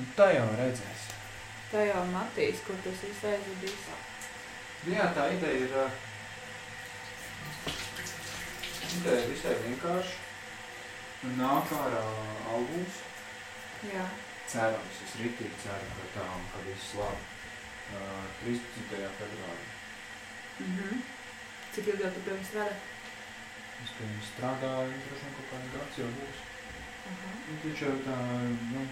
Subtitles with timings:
[0.00, 1.06] Un tā jau redzēs.
[1.70, 3.86] Tā jau Matīs, kur tas viss aizvedīs.
[4.90, 5.74] Jā, tā ideja ir.
[8.98, 10.20] Ideja ir visai vienkārši.
[11.38, 12.02] Nāk ārā
[12.52, 12.98] albums.
[13.88, 14.04] Jā.
[14.50, 17.30] Cerams, es ritīgi ceru, ka tā un ka viss labi.
[17.94, 18.02] Ā,
[18.42, 19.08] 13.
[19.20, 19.70] februārī.
[20.64, 21.00] Mhm.
[21.74, 22.76] Cik ilgi jau tu pie viņa strādā?
[23.84, 26.44] Es pie viņas strādāju, droši vien kaut kāds gads jau būs.
[27.10, 27.32] Aha.
[27.48, 28.18] Nu, Viņš jau tā,
[28.74, 28.84] nu,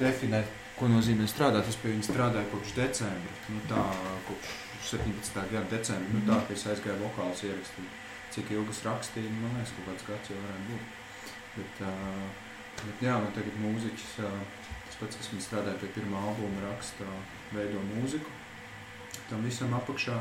[0.00, 1.68] definēt, ko nozīmē strādāt.
[1.70, 3.34] Es pie viņa strādāju kopš decembra.
[3.54, 3.82] Nu, tā,
[4.28, 4.54] kopš
[4.90, 5.40] 17.
[5.52, 6.16] gada decembra.
[6.16, 8.00] Nu, tā, ka es aizgāju vokālus ierakstīt.
[8.34, 10.94] Cik ilgas rakstīju, nu, man liekas, kaut kāds gads jau varētu būt.
[11.54, 16.22] Bet, uh, bet jā, nu, tagad mūziķis, uh, tas pats, kas man strādāja pie pirmā
[16.30, 17.06] albuma, raksta,
[17.54, 18.40] veido mūziku.
[19.30, 20.18] Tam visam apakšā.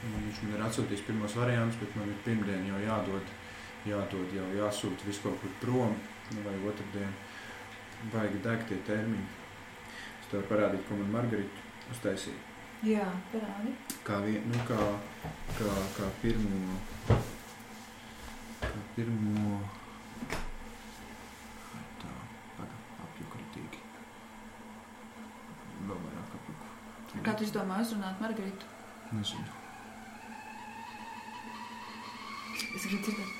[0.00, 3.32] Un Viņš man ir atsūtījis pirmos variantus, bet man ir pirmdien jau jādod
[3.88, 5.94] jādod, jau jāsūta viss kaut kur prom,
[6.34, 7.12] nu, vai otrdien.
[8.08, 9.26] Baigi deg tie termiņi.
[10.20, 12.38] Es tev parādīju, ko man Margarita uztaisīja.
[12.86, 13.74] Jā, parādi.
[14.06, 14.78] Kā, vien, nu, kā,
[15.58, 16.78] kā, kā pirmo,
[18.62, 19.58] kā pirmo,
[22.00, 22.14] tā,
[22.56, 23.84] paga, apjuku ritīgi.
[25.90, 26.72] Vēl vairāk apjuku.
[27.28, 28.72] Kā tu izdomā uzrunāt Margaritu?
[29.12, 29.60] Nezinu.
[32.70, 33.39] Es gribu dzirdēt.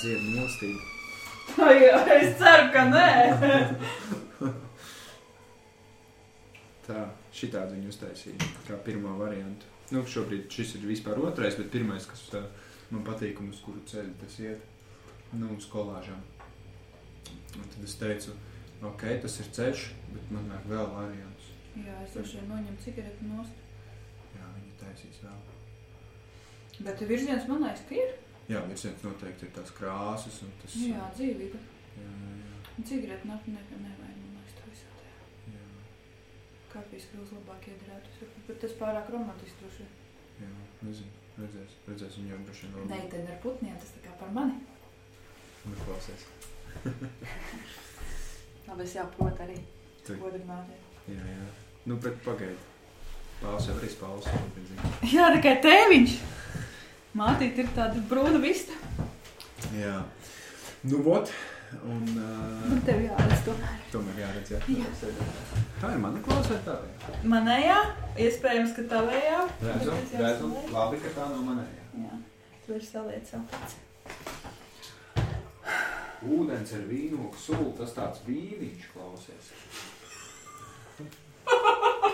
[0.00, 0.80] Dzied mīlestība.
[1.62, 1.76] Ai,
[2.18, 3.08] es ceru, ka nē.
[6.86, 7.02] Tā,
[7.34, 9.66] šitādi viņi uztaisīja, kā pirmā varianta.
[9.90, 12.42] Nu, šobrīd šis ir vispār otrais, bet pirmais, kas tā,
[12.90, 14.62] man patīk un uz kuru ceļu tas iet,
[15.34, 16.22] nu, uz kolāžām.
[17.56, 18.34] Un tad es teicu,
[18.86, 21.50] ok, tas ir ceļš, bet man vajag vēl variants.
[21.76, 23.64] Jā, es droši vien noņemu cigareti nost.
[24.36, 25.42] Jā, viņi taisīs vēl.
[26.86, 28.14] Bet virziens man liekas, ka ir.
[28.46, 30.76] Jā, virziens noteikti ir tās krāsas un tas...
[30.78, 31.58] Jā, dzīvība.
[31.98, 32.10] jā,
[32.42, 35.56] jā, Cigareti nav ne, nevajag, man liekas, to visā tajā.
[35.56, 35.64] jā,
[36.74, 38.30] Kafijas krūs labāk iedarētu.
[38.46, 39.88] Bet tas pārāk romantiski droši
[40.44, 40.52] jā,
[40.86, 42.88] nezinu, redzēs, redzēs, viņi jau droši vien vēl...
[42.92, 44.60] Meitene ar putniem, tas tā kā par mani.
[45.66, 46.28] Nu, klausies.
[48.68, 49.58] Labi, es jāprot arī.
[50.06, 50.70] Godināt.
[51.10, 51.46] Jā, jā.
[51.86, 52.58] Nu, bet pagaidi.
[53.40, 54.28] Pāls jau arī spāls.
[55.14, 56.14] Jā, tikai tēviņš.
[57.16, 58.74] Mātīt ir tāda brūna vista.
[59.76, 60.00] Jā.
[60.86, 61.30] Nu, vot.
[61.82, 63.78] Un uh, Man tev jāredz tomēr.
[63.90, 64.58] tomēr jāredz, jā.
[64.70, 64.90] Jā.
[65.80, 66.76] Tā ir mana klausē tā.
[67.26, 67.78] Manējā,
[68.26, 69.40] iespējams, ka tavējā.
[69.64, 70.04] Redzam.
[70.12, 70.52] salieku.
[70.76, 71.88] Labi, ka tā no manējā.
[72.04, 72.20] Jā,
[72.66, 73.80] tu vari saliet savu pats.
[76.26, 79.50] Ūdens ar vīnogu sulu, tas tāds vīniņš klausies.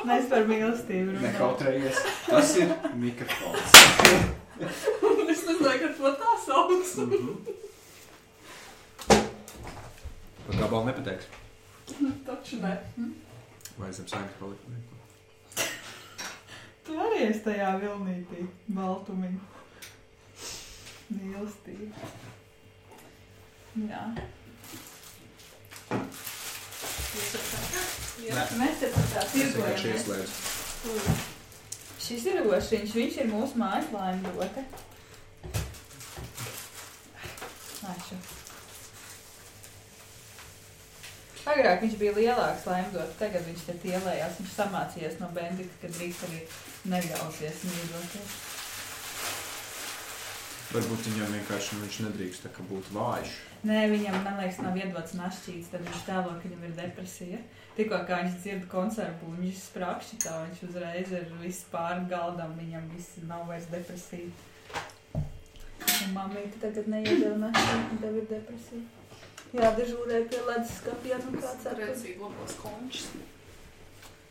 [0.02, 2.00] Mēs par mīlestību Nekautrējies.
[2.26, 3.76] Tas ir mikrofons.
[5.32, 6.94] es nezināju, ka to tā sauc.
[7.06, 7.34] Mhm.
[10.46, 11.26] Par gabalu nepateiks.
[12.26, 12.74] Taču ne.
[13.78, 14.80] Vai zem sēgas palika?
[16.82, 19.30] Tu arī esi tajā vilnītī, baltumī.
[21.12, 22.10] Mīlestība.
[23.88, 24.02] Jā.
[28.22, 29.86] Jā, mēs te tā tirgojamies.
[29.92, 31.31] ieslēdzu.
[32.12, 34.62] Šis ir ošiņš, viņš ir mūsu mājas laimdote.
[37.80, 38.18] Nāšu.
[41.48, 44.36] Agrāk viņš bija lielāks laimdots, tagad viņš te ielējās.
[44.42, 46.42] Viņš samācījās no bendika, ka drīkst arī
[46.92, 48.36] neļausies mīļoties.
[50.76, 53.38] Varbūt viņam vienkārši viņš nedrīkst tā kā būt vājš.
[53.72, 57.40] Nē, viņam, man liekas, nav iedots našķīts, tad viņš tēlo, ka viņam ir depresija.
[57.76, 62.90] Tikko kā viņš dzird koncertu, viņš sprākšķi tā, viņš uzreiz ir viss pāri galdam, viņam
[62.92, 64.28] viss nav vairs depresija.
[65.12, 68.82] Un mamīte tagad našķīt, un tev ir depresija.
[69.52, 73.08] Jā, dežūrē pie ledus skapja, nu kāds ar Redzīgi labos končus.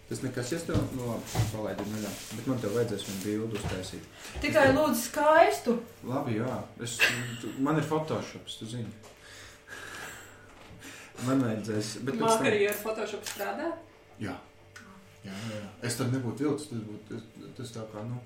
[0.10, 2.10] Tas nekas, ja tev, nu labi, palaidu neļā.
[2.36, 4.10] Bet man tev vajadzēs vienu bildu uztaisīt.
[4.44, 5.76] Tikai lūdzu skaistu.
[6.10, 6.58] Labi, jā.
[6.84, 6.98] Es,
[7.40, 8.92] tu, man ir photoshops, tu zini.
[11.28, 12.48] Man vajadzēs, bet pēc Māk tam...
[12.50, 13.72] arī ar Photoshop strādā.
[14.22, 14.36] Jā.
[15.22, 15.68] Jā, jā, jā.
[15.86, 18.22] Es tad nebūtu vilcis, tas būtu, tas, tas tā kā, nu...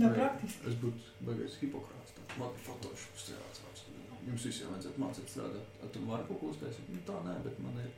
[0.00, 0.66] Nav praktiski.
[0.68, 2.16] Es būtu baigais hipokrāts.
[2.34, 3.84] Man ir photoshops strādāts.
[4.24, 5.72] Jums visiem vajadzētu mācīt strādāt.
[5.84, 6.86] A, tu vari kaut ko uztaisīt?
[6.92, 7.90] Nu, tā nē, bet man ir...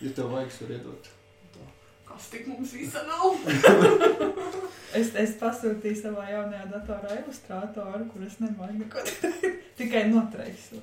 [0.00, 1.10] Ja tev vajag, es varu iedot.
[1.56, 1.66] Tā.
[2.08, 3.36] Kas tik mums visa nav?
[4.96, 9.58] Es, es pasūtīju savā jaunajā datorā ilustrātoru, kur es nemāju neko darīt.
[9.80, 10.78] tikai notraisu.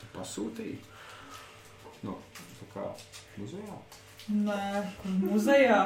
[0.00, 0.80] Tu pasūtīji?
[2.02, 2.16] No,
[2.58, 2.86] tā kā
[3.38, 3.76] muzejā?
[4.46, 4.62] Nē,
[5.00, 5.80] kur muzejā.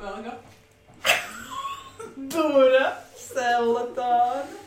[0.00, 0.34] Vēl kā.
[2.16, 2.86] Dura,
[3.20, 4.62] sela tāda.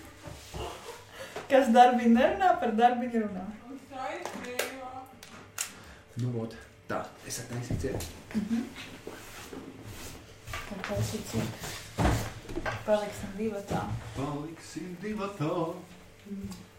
[1.49, 3.45] Kas darbiņu nerunā, par darbiņu runā.
[3.85, 4.91] Skaidrībā.
[6.21, 6.57] Nu, ot.
[6.89, 8.05] Tā, es atnesu ciet.
[10.89, 11.67] Kā šī ciet.
[12.85, 13.83] Paliksim divatā.
[14.15, 15.53] Paliksim divatā.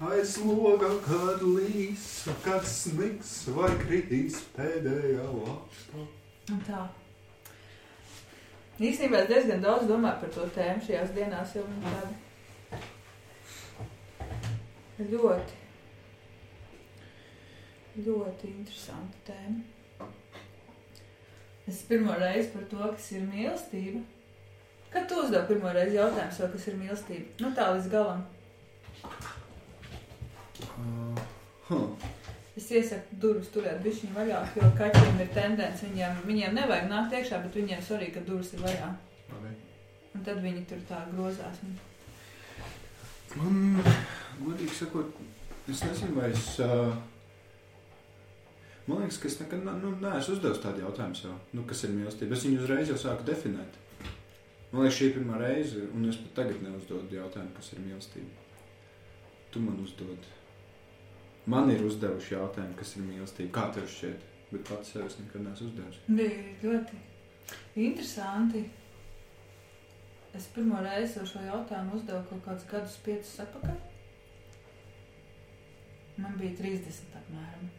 [0.00, 2.06] Aiz loga, kad līs,
[2.44, 6.06] kad sniks vai kritīs pēdējā lakstā.
[6.54, 6.84] Un tā.
[8.80, 12.30] Īstenībā es diezgan daudz domāju par to tēmu šajās dienās, jo viņa tāda
[15.10, 15.54] ļoti,
[18.06, 20.08] ļoti interesanta tēma.
[21.68, 24.00] Es pirmo reizi par to, kas ir mīlestība.
[24.90, 27.26] Kad tu uzdevi pirmo reizi jautājumu, kas ir mīlestība?
[27.44, 28.24] Nu tā līdz galam.
[31.70, 32.08] Huh.
[32.58, 37.38] Es iesaku durvis turēt bišķiņu vaļā, jo kaķiem ir tendence, viņiem, viņiem nevajag nākt iekšā,
[37.44, 38.88] bet viņiem svarīgi, ka durvis ir vaļā.
[39.30, 39.52] Labi.
[40.14, 41.60] Un tad viņi tur tā grozās.
[41.62, 41.78] Un...
[43.38, 43.78] Man,
[44.40, 45.20] godīgi sakot,
[45.70, 46.48] es nezinu, vai es.
[46.64, 46.90] Uh,
[48.88, 51.94] man liekas, ka es nekad ne- nu, neesmu uzdevis tādu jautājumu sev, nu, kas ir
[51.94, 52.34] mīlestība.
[52.34, 53.78] Es viņu uzreiz jau sāku definēt.
[54.72, 58.50] Man liekas, šī ir pirmā reize, un es pat tagad neuzdodu jautājumu, kas ir mīlestība.
[59.54, 60.28] Tu man uzdod.
[61.50, 63.52] Man ir uzdevuši jautājumu, kas ir mīlestība.
[63.56, 64.26] Kā tev šķiet?
[64.50, 65.98] Bet pats sev es nekad neesmu uzdevis.
[66.06, 67.00] Bija ļoti
[67.86, 68.64] interesanti.
[70.34, 73.78] Es pirmo reizi šo jautājumu uzdevu kaut kādus gadus, piecus atpakaļ.
[76.20, 77.70] Man bija 30 apmēram.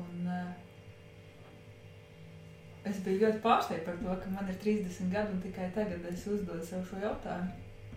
[0.00, 0.52] Un, uh,
[2.88, 6.24] es biju ļoti pārsteigta par to, ka man ir 30 gadi un tikai tagad es
[6.30, 7.52] uzdodu sev šo jautājumu.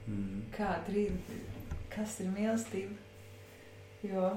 [0.08, 0.44] Mm.
[0.56, 1.34] Kā trīs,
[1.94, 3.03] kas ir mīlestība?
[4.04, 4.34] Jo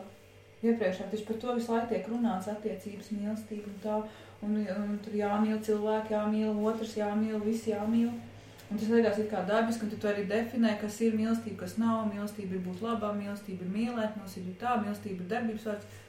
[0.65, 3.99] iepriekšā taču par to visu laiku tiek runāts, attiecības, mīlestība un tā.
[4.45, 8.11] Un, un tur jāmīl cilvēki, jāmīl otrs, jāmīl visi, jāmīl.
[8.67, 12.09] Un tas liekas kā dabiski, un tu arī definē, kas ir mīlestība, kas nav.
[12.11, 16.03] Mīlestība ir būt labā, mīlestība ir mīlēt, mīlestība ir tā, mīlestība ir darbības vārds.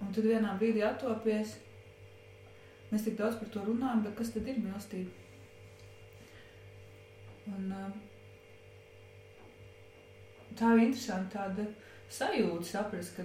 [0.00, 1.56] Un tad vienā brīdī attopies.
[2.90, 5.10] Mēs tik daudz par to runājam, bet kas tad ir mīlestība?
[7.50, 7.90] Un, uh,
[10.58, 11.66] tā ir interesanti tāda
[12.10, 13.22] sajūta saprast, ka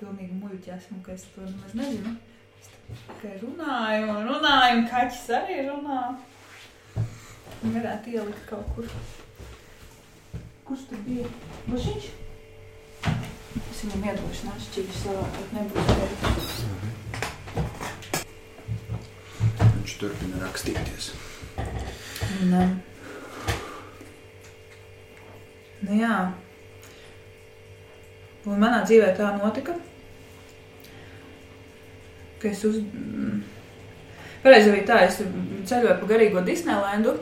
[0.00, 2.16] pilnīgi muļķi esmu, ka es to nemaz nezinu.
[2.60, 2.68] Es
[3.06, 6.00] tikai runāju un runāju, un kaķis arī runā.
[7.60, 8.88] Un varētu ielikt kaut kur.
[10.68, 11.28] Kurš tur bija?
[11.68, 12.10] Bušiņš?
[13.70, 16.22] Es viņam iedošu našķīvis, lai nebūtu teikt.
[19.76, 21.04] Viņš turpina rakstīties.
[22.40, 22.54] Um,
[25.88, 26.16] nu jā.
[28.48, 29.74] Un manā dzīvē tā notika,
[32.40, 32.80] ka es uz...
[34.40, 35.18] Pareizi arī tā, es
[35.68, 37.18] ceļoju pa garīgo Disneylandu.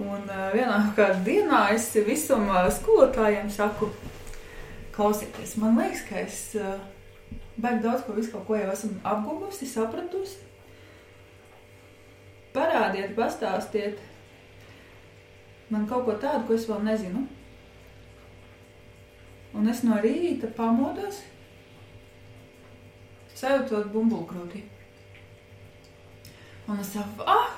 [0.00, 0.24] Un
[0.54, 3.90] vienā kādā dienā es visam skolotājiem saku,
[4.96, 6.40] klausieties, man liekas, ka es
[7.60, 10.42] baigi daudz ko, visu kaut ko jau esmu apguvusi, sapratusi.
[12.56, 14.00] Parādiet, pastāstiet
[15.68, 17.26] man kaut ko tādu, ko es vēl nezinu.
[19.56, 21.22] Un es no rīta pamodos,
[23.36, 24.62] sajūtot bumbulkrūtī.
[26.66, 27.54] Un es saku, ah,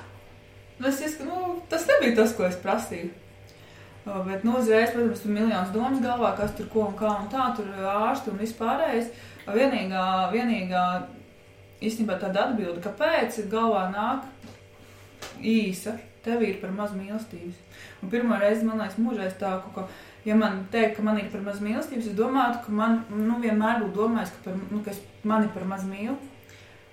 [0.85, 3.09] es iesku, nu, tas nebija tas, ko es prasīju.
[4.05, 7.49] Bet, nu, uzreiz, protams, tur miljonus domas galvā, kas tur ko un kā un tā,
[7.57, 9.09] tur ārsti un vispārējais.
[9.49, 10.03] Vienīgā,
[10.33, 10.83] vienīgā,
[11.83, 14.27] īstenībā tāda atbilde, kāpēc galvā nāk
[15.41, 17.57] īsa, tev ir par maz mīlestības.
[18.03, 19.85] Un pirmo reizi, man liekas, mūžā es tā kaut ko,
[20.29, 23.81] ja man teikt, ka man ir par maz mīlestības, es domātu, ka man, nu, vienmēr
[23.83, 26.17] būtu domājis, ka, par, nu, ka es mani par maz mīlu.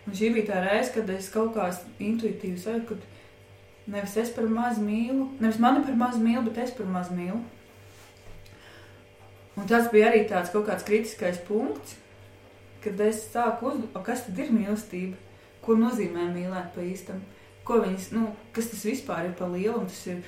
[0.06, 1.66] Un šī bija tā reize, kad es kaut kā
[1.98, 6.74] intuitīvi sajūtu, ka nevis es par maz mīlu, nevis mani par maz mīlu, bet es
[6.78, 7.42] par maz mīlu.
[9.56, 11.96] Un tas bija arī tāds kaut kāds kritiskais punkts,
[12.84, 15.16] kad es sāku uzdot, kas tad ir mīlestība,
[15.64, 17.22] ko nozīmē mīlēt pa īstam,
[17.66, 20.20] ko viņas, nu, kas tas vispār ir pa lielu, un tas ir,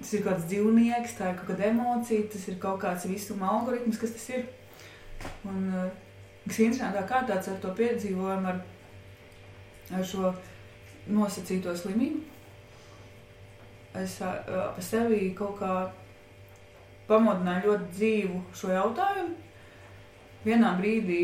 [0.00, 4.00] tas ir kāds dzīvnieks, tā ir kaut kāda emocija, tas ir kaut kāds visuma algoritms,
[4.00, 4.46] kas tas ir.
[5.44, 5.90] Un, eh,
[6.46, 8.60] kas interesantā kārtā ar to piedzīvojumu, ar,
[9.92, 10.32] ar šo
[11.10, 12.22] nosacīto slimību,
[14.00, 15.74] es ā, pa sevi kaut kā
[17.10, 19.36] pamodināju ļoti dzīvu šo jautājumu.
[20.44, 21.22] Vienā brīdī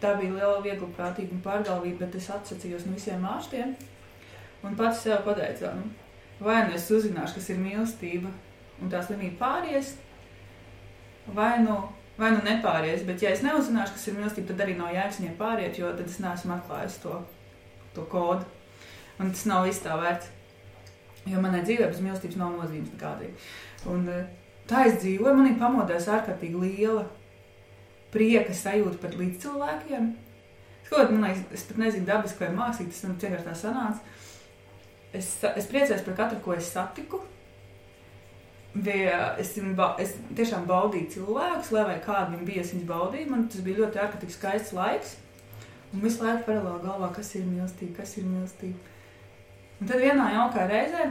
[0.00, 3.74] tā bija liela, viegla prātīga pārgalvība, bet es atsacījos no visiem ārstiem
[4.64, 5.90] un pats sev pateicu, nu,
[6.40, 8.30] vai nu es uzzināšu, kas ir mīlestība,
[8.80, 9.94] un tā slimība pāries,
[11.36, 11.76] vai nu,
[12.18, 13.04] vai nu nepāries.
[13.08, 16.08] Bet, ja es neuzzināšu, kas ir mīlestība, tad arī nav jēgas viņai pāriet, jo tad
[16.08, 17.20] es neesmu atklājis to,
[17.96, 18.48] to kodu.
[19.20, 20.36] Un tas nav viss tā vērts.
[21.28, 23.34] Jo manai dzīvē bez mīlestības nav nozīmes nekādīgi.
[23.92, 24.28] Un eh,
[24.68, 27.04] tā es dzīvoju, manī pamodās ārkārtīgi liela
[28.14, 30.08] prieka sajūta pret līdzcilvēkiem.
[30.88, 34.16] Kaut man liekas, es pat nezinu, dabiski vai mākslīgi tas vienkārši tā sanāca.
[35.16, 37.22] Es, es priecājos par katru, ko es satiku.
[38.70, 39.56] Bija, es,
[39.98, 43.30] es tiešām baudīju cilvēkus, lai kādi viņi bija, es viņus baudīju.
[43.32, 45.16] Man tas bija ļoti ārkārtīgi skaists laiks.
[45.90, 48.92] Un visu laiku paralēli galvā, kas ir mīlestība, kas ir mīlestība.
[49.80, 51.08] Un tad vienā jaukā reizē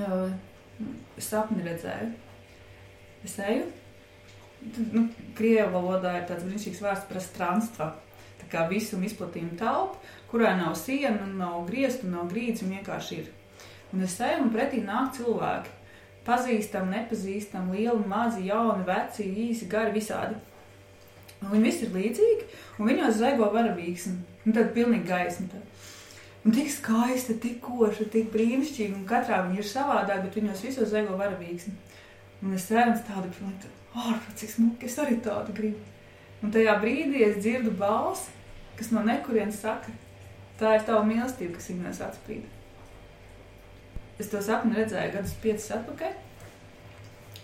[0.00, 0.32] uh,
[1.22, 2.10] sapni redzēju.
[3.22, 3.68] Es eju,
[4.90, 5.04] nu,
[5.38, 7.92] krievu valodā ir tāds brīnišķīgs vārds prostranstva.
[8.40, 10.00] Tā kā visuma izplatījumu telpu,
[10.32, 13.30] kurā nav sienu, nav griestu, nav grīdas, un vienkārši ir.
[13.92, 15.78] Un es eju un pretī nāk cilvēki.
[16.24, 20.38] Pazīstami, nepazīstami, lieli, mazi, jauni, veci, īsi, gari, visādi.
[21.42, 22.46] Un viņi visi ir līdzīgi,
[22.78, 24.14] un viņos zaigo varavīksni.
[24.46, 25.48] Un tad pilnīgi gaisma.
[25.52, 25.88] Tad.
[26.46, 30.90] Un tik skaista, tik koša, tik brīnišķīga, un katrā viņa ir savādāk, bet viņos visos
[30.90, 31.74] zaigo varavīksni.
[32.42, 35.82] Un es redzu tādu pilnīgi, ārprāt, cik smuki, es arī tādu gribu.
[36.42, 38.32] Un tajā brīdī es dzirdu balsi,
[38.78, 39.92] kas no nekurienes saka,
[40.62, 42.44] tā ir tava mīlestība, kas viņos atspīd.
[44.22, 46.12] Es to sapni redzēju gadus piecus atpakaļ,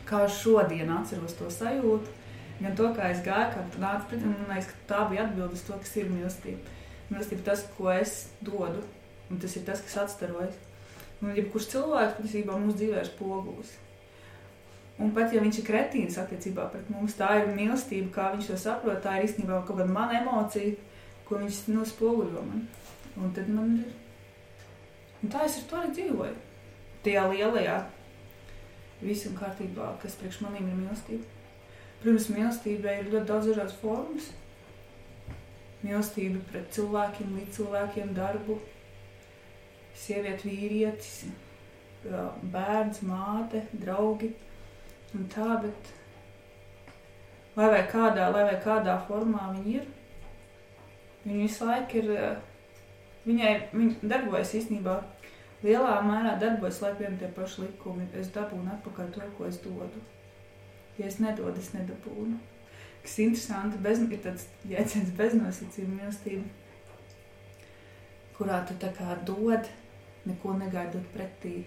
[0.09, 2.13] kā šodien atceros to sajūtu,
[2.61, 5.27] gan to, kā es gāju, kā tu nāc pret, un man liekas, ka tā bija
[5.27, 6.77] atbildes to, kas ir mīlestība.
[7.09, 8.85] Mīlestība tas, ko es dodu,
[9.29, 10.57] un tas ir tas, kas atstarojas.
[11.19, 13.75] Un jebkurš cilvēks patiesībā mūsu dzīvē ir spogulis.
[15.03, 18.59] Un pat ja viņš ir kretīns attiecībā pret mums, tā ir mīlestība, kā viņš to
[18.59, 20.75] saprot, tā ir īstenībā kaut kāda mana emocija,
[21.29, 22.65] ko viņš nospoguļo man.
[23.19, 23.95] Un tad man ir.
[25.23, 26.35] Un tā es ar to arī dzīvoju.
[27.05, 27.79] Tajā lielajā
[29.01, 31.25] visam kārtībā, kas priekš manīm ir mīlestība.
[31.99, 34.31] Protams, mīlestībai ir ļoti daudz dažādas formas
[35.83, 38.59] mīlestība pret cilvēkiem, līdz cilvēkiem, darbu,
[39.99, 41.13] sieviete, vīrietis,
[42.53, 44.33] bērns, māte, draugi
[45.17, 45.93] un tā, bet
[47.59, 49.89] lai vai kādā, lai vai kādā formā viņi ir,
[51.25, 52.13] viņi visu laiku ir,
[53.27, 54.99] viņai, viņi darbojas īstenībā
[55.65, 60.05] lielā mērā darbojas, lai piem tie paši likumi, es dabūnu atpakaļ to, ko es dodu.
[60.99, 62.39] Ja es nedodu, es nedabūnu
[63.09, 66.45] kas interesanti, bez, ir tāds jēdziens beznosacījuma mīlestība,
[68.37, 69.69] kurā tu tā kā dod,
[70.29, 71.63] neko negaidot pretī,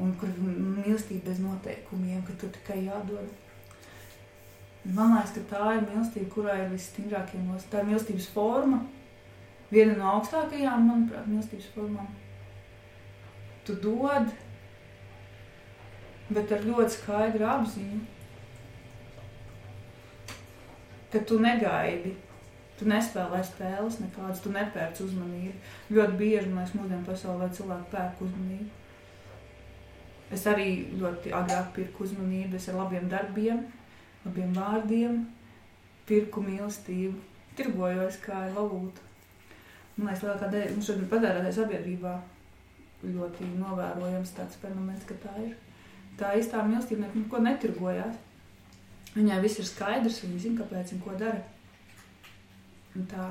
[0.00, 3.28] un kur mīlestība bez noteikumiem, ka tu tikai jādod.
[4.96, 7.72] Man liekas, ka tā ir mīlestība, kurā ir visstingrākie nosacījumi.
[7.74, 8.80] Tā ir mīlestības forma,
[9.70, 12.08] viena no augstākajām, manuprāt, mīlestības formām.
[13.66, 14.32] Tu dod,
[16.30, 18.00] bet ar ļoti skaidru apziņu
[21.12, 22.14] ka tu negaidi.
[22.78, 25.56] Tu nespēlē spēles nekādas, tu nepērc uzmanību.
[25.92, 28.70] Ļoti bieži mēs mūsdienu pasaulē cilvēki pērk uzmanību.
[30.32, 33.66] Es arī ļoti agrāk pirku uzmanību, es ar labiem darbiem,
[34.24, 35.18] labiem vārdiem,
[36.08, 37.18] pirku mīlestību,
[37.58, 39.09] tirgojos kā valūtu.
[40.00, 42.14] Man liekas, lielākā daļa nu, šodien patērētāja sabiedrībā
[43.04, 45.52] ļoti novērojams tāds fenomens, ka tā ir.
[46.16, 48.16] Tā īstā mīlestība neko netirgojās.
[49.12, 51.42] Viņai viss ir skaidrs, viņa zina, kāpēc un ko dara.
[52.96, 53.26] Un tā,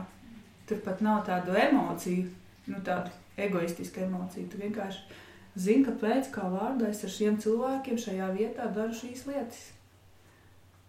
[0.70, 2.28] tur pat nav tādu emociju,
[2.70, 4.50] nu, tādu egoistisku emociju.
[4.52, 5.20] Tu vienkārši
[5.58, 9.72] zini, kāpēc, kā vārdā es ar šiem cilvēkiem šajā vietā daru šīs lietas.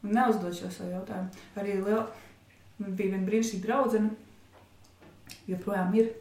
[0.04, 1.46] Un neuzdod šo savu jautājumu.
[1.60, 2.04] Arī liel...
[2.80, 4.10] bija viena brīnišķīga draudzene,
[5.48, 6.12] joprojām ir,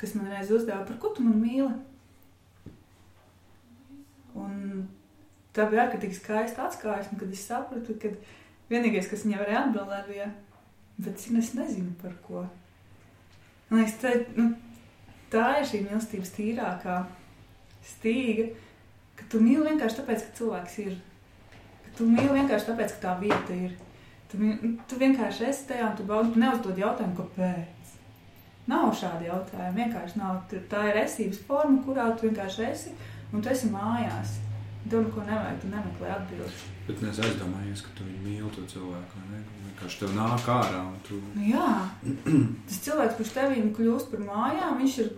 [0.00, 1.70] kas man reiz uzdeva, par ko tu man mīli?
[4.38, 4.86] Un
[5.52, 8.10] tā bija ārkārtīgi skaista atklāsme, kad es sapratu, ka
[8.72, 10.28] vienīgais, kas viņai varēja atbildēt, bija,
[10.98, 12.46] bet es nezinu par ko.
[13.68, 14.50] Man liekas, tā, nu,
[15.32, 16.98] tā ir šī mīlestības tīrākā
[17.92, 18.50] stīga,
[19.16, 20.98] ka tu mīli vienkārši tāpēc, ka cilvēks ir.
[21.86, 23.76] Ka tu mīli vienkārši tāpēc, ka tā vieta ir.
[24.32, 24.40] Tu,
[24.88, 27.81] tu vienkārši esi tajā un tu baudi, neuzdod jautājumu, kāpēc.
[28.70, 30.42] Nav šādi jautājumi, vienkārši nav.
[30.70, 32.92] Tā ir esības forma, kurā tu vienkārši esi
[33.32, 34.36] un tu esi mājās.
[34.82, 36.68] Dod, ko nevajag, tu nemeklē atbildi.
[36.88, 39.22] Bet es aizdomājos, ka tu mīli to cilvēku.
[39.32, 40.82] Vienkārši tev nāk ārā.
[41.06, 41.18] Tu...
[41.36, 41.68] Nu, jā,
[42.68, 45.12] tas cilvēks, kurš tevīm kļūst par mājām, viņš ir,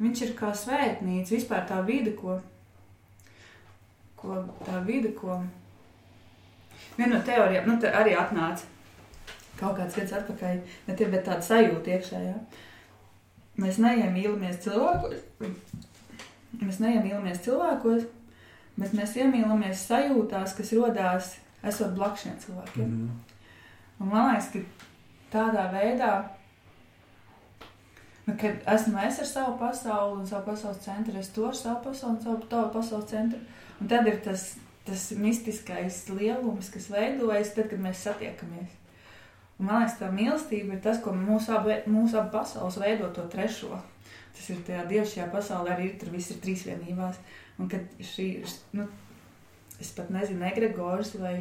[0.00, 1.36] viņš ir kā svētnīca.
[1.36, 2.38] Vispār tā vide, ko,
[4.20, 5.42] ko tā vide, ko
[6.96, 8.71] viena no teorijām, nu, arī atnāca
[9.62, 12.34] kaut kāds gads atpakaļ, ne tie, bet tāda sajūta iekšējā.
[13.62, 15.12] Mēs neiemīlamies cilvēku,
[16.62, 18.06] mēs neiemīlamies cilvēkos,
[18.80, 22.88] bet mēs iemīlamies sajūtās, kas rodās esot blakus šiem cilvēkiem.
[22.88, 23.20] Mhm.
[24.02, 24.62] Un man liekas, ka
[25.32, 26.10] tādā veidā,
[28.26, 31.84] nu, kad esmu es ar savu pasauli un savu pasaules centru, es to ar savu
[31.84, 33.38] pasauli un savu tavu pasaules centru.
[33.80, 38.81] Un tad ir tas, tas mistiskais lielums, kas veidojas tad, kad mēs satiekamies.
[39.62, 43.78] Man liekas, tā mīlestība ir tas, ko mūsu abu, mūsu abu pasaules veido to trešo.
[44.32, 47.20] Tas ir tajā dievišķajā pasaulē, arī ir, tur viss ir trīsvienībās.
[47.60, 48.26] Un kad šī,
[48.74, 48.88] nu,
[49.80, 51.36] es pat nezinu, egregors vai,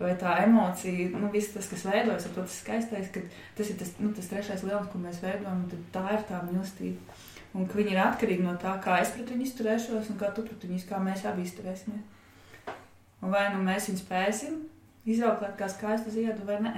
[0.00, 3.22] vai tā emocija, nu, viss tas, kas veidojas, ar to tas skaistais, ka
[3.58, 7.20] tas ir tas, nu, tas trešais lielums, ko mēs veidojam, un tā ir tā mīlestība.
[7.54, 10.46] Un ka viņi ir atkarīgi no tā, kā es pret viņu izturēšos un kā tu
[10.46, 12.74] pret viņu, kā mēs abi izturēsimies.
[13.20, 14.62] Un vai nu mēs viņu spēsim
[15.10, 16.74] izauklēt kā skaistu ziedu vai nē.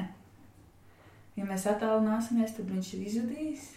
[1.36, 3.68] Ja mēs attālināsimies, tad viņš ir izzudījis.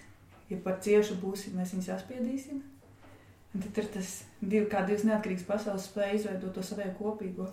[0.52, 2.62] Ja par ciešu būsim, mēs viņu saspiedīsim.
[3.56, 4.10] Un tad ir tas
[4.42, 7.48] divi, kā divas neatkarīgas pasaules spēja izveidot to savu kopīgo.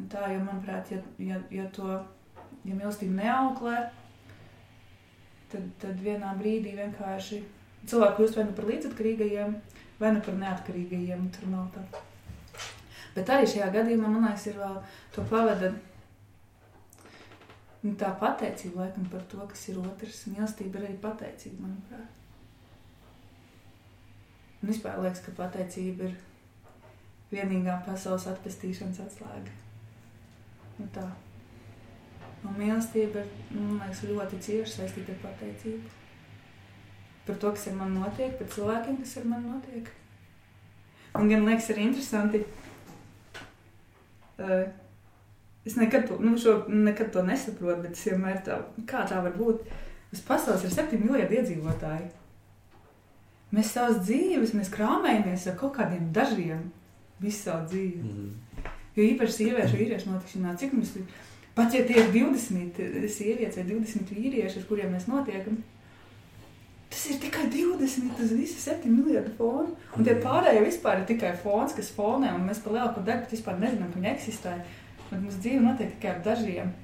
[0.00, 1.90] Un tā, jo, manuprāt, ja, ja, ja to
[2.64, 3.76] ja mīlestība neauklē,
[5.52, 7.42] tad, tad vienā brīdī vienkārši
[7.90, 9.56] cilvēki kļūst vai nu par līdzatkarīgajiem,
[10.00, 11.28] vai nu par neatkarīgajiem.
[11.36, 11.84] Tur nav tā.
[13.14, 14.78] Bet arī šajā gadījumā, man liekas, ir vēl
[15.14, 15.70] to pavada
[17.84, 20.22] nu, tā pateicība laikam par to, kas ir otrs.
[20.32, 22.20] Mīlestība ir arī pateicība, manuprāt.
[24.62, 26.14] Un vispār liekas, ka pateicība ir
[27.34, 29.52] vienīgā pasaules atpestīšanas atslēga.
[30.78, 31.04] Nu, tā.
[32.44, 35.92] Un mīlestība ir, man liekas, ļoti cieši saistīta ar pateicību.
[37.24, 39.92] Par to, kas ar mani notiek, par cilvēkiem, kas ar mani notiek.
[41.20, 42.42] Un gan liekas, arī interesanti.
[44.34, 44.64] Uh,
[45.64, 49.34] es nekad to, nu, šo, nekad to nesaprotu, bet es vienmēr tā, kā tā var
[49.38, 49.64] būt.
[50.14, 52.10] Uz pasaules ir 7 miljardi iedzīvotāji.
[53.54, 56.68] Mēs savas dzīves, mēs krāpējamies ar kaut kādiem dažiem
[57.22, 58.02] visu savu dzīvi.
[58.02, 58.72] Mhm.
[58.94, 61.06] Jo īpaši sieviešu vīriešu notikšanā, cik mums ir,
[61.54, 65.56] pat ja tie ir 20 sievietes vai 20 vīrieši, ar kuriem mēs notiekam,
[66.94, 69.74] tas ir tikai 20 uz visu 7 miljardu fonu.
[69.98, 73.58] Un tie pārējie vispār ir tikai fons, kas fonē, un mēs par lielāko daļu vispār
[73.58, 74.54] nezinām, ka viņi eksistē.
[75.14, 76.74] Bet mūsu dzīve notiek tikai ar dažiem.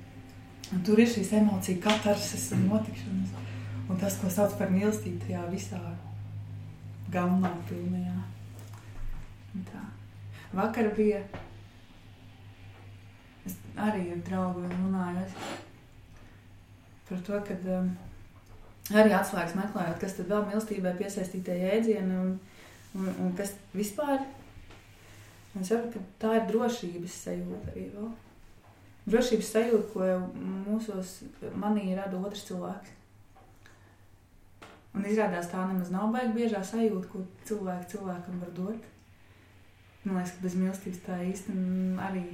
[0.71, 3.37] Un tur ir šīs emociju katarsis un notikšanas.
[3.91, 5.81] Un tas, ko sauc par mīlestību tajā visā
[7.11, 8.15] gaumā pilnajā.
[9.67, 9.83] Tā.
[10.55, 11.25] Vakar bija
[13.47, 15.25] Es arī ar draugu runāju
[17.09, 17.89] par to, ka um,
[18.95, 22.37] arī atslēgas meklējot, kas tad vēl mīlestībai piesaistītie jēdzieni un,
[22.95, 24.21] un, un kas vispār.
[24.21, 24.40] Un
[25.59, 28.11] es saprotu, ka tā ir drošības sajūta arī vēl.
[29.11, 30.09] Drošības sajūta, ko
[30.69, 31.17] mūsos
[31.59, 32.97] manī rada otrs cilvēks.
[34.95, 38.87] Un izrādās tā nemaz nav baigta biežā sajūta, ko cilvēks cilvēkam var dot.
[40.05, 41.57] Man liekas, ka bez mīlestības tā īsti
[42.07, 42.25] arī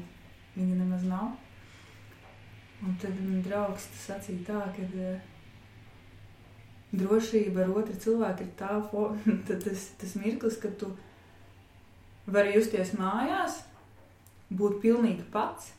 [0.56, 1.32] viņa nemaz nav.
[2.84, 5.32] Un tad man draugs sacīja tā, ka uh,
[6.96, 8.76] drošība ar otru cilvēku ir tā,
[9.64, 10.92] tas, tas mirklis, kad tu
[12.26, 13.60] vari justies mājās,
[14.50, 15.72] būt pilnīgi pats,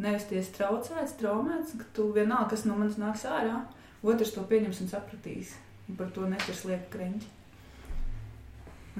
[0.00, 3.58] nejusties traucēts, traumēts, ka tu vienalga, kas no manis nāks ārā,
[4.02, 5.56] otrs to pieņems un sapratīs.
[5.90, 7.36] Un par to neķers lieku kreņķi.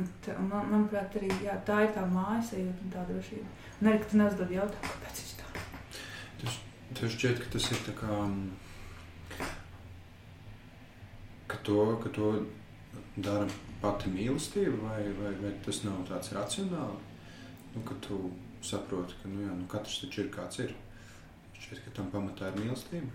[0.00, 0.06] Un,
[0.48, 3.46] man, manuprāt, arī jā, tā ir tā mājas sajūta un tā drošība.
[3.80, 6.54] Un arī, ka tu neuzdod jautājumu, kāpēc viņš tā?
[6.98, 8.20] Tev šķiet, ka tas ir tā kā.
[11.50, 12.32] Ka to, ka to
[13.18, 13.46] dara
[13.80, 17.00] pati mīlestība, vai, vai, vai tas nav tāds racionāli?
[17.74, 18.20] Nu, ka tu
[18.66, 20.74] saproti, ka nu, jā, nu, katrs taču ir kāds ir.
[21.60, 23.08] Šķiet, ka tam pamatā ir mīlestība.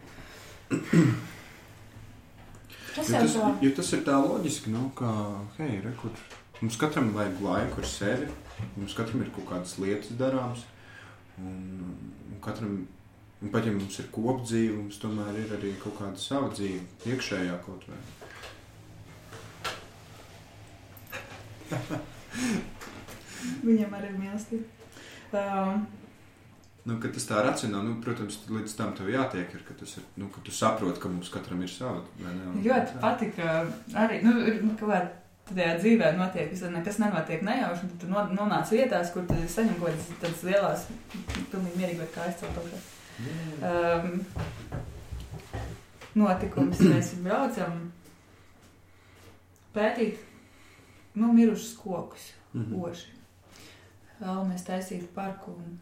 [2.95, 5.09] Tas Jo tas, jo tas ir tā loģiski, nu, ka,
[5.57, 6.13] hei, re, kur
[6.61, 8.29] mums katram vajag laiku ar sevi,
[8.77, 10.63] mums katram ir kaut kādas lietas darāmas,
[11.41, 11.57] un,
[12.31, 12.77] un katram,
[13.43, 17.57] un pat ja mums ir kopdzīve, mums tomēr ir arī kaut kāda sava dzīve, iekšējā
[17.65, 17.99] kaut vai.
[23.65, 24.65] Viņam arī ir mīlestība.
[25.35, 25.85] Um,
[26.85, 30.27] Nu, tas tā racionāli, nu, protams, līdz tam tev jātiek, ir, ka, tas ir, nu,
[30.29, 32.03] ka tu saproti, ka mums katram ir sava.
[32.61, 33.55] ļoti patika
[33.97, 34.33] arī, nu,
[34.67, 35.07] nu, kā var
[35.49, 39.33] tajā dzīvē notiek, visur nekas nenotiek nejauši, un tad tu no- nonāc vietās, kur tu
[39.33, 40.85] saņem kaut kādas tādas lielās,
[41.55, 42.79] pilnīgi mierīgi vai kājas celt augšā.
[43.65, 44.21] Um,
[46.21, 47.81] notikums mēs braucam
[49.73, 50.21] pētīt,
[51.15, 52.81] nu, mirušus kokus, Mhm.
[52.81, 53.07] oši.
[54.21, 55.79] Vēlamies taisīt parku un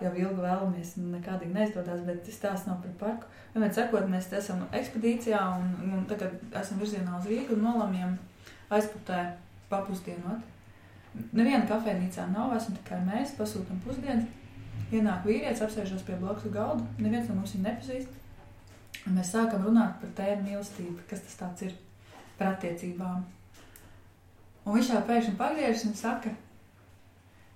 [0.00, 3.30] jau ilgi vēlamies, un nekādīgi neizdodas, bet stāsts nav par parku.
[3.54, 8.18] Vienmēr sakot, mēs esam ekspedīcijā un, un tagad esam virzienā uz Rīgu un nolamjam
[8.70, 9.32] aizputē
[9.70, 10.42] papusdienot.
[11.32, 14.28] Neviena kafejnīcā nav, esam tikai mēs, pasūtām pusdienas.
[14.92, 18.12] Ienāk vīrietis, apsēžas pie blakus galda, neviens no mums viņu nepazīst.
[19.06, 21.72] Un mēs sākam runāt par tēmu mīlestību, kas tas ir
[22.38, 23.24] par attiecībām.
[24.66, 26.32] Un viņš jau pēkšņi pagriežas un saka,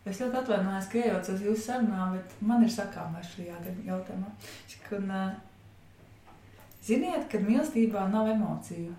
[0.07, 4.31] es ļoti atvainojos, ka iejaucos jūsu sarunā, bet man ir sakāmais šajā jautājumā.
[4.97, 5.11] Un,
[6.87, 8.95] ziniet, ka mīlestībā nav emociju.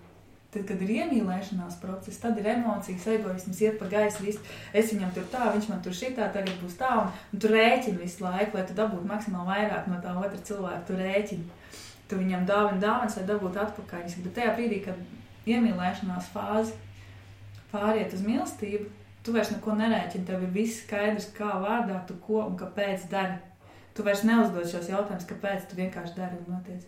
[0.52, 4.26] Tad, kad ir iemīlēšanās process, tad ir emocijas, egoisms, iet pa gaisu.
[4.26, 4.44] Visu.
[4.76, 8.02] Es viņam tur tā, viņš man tur šitā, tagad būs tā, un, un tu rēķini
[8.02, 10.84] visu laiku, lai tu dabūtu maksimāli vairāk no tā otra cilvēka.
[10.90, 11.78] Tu rēķini.
[12.10, 14.04] Tu viņam dāvini dāvanas, lai dabūtu atpakaļ.
[14.26, 16.76] Bet tajā brīdī, kad iemīlēšanās fāze
[17.72, 18.90] pāriet uz mīlestību,
[19.24, 20.26] tu vairs neko nerēķini.
[20.28, 23.40] Tev ir viss skaidrs, kā vārdā tu ko un kāpēc dari.
[23.96, 26.86] Tu vairs neuzdod šos jautājumus, kāpēc tu vienkārši dari un notiec.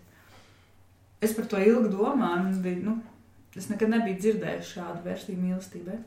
[1.25, 2.95] Es par to ilgi domāju, un bija, nu,
[3.55, 6.01] Es nekad nebiju dzirdējis šādu versiju mīlestībai.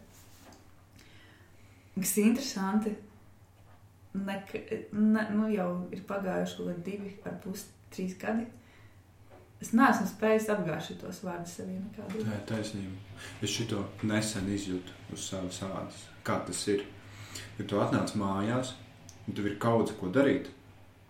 [1.97, 2.91] Kas ir interesanti,
[4.27, 4.51] nek,
[4.91, 7.63] ne, nu jau ir pagājuši divi ar pus,
[7.93, 8.43] trīs gadi.
[9.61, 11.79] Es neesmu spējis apgāzt šos vārdus sevī.
[11.95, 12.93] Tā ir taisnība.
[13.41, 16.03] Es šito nesen izjūtu uz savas ādas.
[16.27, 16.85] Kā tas ir?
[17.57, 18.75] Ja tu atnāc mājās,
[19.25, 20.51] un tev ir kaut ko darīt,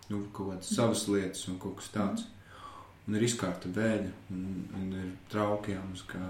[0.08, 2.24] nu, kaut kādas savas lietas un kaut kas tāds.
[2.24, 2.38] Mm
[3.08, 4.44] un ir izkārta vēja, un,
[4.76, 6.24] un ir trauki jāmazgā.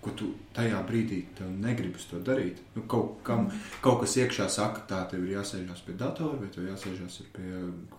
[0.00, 1.18] Ko tu tajā brīdī
[1.60, 2.62] negribi to darīt?
[2.72, 3.50] Nu, kaut, kam,
[3.84, 7.50] kaut kas iekšā saka, tā tev ir jāsēžās pie datora, vai tev jāsēžās pie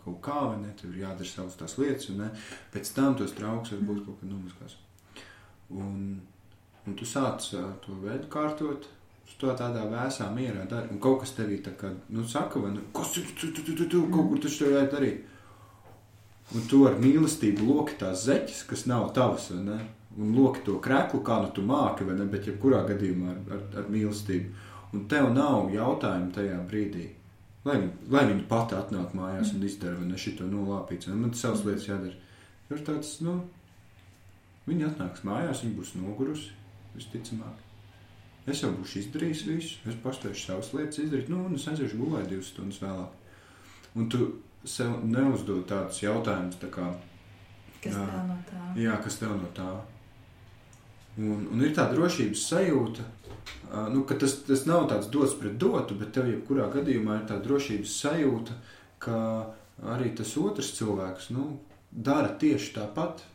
[0.06, 0.72] kaut kā, vai ne?
[0.80, 2.32] Tev ir jādara savas tās lietas, un ne?
[2.74, 4.80] pēc tam tos trauks varbūt kaut kad nomazgās.
[5.78, 6.02] Un,
[6.88, 7.46] un tu sāc
[7.86, 8.90] to veidu kārtot,
[9.42, 10.92] to tādā vēsā mierā dari.
[10.94, 13.76] Un kaut kas tevī tā kā, nu, saka, vai, nu, kas tu, tu, tu, tu,
[13.80, 15.28] tu, tu, kaut kur taču tev vajag darīt.
[16.52, 19.80] Un tu ar mīlestību loki tās zeķes, kas nav tavas, vai ne?
[20.19, 22.26] Un loki to krēklu, kā nu tu māki, vai ne?
[22.28, 24.67] Bet jebkurā gadījumā ar, ar, ar mīlestību.
[24.91, 27.08] Un tev nav jautājumu tajā brīdī.
[27.63, 27.78] Lai,
[28.10, 32.17] lai viņi pati atnāk mājās un izdara, ne šito nolāpīts, vai man savas lietas jādara.
[32.71, 33.38] Ir tāds, nu,
[34.67, 36.56] viņi atnāks mājās, viņi būs nogurusi,
[36.95, 37.67] visticamāk.
[38.50, 42.32] Es jau būšu izdarījis visu, es paspēšu savas lietas izdarīt, nu, un es aiziešu gulēt
[42.32, 43.19] divas stundas vēlāk.
[43.93, 44.32] Un tu
[44.65, 46.88] sev neuzdod tādus jautājumus, tā kā,
[47.84, 48.63] kas tev no tā?
[48.82, 49.69] Jā, kas tev no tā?
[51.19, 53.08] Un, un ir tā drošības sajūta,
[53.91, 57.39] nu, ka tas, tas nav tāds dots pret dotu, bet tev jebkurā gadījumā ir tā
[57.43, 58.56] drošības sajūta,
[59.04, 59.17] ka
[59.95, 61.50] arī tas otrs cilvēks nu,
[61.91, 63.26] dara tieši tāpat.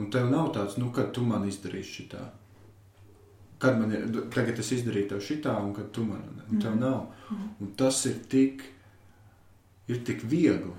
[0.00, 2.22] Un tev nav tāds, nu, kad tu man izdarīsi šitā.
[3.60, 6.80] Kad man ir, tagad es izdarīju tev šitā, un kad tu man, un tev mm.
[6.80, 7.02] nav.
[7.28, 7.50] Mm.
[7.60, 8.64] Un tas ir tik
[9.92, 10.72] ir tik viegli.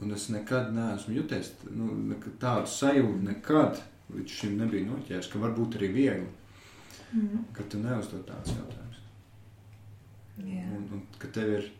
[0.00, 3.82] Un es nekad neesmu juties nu, tādu sajūtu, nekad
[4.16, 6.28] līdz šim nebija noķēris, ka var būt arī viegli.
[7.10, 7.46] Mm.
[7.56, 9.00] Ka tu neuzdod tādus jautājumus.
[10.40, 10.68] Yeah.
[10.76, 11.70] Un, un ka tev ir,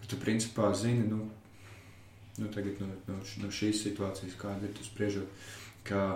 [0.00, 1.26] ka tu principā zini, nu,
[2.40, 5.44] nu tagad no, no, no šīs situācijas, kāda ir, tu spriežot,
[5.86, 6.06] ka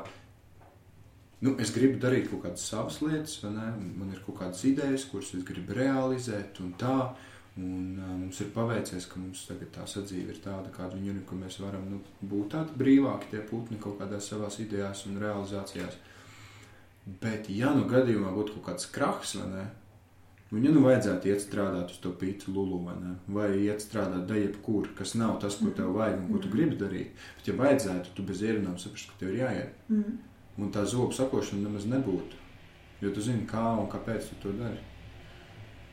[1.44, 3.68] nu, es gribu darīt kaut kādas savas lietas, vai ne?
[4.00, 6.96] Man ir kaut kādas idejas, kuras es gribu realizēt un tā.
[7.60, 11.18] Un, uh, mums ir paveicies, ka mums tagad tā sadzīve ir tāda, kāda viņa ir,
[11.28, 15.98] ka mēs varam nu, būt tādi brīvāki, tie putni kaut kādās savās idejās un realizācijās.
[17.20, 19.66] Bet, ja nu gadījumā būtu kaut kāds krahs, vai ne,
[20.52, 24.28] nu, ja nu vajadzētu iet strādāt uz to pīci lulu, vai ne, vai iet strādāt
[24.30, 27.56] dejep kur, kas nav tas, ko tev vajag un ko tu gribi darīt, bet, ja
[27.60, 29.80] vajadzētu, tu bez ierunām saprast, ka tev ir jāiet.
[29.92, 30.20] Mm.
[30.60, 32.40] Un tā zobu sakošana nemaz nebūtu,
[33.04, 34.80] jo tu zini, kā un kāpēc tu to dari.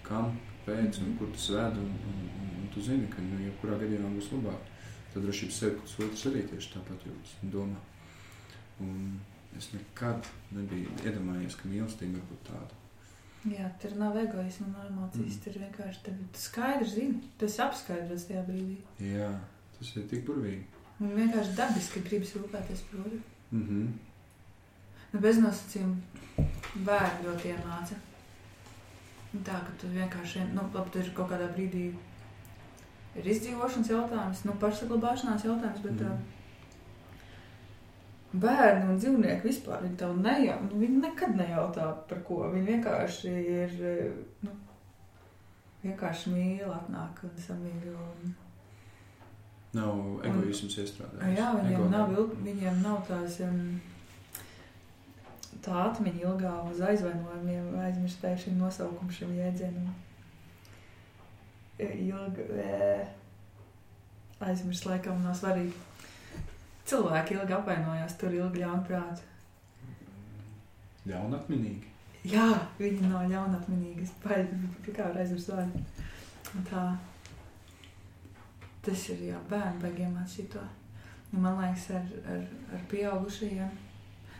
[0.07, 0.37] Kam?
[0.67, 1.79] Pēc, un kur tas ved.
[1.83, 4.73] Un, un, un, un tu zini, ka nu, jebkurā gadījumā būs labāk.
[5.13, 7.85] Tad drošības sajūta, kas otrs arī tieši tāpat jūtas un domā.
[8.85, 8.97] Un
[9.57, 12.83] es nekad nebiju iedomājies, ka mīlestība var būt tāda.
[13.47, 15.37] Jā, tur nav egoisma, nav emocijas.
[15.37, 15.43] Mm.
[15.45, 18.77] Tur vienkārši tev skaidrs zini, tas apskaidros tajā brīdī.
[19.07, 19.29] Jā,
[19.77, 20.65] tas ir tik burvīgi.
[20.97, 23.21] Un vienkārši dabiski gribas rūpēties par otru.
[23.51, 23.91] Mm -hmm.
[25.13, 25.95] nu, bez nosacījuma
[26.87, 27.99] bērni ļoti iemāca.
[29.33, 31.89] Tā ka tu vienkārši, nu, labi, tur ir kaut kādā brīdī
[33.17, 36.07] ir izdzīvošanas jautājums, nu, pašsaglabāšanās jautājums, bet mm.
[36.13, 36.37] uh,
[38.41, 42.41] bērni un dzīvnieki vispār, viņi tev nejautā, nu, viņi nekad nejautā par ko.
[42.53, 43.77] Viņi vienkārši ir,
[44.45, 44.55] nu,
[45.83, 48.07] vienkārši mīl, atnāk un samīļo.
[48.07, 48.35] Un...
[49.77, 51.37] Nav egoisms iestrādājis.
[51.37, 53.39] Jā, viņiem Ego nav, viņiem nav tās.
[53.45, 53.79] Um,
[55.67, 59.91] tā atmiņa ilgā uz aizvainojumiem, aizmirst pēkšņi nosaukumu šim jēdzienam.
[61.83, 62.45] Ilga,
[64.47, 65.75] aizmirst laikam nav svarīgi.
[66.87, 69.21] Cilvēki ilgi apvainojās, tur ilgi ļaunprāt.
[71.07, 71.93] Ļaunatminīgi.
[72.27, 72.47] Jā,
[72.79, 74.07] viņi nav ļaunatminīgi.
[74.07, 74.15] Es
[74.95, 75.83] kā aizmirsu vārdu.
[76.55, 76.87] Un Tā.
[78.87, 80.63] Tas ir, jā, bērni baigi iemācīt to.
[81.33, 83.73] Nu, man liekas, ar, ar, ar pieaugušajiem.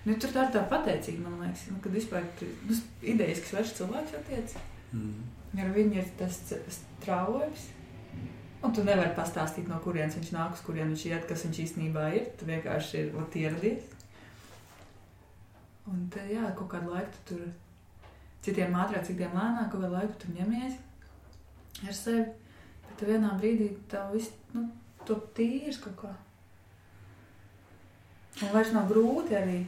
[0.08, 3.74] Nu, tur tā ir tā pateicība, man liekas, nu, kad vispār nu, idejas, kas vairs
[3.76, 4.54] cilvēks attiec.
[4.96, 5.26] Mm.
[5.60, 7.66] Ar viņu ir tas strāvojums.
[8.64, 12.08] Un tu nevari pastāstīt, no kurienes viņš nāk, uz kurien viņš iet, kas viņš īstenībā
[12.18, 12.32] ir.
[12.40, 13.92] Tu vienkārši ir ieradies.
[15.92, 17.44] Un tad, jā, kaut kādu laiku tu tur
[18.48, 20.80] citiem ātrāk, citiem lēnāk, kaut kādu laiku tu ņemies
[21.84, 22.26] ar sevi.
[22.88, 24.66] Bet vienā brīdī tev viss nu,
[25.08, 26.14] top tīrs kaut kā.
[28.42, 29.60] Un vairs nav grūti arī.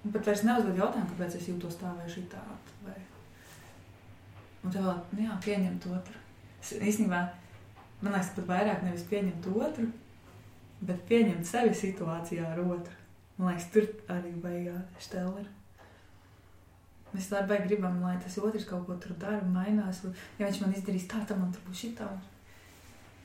[0.00, 2.40] Un pat vairs neuzdod jautājumu, kāpēc es jūtos tā vai šitā.
[2.86, 2.96] Vai...
[4.64, 6.16] Un tev vēl, nu jā, pieņemt otru.
[6.60, 7.20] Es Īstenībā,
[8.00, 9.86] man liekas, pat vairāk nevis pieņemt otru,
[10.88, 12.96] bet pieņemt sevi situācijā ar otru.
[13.36, 15.48] Man liekas, tur arī baigā štela ir.
[17.10, 20.04] Mēs tā baigi gribam, lai tas otrs kaut ko tur dara, mainās.
[20.38, 22.08] Ja viņš man izdarīs tā, tad man tur būs šitā.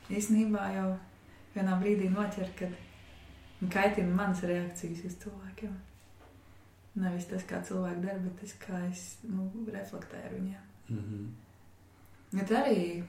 [0.09, 0.88] Īstenībā jau
[1.55, 5.75] vienā brīdī noķer, kad kaitina manas reakcijas uz cilvēkiem.
[6.95, 10.62] Nevis tas, kā cilvēki dara, bet tas, kā es nu, reflektēju ar viņiem.
[10.89, 11.25] Mm -hmm.
[12.36, 13.03] Bet arī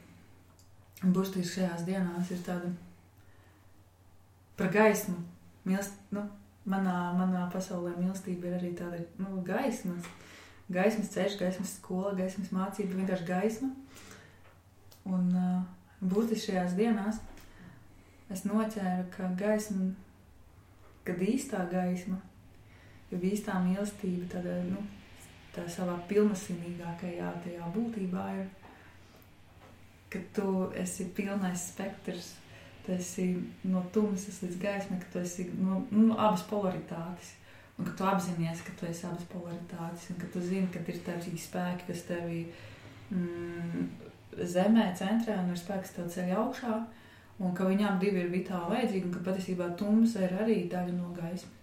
[1.03, 2.73] būtībā šajās dienās ir tāda
[4.57, 5.17] par gaismu.
[5.65, 6.23] Milst, nu,
[6.65, 9.95] manā, manā pasaulē mīlestība ir arī tāda nu, gaisma.
[10.69, 13.69] Gaismas ceļš, gaismas skola, gaismas mācība, vienkārši gaisma.
[15.07, 15.63] Un uh,
[16.01, 17.21] būtībā šajās dienās
[18.35, 19.93] es noķēru, ka gaisma,
[21.07, 22.19] kad īstā gaisma,
[23.11, 24.83] jau īstā mīlestība, tāda, nu,
[25.55, 28.49] tā savā pilnvērtīgākajā tajā būtībā ir,
[30.13, 32.35] ka tu esi pilnais spektrs.
[32.87, 33.25] Tu esi
[33.67, 37.33] no tumsas līdz gaismai, ka tu esi no, no abas polaritātes.
[37.77, 41.01] Un ka tu apzinājies, ka tu esi abas polaritātes, un ka tu zini, ka ir
[41.05, 42.45] tādi spēki, kas tevī
[43.11, 43.89] mm,
[44.55, 46.79] zemē, centrā, un ir spēks tev ceļ augšā,
[47.43, 51.11] un ka viņām divi ir vitāli vajadzīgi, un ka patiesībā tumsa ir arī daļa no
[51.19, 51.56] gaismas.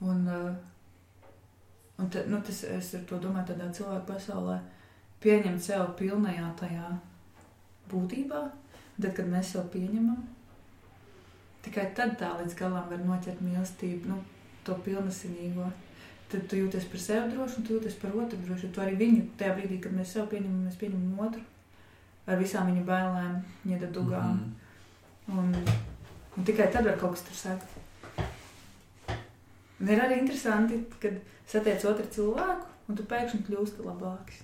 [0.00, 0.50] Un, uh,
[2.00, 4.56] Un te, nu, tas, es to domāju, tādā cilvēka pasaulē
[5.20, 6.86] pieņemt sevi pilnajā tajā
[7.90, 8.40] būtībā.
[9.00, 10.22] Tad, kad mēs sev pieņemam,
[11.64, 14.16] tikai tad tā līdz galam var noķert mīlestību, nu,
[14.64, 15.68] to pilnesinīgo.
[16.32, 18.72] Tad tu jūties par sevi droši un tu jūties par otru droši.
[18.72, 21.44] Tu arī viņu tajā brīdī, kad mēs sev pieņemam, mēs pieņemam otru
[22.30, 24.40] ar visām viņa bailēm, viņa dugām.
[24.40, 24.50] Mhm.
[25.26, 25.38] Mm -hmm.
[25.38, 25.54] un,
[26.36, 27.80] un tikai tad var kaut kas tur sākt.
[29.80, 31.16] Un ir arī interesanti, kad
[31.48, 34.42] satiec otru cilvēku, un tu pēkšņi kļūsti labāks.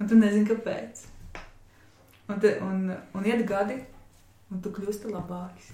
[0.00, 1.04] Un tu nezini, kāpēc.
[2.28, 3.78] Un, te, un, un iet gadi,
[4.52, 5.70] un tu kļūsti labāks.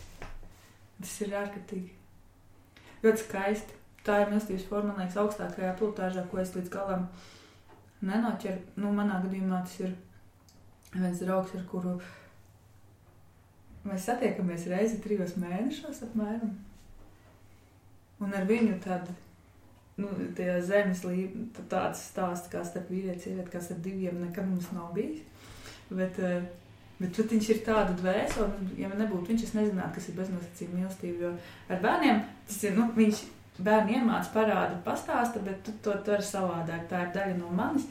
[1.01, 1.97] Tas ir ārkārtīgi.
[3.03, 3.77] Ļoti skaisti.
[4.05, 7.05] Tā ir mīlestības forma, man liekas, augstākajā pilotāžā, ko es līdz galam
[8.07, 8.63] nenoķeru.
[8.81, 9.93] Nu, manā gadījumā tas ir
[10.95, 11.99] viens draugs, ar kuru
[13.85, 16.55] mēs satiekamies reizi trijos mēnešos apmēram.
[18.21, 19.15] Un ar viņu tādu
[20.01, 20.09] nu,
[20.67, 25.23] zemes līniju, tāds stāsts kā starp vīrieti sievieti, kas ar diviem nekad mums nav bijis.
[25.91, 26.43] Bet, eh,
[27.01, 30.79] bet bet viņš ir tāda dvēsele, un, ja nebūtu viņš, es nezinātu, kas ir beznosacījuma
[30.79, 31.23] mīlestība.
[31.25, 31.33] Jo
[31.75, 33.25] ar bērniem tas ir, nu, viņš
[33.61, 36.87] bērni iemācās, parāda, pastāsta, bet tu to dari savādāk.
[36.91, 37.89] Tā ir daļa no manis,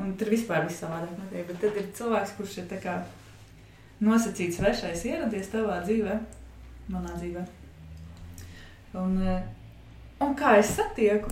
[0.00, 1.48] un tur vispār viss savādāk notiek.
[1.48, 3.00] Bet tad ir cilvēks, kurš ir kā
[4.02, 6.20] nosacīts svešais ieradies tavā dzīvē,
[6.92, 7.42] manā dzīvē.
[9.00, 9.42] Un, eh,
[10.22, 11.30] un kā es satieku,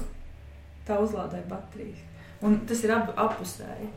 [0.86, 2.06] tā uzlādēja baterijas.
[2.46, 3.90] Un tas ir ap, apusēji.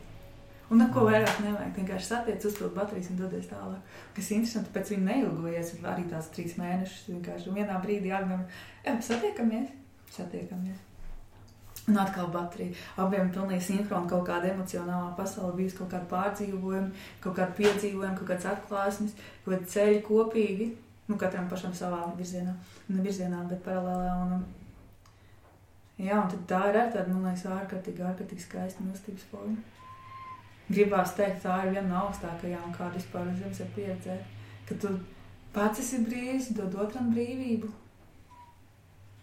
[0.72, 1.76] Un neko vairāk nevajag.
[1.76, 4.00] Vienkārši satiec, uzpild baterijas un dodies tālāk.
[4.16, 7.12] Kas ir interesanti, pēc viņa neilgojies arī tās trīs mēnešus.
[7.12, 9.70] Vienkārši vienā brīdī ja satiekamies,
[10.12, 10.82] satiekamies.
[11.84, 12.78] Un atkal baterija.
[12.98, 18.16] Abiem ir pilnīgi sinhroni kaut kāda emocionālā pasaule, bijusi kaut kāda pārdzīvojuma, kaut kāda piedzīvojuma,
[18.18, 20.70] kaut kādas atklāsmes, kaut kāda ceļa kopīgi.
[21.10, 22.56] Nu, katram pašam savā virzienā,
[22.88, 24.14] ne virzienā, bet paralēlā.
[24.24, 24.46] Un,
[25.98, 29.58] jā, un tā ir arī tāda, man liekas, ārkārtīgi, ārkārtīgi skaista mīlestības forma.
[30.70, 34.44] Gribās teikt, tā ir viena no augstākajām, kāda vispār zemes ir pieredzēta.
[34.70, 34.94] Ka tu
[35.54, 37.72] pats esi brīvs, dod otram brīvību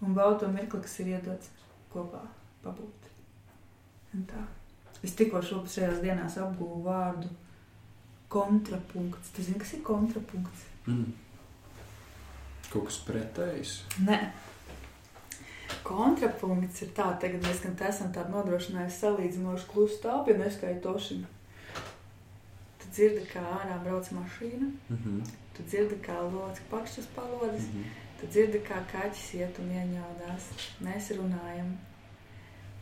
[0.04, 1.50] un baudu to mirkli, kas ir iedots
[1.92, 2.22] kopā
[2.64, 3.08] pabūt.
[5.04, 7.30] Es tikko šajās dienās apgūvu vārdu
[8.30, 9.32] kontrapunkts.
[9.34, 10.66] Tu zini, kas ir kontrapunkts?
[10.86, 11.12] Mm.
[12.70, 13.76] Kaut kas pretējs.
[14.06, 14.18] Nē.
[15.84, 21.26] Kontrapunkts ir tāds, ka mēs gan esam tādu nodrošinājuši salīdzinoši klusu telpu, ja neskaitošanu.
[22.80, 25.20] Tu dzirdi, kā ārā brauc mašīna, Mm -hmm.
[25.56, 27.84] tu dzirdi, kā locis pakšķis palodas, Mm -hmm.
[28.20, 30.42] tu dzirdi, kā kaķis iet un ieņādās.
[30.80, 31.76] Mēs runājam.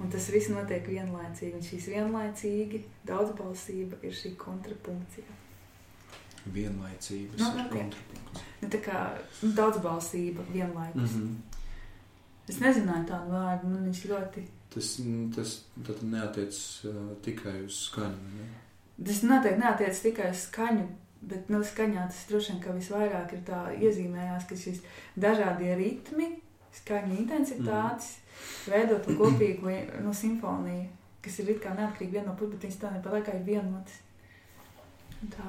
[0.00, 5.26] Un tas viss notiek vienlaicīgi, un šīs vienlaicīgi daudzbalsība ir šī kontrapunkcija.
[6.46, 7.72] Vienlaicības Nu, ir ok.
[7.72, 8.42] kontrapunkts.
[8.60, 11.12] Nu, tā kā nu, daudzbalsība vienlaikus.
[11.12, 11.22] Mm.
[11.22, 11.57] -hmm.
[12.48, 14.44] Es nezināju tādu vārdu, man viņš ļoti.
[14.72, 15.52] Tas, mm, tas
[15.84, 16.56] tad neatiec
[16.88, 18.32] uh, tikai uz skaņu.
[18.38, 18.48] Ne?
[19.04, 20.86] Tas noteikti neatiec tikai uz skaņu,
[21.28, 24.82] bet no skaņā tas droši vien visvairāk ir tā iezīmējās, ka šis
[25.16, 26.30] dažādie ritmi,
[26.80, 28.72] skaņu intensitātes mm.
[28.72, 30.88] veido to kopīgu no simfoniju,
[31.24, 34.04] kas ir it kā neatkarīgi viena no puses, bet viņas tā nepat laikā ir vienotas.
[35.34, 35.48] Tā.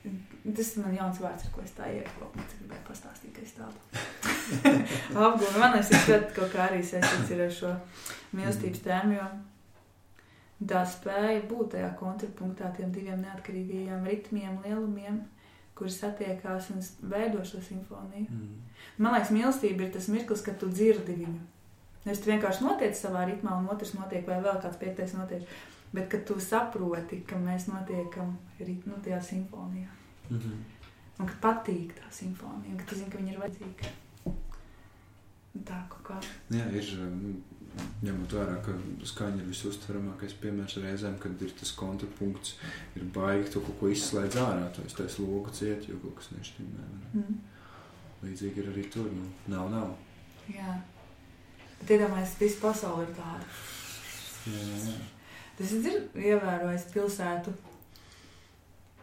[0.00, 2.44] Tas man jauns vārds, ar ko es tā iekļauju.
[2.44, 3.76] Es gribēju pastāstīt, ka es tādu
[5.26, 5.60] apgūstu.
[5.60, 7.74] Man liekas, tas kaut kā arī saistīts ir ar šo
[8.38, 9.26] mīlestības tēmu, jo
[10.72, 15.20] tā spēja būt tajā kontrapunktā tiem diviem neatkarīgajiem ritmiem, lielumiem,
[15.76, 16.82] kuri satiekās un
[17.12, 18.26] veido šo simfoniju.
[18.28, 18.82] Mm.
[19.00, 21.38] Man liekas, mīlestība ir tas mirklis, kad tu dzirdi viņu.
[22.06, 25.44] Nevis vienkārši notiec savā ritmā, un otrs notiek, vai vēl kāds piektais notiek.
[25.92, 29.88] Bet kad tu saproti, ka mēs notiekam ritmu tajā simfonijā,
[30.30, 30.58] Mm -hmm.
[31.18, 33.88] un ka patīk tā simfonija, un ka tu zini, ka viņa ir vajadzīga.
[35.66, 36.20] Tā kā.
[36.50, 37.42] Jā, ir um,
[38.02, 38.74] ņemot vērā, ka
[39.12, 42.56] skaņa ir visuztveramākais piemērs reizēm, kad ir tas kontrapunkts,
[42.96, 46.30] ir baigi to kaut ko izslēdz ārā, to es taisu logu ciet, jo kaut kas
[46.30, 46.88] nešķimē.
[47.12, 47.38] Mm.
[48.22, 49.94] Līdzīgi ir arī tur, nu, nav, nav.
[50.54, 50.80] Jā.
[51.80, 53.44] Bet iedomājieties, visa pasaule ir tāda.
[54.46, 54.98] Jā, jā, jā.
[55.60, 57.52] Tas ir ievērojis pilsētu.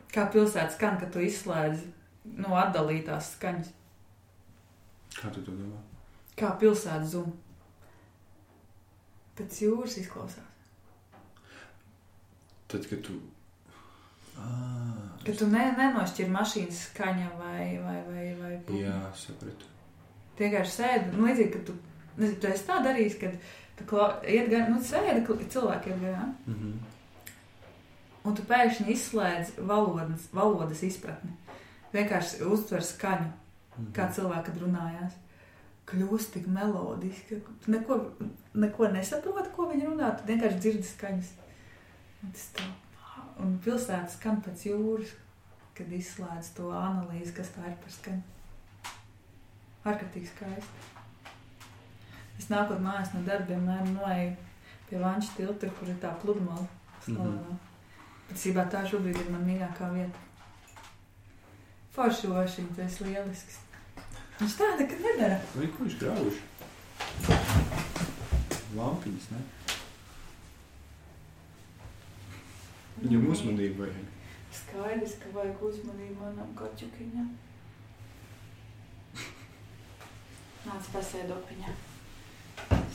[0.10, 1.84] Kā pilsēta skan, kad tu izslēdz
[2.42, 3.70] no atdalītās skaņas.
[5.20, 5.78] Kā tu to domā?
[6.38, 7.30] Kā pilsēta zūm.
[9.38, 10.48] Pēc jūras izklausās.
[12.68, 13.20] Tad, kad tu...
[14.38, 18.82] Ah, Ka tu ne, nenošķiri mašīnas skaņa vai, vai, vai, vai putnu.
[18.82, 19.70] Jā, sapratu.
[20.34, 21.14] Tu vienkārši sēdi.
[21.14, 21.78] Nu, līdzīgi, ka tu,
[22.18, 23.38] nezinu, tu esi tā darījis, kad.
[24.28, 26.36] Iet gan, nu, sēdi, kl- cilvēki iet garām.
[26.48, 26.74] Mm -hmm.
[28.24, 31.32] Un tu pēkšņi izslēdz valodas, valodas izpratni.
[31.94, 33.32] Vienkārši uztver skaņu,
[33.78, 33.92] Mhm.
[33.94, 35.12] kā cilvēki kad runājās.
[35.88, 38.12] Kļūst tik melodiski, ka tu neko,
[38.54, 40.18] neko nesaproti, ko viņi runā.
[40.18, 41.30] Tu vienkārši dzirdi skaņas.
[42.24, 42.64] Un, tas tā,
[43.40, 45.08] un pilsēta skan pēc jūras,
[45.76, 48.22] kad izslēdz to analīzi, kas tā ir par skaņu.
[49.86, 50.97] Ārkārtīgi skaisti.
[52.38, 54.36] Es nākot mājās no darbiem, noeju
[54.90, 56.68] pie Vanča tilta, kur ir tā pludmale.
[57.06, 57.32] slavenā.
[57.32, 57.58] Mhm.
[58.28, 60.20] Patiesībā tā šobrīd ir mana mīļākā vieta.
[61.96, 63.60] Forši ošiņš, tas ir lielisks.
[64.40, 65.38] Viņš tā nekad nedara.
[65.56, 66.42] Vai ko viņš grauž?
[68.78, 69.40] Lampiņas, ne?
[73.02, 74.06] Viņam uzmanību vajag.
[74.60, 77.32] Skaidrs, ka vajag uzmanību manam kačukiņam.
[80.68, 81.74] Nāc pasēdopiņā.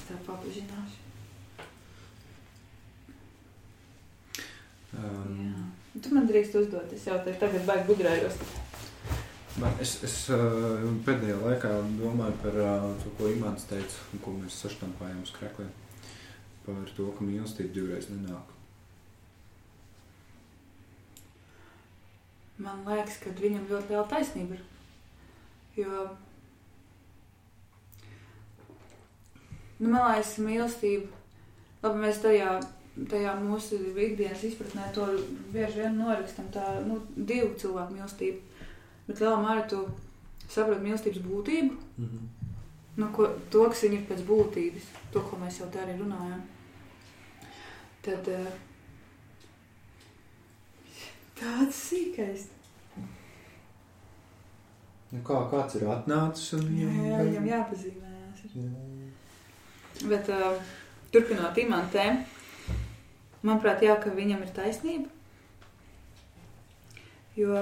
[0.02, 0.96] Es tev papažināšu.
[4.98, 5.60] Um, Jā.
[6.02, 8.40] Tu man drīkst uzdot, es jau te tagad baigi gudrējos.
[9.62, 14.34] man, es es uh, pēdējā laikā domāju par uh, to, ko Imants teica, un ko
[14.40, 15.70] mēs saštampājam uz krekliem.
[16.66, 18.50] Par to, ka mīlestība divreiz nenāk.
[22.58, 24.66] Man liekas, ka viņam ļoti liela taisnība ir.
[25.78, 26.08] Jo,
[29.82, 31.08] nu, liekas, mīlestība,
[31.82, 32.54] labi, mēs tajā,
[33.10, 35.08] tajā mūsu ikdienas izpratnē to
[35.54, 38.40] bieži vien norikstam, tā, nu, divu cilvēku mīlestību.
[39.08, 39.82] Bet lielā mērā tu
[40.48, 42.48] saproti mīlestības būtību, Mm -hmm.
[42.96, 46.40] nu, ko, to, kas viņa ir pēc būtības, to, ko mēs jau tā arī runājām.
[48.02, 48.46] Tad eh,
[51.40, 52.46] tāds sīkais.
[55.12, 58.44] Nu, kā kāds ir atnācis un Jā, jā, viņam jāpazīmējas.
[58.54, 58.91] Jā.
[60.10, 60.56] Bet uh,
[61.14, 62.22] turpinot imantēm,
[63.42, 65.10] manuprāt, jā, ka viņam ir taisnība.
[67.38, 67.60] Jo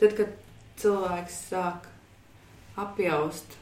[0.00, 0.34] tad, kad
[0.80, 1.86] cilvēks sāk
[2.76, 3.56] apjaust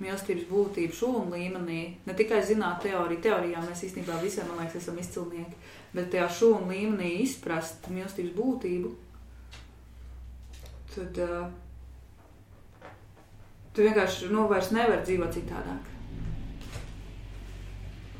[0.00, 4.98] mīlestības būtību šūnu līmenī, ne tikai zināt teoriju, teorijā mēs īstenībā visiem, man liekas, esam
[4.98, 5.58] izcilnieki,
[5.92, 8.94] bet tajā šūnu līmenī izprast mīlestības būtību,
[10.96, 11.44] tad uh,
[13.76, 15.96] tu vienkārši nu, vairs nevari dzīvot citādāk.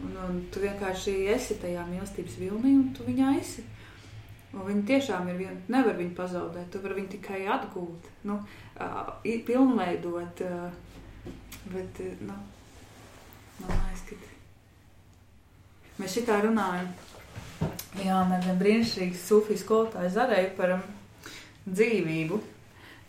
[0.01, 3.65] Un, un tu vienkārši esi tajā mīlestības vilnī, un tu viņā esi.
[4.51, 6.71] Un viņa tiešām ir viena, nevar viņu pazaudēt.
[6.73, 8.41] Tu vari viņu tikai atgūt, nu,
[8.81, 9.13] uh,
[9.47, 10.43] pilnveidot.
[10.47, 11.29] Uh,
[11.71, 12.39] bet, uh, nu,
[13.61, 16.91] man liekas, ka mēs šitā runājam.
[18.01, 20.85] Jā, man ir brīnišķīgs sufijas skolotājs Zareja par um,
[21.69, 22.41] dzīvību.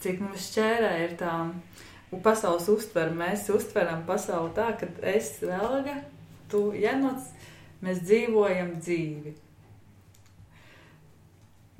[0.01, 1.55] Cik mums šķērē ir tām
[2.11, 3.15] un pasaules uztveru.
[3.17, 6.01] Mēs uztveram pasauli tā, ka es vēlga,
[6.51, 7.31] tu jenots,
[7.81, 9.33] mēs dzīvojam dzīvi.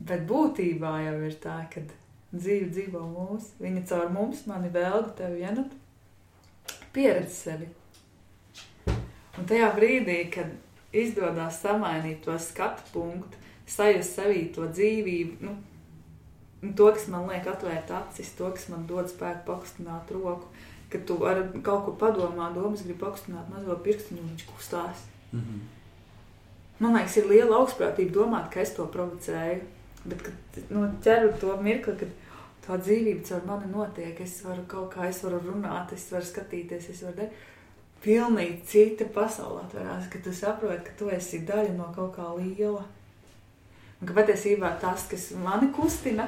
[0.02, 1.84] Bet būtībā jau ir tā, ka
[2.32, 5.76] dzīve dzīvo mūsu, viņa caur mums, mani vēlga, tevi jenot,
[6.96, 7.70] pieredz sevi.
[9.38, 10.50] Un tajā brīdī, kad
[10.96, 13.38] izdodas samainīt to skatu punktu,
[13.70, 15.56] sajust sevī to dzīvību, nu,
[16.78, 20.50] to, kas man liek atvērt acis, to, kas man dod spēku pakustināt roku,
[20.92, 25.06] kad tu ar kaut ko padomā, domas grib pakustināt mazo pirkstiņu, un viņš kustās.
[25.32, 25.62] Mm -hmm.
[26.82, 29.62] Man liekas, ir liela augstprātība domāt, ka es to provocēju.
[30.04, 32.10] Bet, kad nu, ķeru to mirkli, kad
[32.66, 36.90] tā dzīvība caur mani notiek, es varu kaut kā, es varu runāt, es varu skatīties,
[36.90, 37.32] es varu darīt.
[38.02, 42.82] Pilnīgi cita pasaule atverās, ka tu saproti, ka tu esi daļa no kaut kā liela.
[44.02, 46.26] Un ka patiesībā tas, kas mani kustina,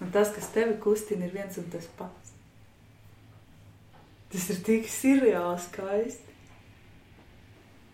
[0.00, 2.27] un tas, kas tevi kustina, ir viens un tas pats.
[4.32, 6.34] Tas ir tik sirreāli skaisti.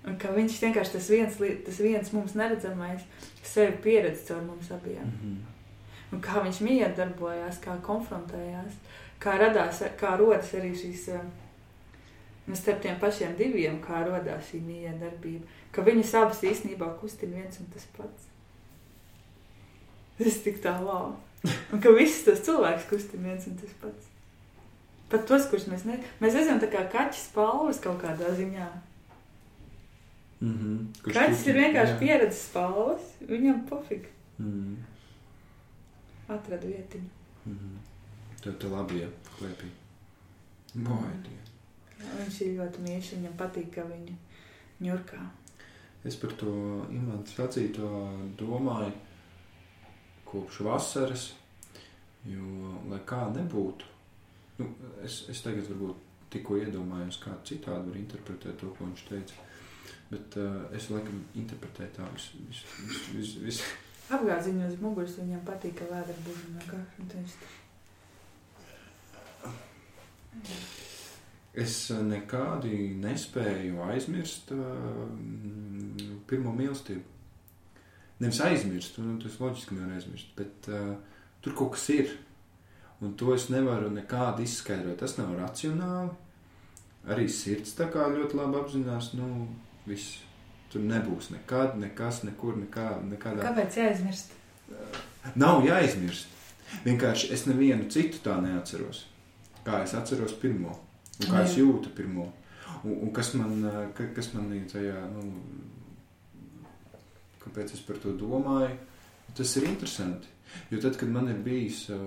[0.05, 3.05] Un ka viņš vienkārši tas viens, tas viens mums neredzamais,
[3.43, 5.05] sevi pieredz caur mums abiem.
[5.05, 5.55] Mm -hmm.
[6.12, 8.74] Un kā viņš miedarbojās, kā konfrontējās,
[9.18, 11.20] kā radās, kā rodas arī šīs, eh,
[12.47, 17.61] nu, starp tiem pašiem diviem, kā radās šī miedarbība, ka viņas abas īstenībā kustina viens
[17.61, 18.22] un tas pats.
[20.18, 21.16] Tas ir tik tā wow.
[21.72, 24.14] Un ka visus tos cilvēkus kustina viens un tas pats.
[25.13, 28.69] Pat tos, kurus mēs nezinām, mēs esam kā kaķis palvas kaut kādā ziņā.
[30.41, 31.13] Mm -hmm.
[31.13, 34.77] Kaķis ir vienkārši pieredzes palvas, viņam pofīgi Mm -hmm.
[36.35, 37.09] atrada vietiņu.
[37.47, 38.43] Mm -hmm.
[38.43, 39.69] Tev te labi, ja klēpī.
[40.75, 41.39] Tie.
[41.99, 44.15] Jā, Viņš ir ļoti mīļš, viņam patīk, ka viņa
[44.81, 45.21] ņurkā.
[46.05, 46.51] Es par to
[46.91, 47.89] imantu sacīto
[48.39, 48.93] domāju
[50.25, 51.35] kopš vasaras,
[52.25, 53.85] jo, lai kā nebūtu,
[54.59, 54.69] nu,
[55.05, 56.03] es, es tagad varbūt
[56.35, 59.49] tikko iedomājos, kā citādi var interpretēt to, ko viņš teica,
[60.11, 63.61] bet uh, es laikam interpretēju tā vis, vis, vis, vis, vis.
[64.15, 67.37] Apgāziņu uz muguras viņam patīk, ka un Viņš
[71.55, 75.05] Es uh, nekādi nespēju aizmirst uh,
[76.27, 77.05] pirmo mīlestību.
[78.25, 80.97] Nevis aizmirst, nu, tas loģiski nevar aizmirst, bet uh,
[81.45, 82.11] tur kaut kas ir.
[83.05, 84.97] Un to es nevaru nekādi izskaidrot.
[85.03, 86.13] Tas nav racionāli.
[87.13, 89.49] Arī sirds tā kā ļoti labi apzinās, nu,
[89.89, 90.23] viss.
[90.73, 93.45] Tur nebūs nekad, nekas, nekur, nekā, nekādā.
[93.45, 94.33] Kāpēc jāizmirst?
[95.39, 96.33] Nav jāizmirst.
[96.83, 99.05] Vienkārši es nevienu citu tā neatceros.
[99.65, 100.73] Kā es atceros pirmo,
[101.21, 101.63] un kā es Jā.
[101.63, 102.27] jūtu pirmo.
[102.83, 103.63] Un, un kas man,
[103.97, 105.23] ka, kas man ir tajā, nu,
[107.45, 108.75] kāpēc es par to domāju,
[109.37, 110.33] tas ir interesanti.
[110.71, 111.99] Jo tad, kad man ir bijis eh,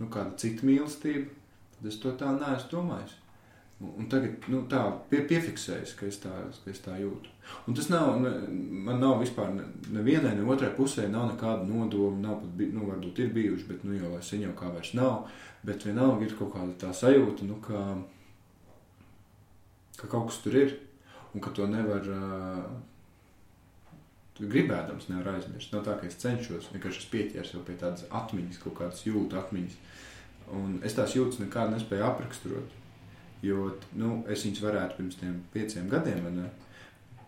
[0.00, 1.30] nu, kāda cita mīlestība,
[1.76, 3.14] tad es to tā neesmu domājis.
[3.76, 4.80] Un, tagad nu, tā
[5.10, 6.30] pie, piefiksējas, ka es, tā,
[6.64, 7.28] ka es tā jūtu.
[7.68, 8.30] Un tas nav, ne,
[8.86, 13.20] man nav vispār ne- nevienai, ne otrai pusē nav nekāda nodoma, nav pat, nu, varbūt
[13.20, 15.28] ir bijuši, bet, nu, jau lai sen jau kā vairs nav,
[15.68, 17.82] bet vienalga ir kaut kāda tā sajūta, nu, ka,
[20.00, 20.72] ka kaut kas tur ir,
[21.34, 22.64] un ka to nevar, uh,
[24.36, 25.72] tu gribēdams nevar aizmirst.
[25.72, 29.38] Nav tā, ka es cenšos, vienkārši es pieķēru sev pie tādas atmiņas, kaut kādas jūtu
[29.40, 29.78] atmiņas,
[30.56, 32.76] un es tās jūtas nekādu nespēju apraksturot,
[33.44, 35.20] jo, nu, es viņas varētu pirms
[35.54, 36.52] pieciem gadiem, ne?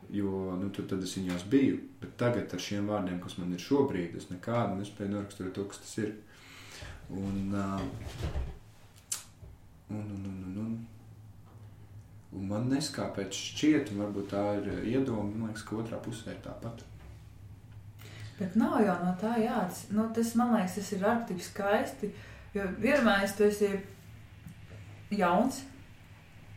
[0.08, 4.14] Jo nu, tur es viņās biju, bet tagad ar šiem vārdiem, kas man ir šobrīd,
[4.16, 6.14] es nekādu nespēju noraksturot to, kas tas ir.
[7.12, 7.90] Un, un,
[9.96, 10.72] un, un, un, un,
[12.38, 16.40] un man neskāpēc šķiet, un varbūt tā ir iedoma, man liekas, ka otrā pusē ir
[16.44, 16.86] tāpat.
[18.38, 19.86] Bet nav jau no tā jāats.
[19.90, 22.10] Nu, tas, man liekas, tas ir ārkārtīgi skaisti.
[22.54, 23.72] Jo vienmēr tu esi
[25.10, 25.62] jauns.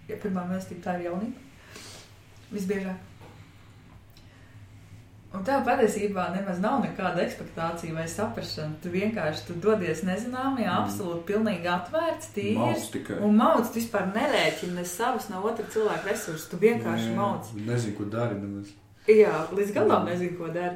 [0.10, 1.48] Ja pirmā mīlestība tā ir jaunība.
[2.52, 3.08] Visbiežāk.
[5.32, 8.76] Un tā patiesībā nemaz nav nekāda expectācija vai saprāšana.
[8.84, 10.82] Tu vienkārši tu dodies nezināmajā, Mm.
[10.84, 12.90] absolūti pilnīgi atvērts, tīrs.
[13.24, 16.50] Un mauc, tu vispār nerēķini ne savus, ne otra cilvēka resursus.
[16.52, 17.48] Tu vienkārši mauc.
[17.56, 18.74] Nezinu, ko dari nemaz.
[19.08, 20.76] Jā, līdz galam nezinu, ko dara.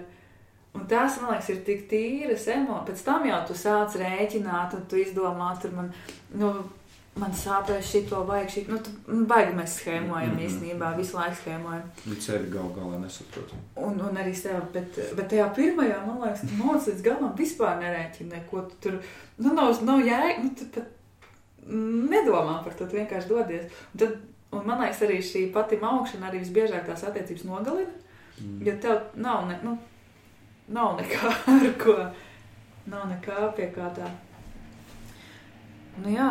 [0.75, 2.87] Un tās, man liekas, ir tik tīras emocijas.
[2.89, 5.93] Pēc tam jau tu sāc rēķināt, un tu izdomā, tur man,
[6.35, 6.49] nu,
[7.21, 8.63] man sāpēs šito, vajag šī.
[8.71, 10.49] Nu, tu, nu, baigi mēs schēmojam mm -hmm.
[10.49, 11.87] īstenībā, visu laiku schēmojam.
[12.05, 13.55] Viņi sevi gal galā nesaprot.
[13.75, 17.79] Un, un arī sev, bet, bet tajā pirmajā, man liekas, tu māc līdz galam vispār
[17.79, 18.61] nerēķini neko.
[18.69, 18.99] Tu tur,
[19.37, 20.91] nu, nav, nav jēga, nu, tu pat
[22.11, 23.71] nedomā par to, tu vienkārši dodies.
[23.93, 24.17] Un, tad,
[24.51, 27.91] un man liekas, arī šī pati augšana arī visbiežāk tās attiecības nogalina.
[28.41, 28.61] Mm.
[28.67, 29.77] Jo tev nav, ne, nu,
[30.67, 31.97] nav nekā ar ko.
[32.91, 34.09] Nav nekā pie kā tā.
[35.97, 36.29] Nu, jā.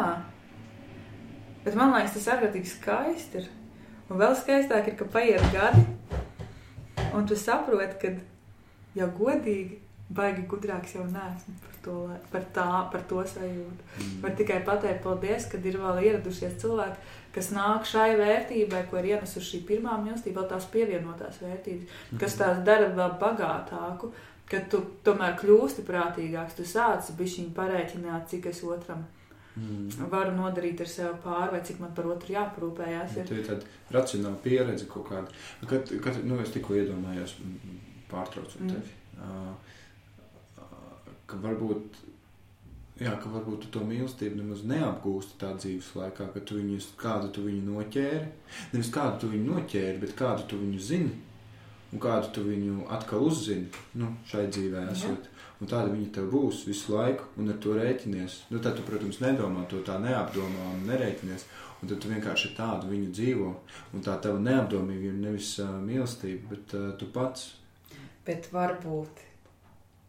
[1.65, 3.51] Bet man liekas, tas ārkārtīgi skaisti ir.
[4.11, 5.85] Un vēl skaistāk ir, ka paiet gadi,
[7.17, 8.13] un tu saproti, ka
[8.99, 9.81] jau godīgi,
[10.15, 11.97] baigi gudrāks jau neesmu par to,
[12.33, 13.87] par tā, par to sajūtu.
[14.01, 14.21] Mm.
[14.25, 19.11] Var tikai pateikt paldies, kad ir vēl ieradušies cilvēki, kas nāk šai vērtībai, ko ir
[19.15, 24.13] ienesuši šī pirmā mīlestība, vēl tās pievienotās vērtības, kas tās dara vēl bagātāku,
[24.51, 29.05] kad tu tomēr kļūsti prātīgāks, tu sāc bišķiņu parēķināt, cik es otram
[29.55, 29.87] Mm.
[30.11, 33.13] varu nodarīt ar sevi pāri, vai cik man par otru jāprūpējās.
[33.15, 33.29] Ja Ir.
[33.29, 35.29] tā ir tāda racionāla pieredze kaut kāda.
[35.71, 37.77] Kad, kad nu, es tikko iedomājos, mm,
[38.11, 38.73] pārtraucot Mm.
[38.73, 39.55] tevi, ā,
[41.31, 42.01] ka varbūt,
[43.01, 47.31] jā, ka varbūt tu to mīlestību nemaz neapgūsti tā dzīves laikā, ka tu viņu, kādu
[47.35, 48.25] tu viņu noķēri.
[48.73, 51.15] Nevis kādu tu viņu noķēri, bet kādu tu viņu zini.
[51.95, 53.69] Un kādu tu viņu atkal uzzini
[54.01, 55.29] nu, šai dzīvē, esot.
[55.63, 58.41] Un tāda viņa tev būs visu laiku, un ar to rēķinies.
[58.51, 61.47] Nu, tad, tu, protams, nedomā to tā neapdomā un nerēķinies.
[61.81, 63.53] Un tad tu vienkārši tādu viņu dzīvo.
[63.95, 67.53] Un tā tava neapdomība ir nevis uh, mīlestība, bet uh, tu pats.
[68.27, 69.23] Bet varbūt.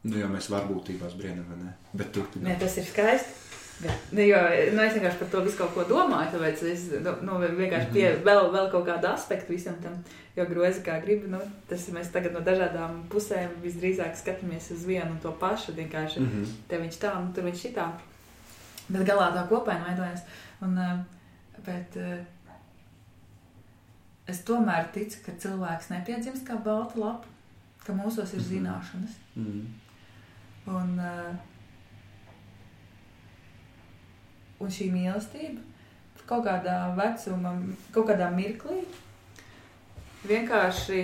[0.06, 1.72] Nu, jo mēs varbūtībās brīnām, vai ne?
[1.98, 3.42] Bet tu Nē, tas ir skaisti.
[3.82, 4.38] Bet, nu, jo,
[4.72, 8.06] nu, es vienkārši par to visu kaut ko domāju, tāpēc es nu, nu, vienkārši pie,
[8.24, 9.98] vēl, vēl kaut kādu aspektu visam tam,
[10.38, 14.86] jo grozi kā gribi, nu, tas ir mēs tagad no dažādām pusēm visdrīzāk skatāmies uz
[14.88, 16.54] vienu un to pašu, vienkārši Mm -hmm.
[16.70, 17.90] te viņš tā, nu, tur viņš šitā.
[18.88, 20.22] Bet galā tā kopaina veidojas.
[20.62, 20.98] Un, eh,
[21.66, 22.24] bet eh,
[24.28, 27.26] es tomēr ticu, ka cilvēks nepiedzimst kā balta lapa,
[27.86, 28.50] ka mūsos ir Mhm.
[28.50, 29.12] zināšanas.
[29.36, 29.85] Mm -hmm.
[30.66, 31.36] Un, eh,
[34.60, 35.62] un šī mīlestība
[36.26, 37.52] kaut kādā vecumā,
[37.94, 38.80] kaut kādā mirklī
[40.26, 41.04] vienkārši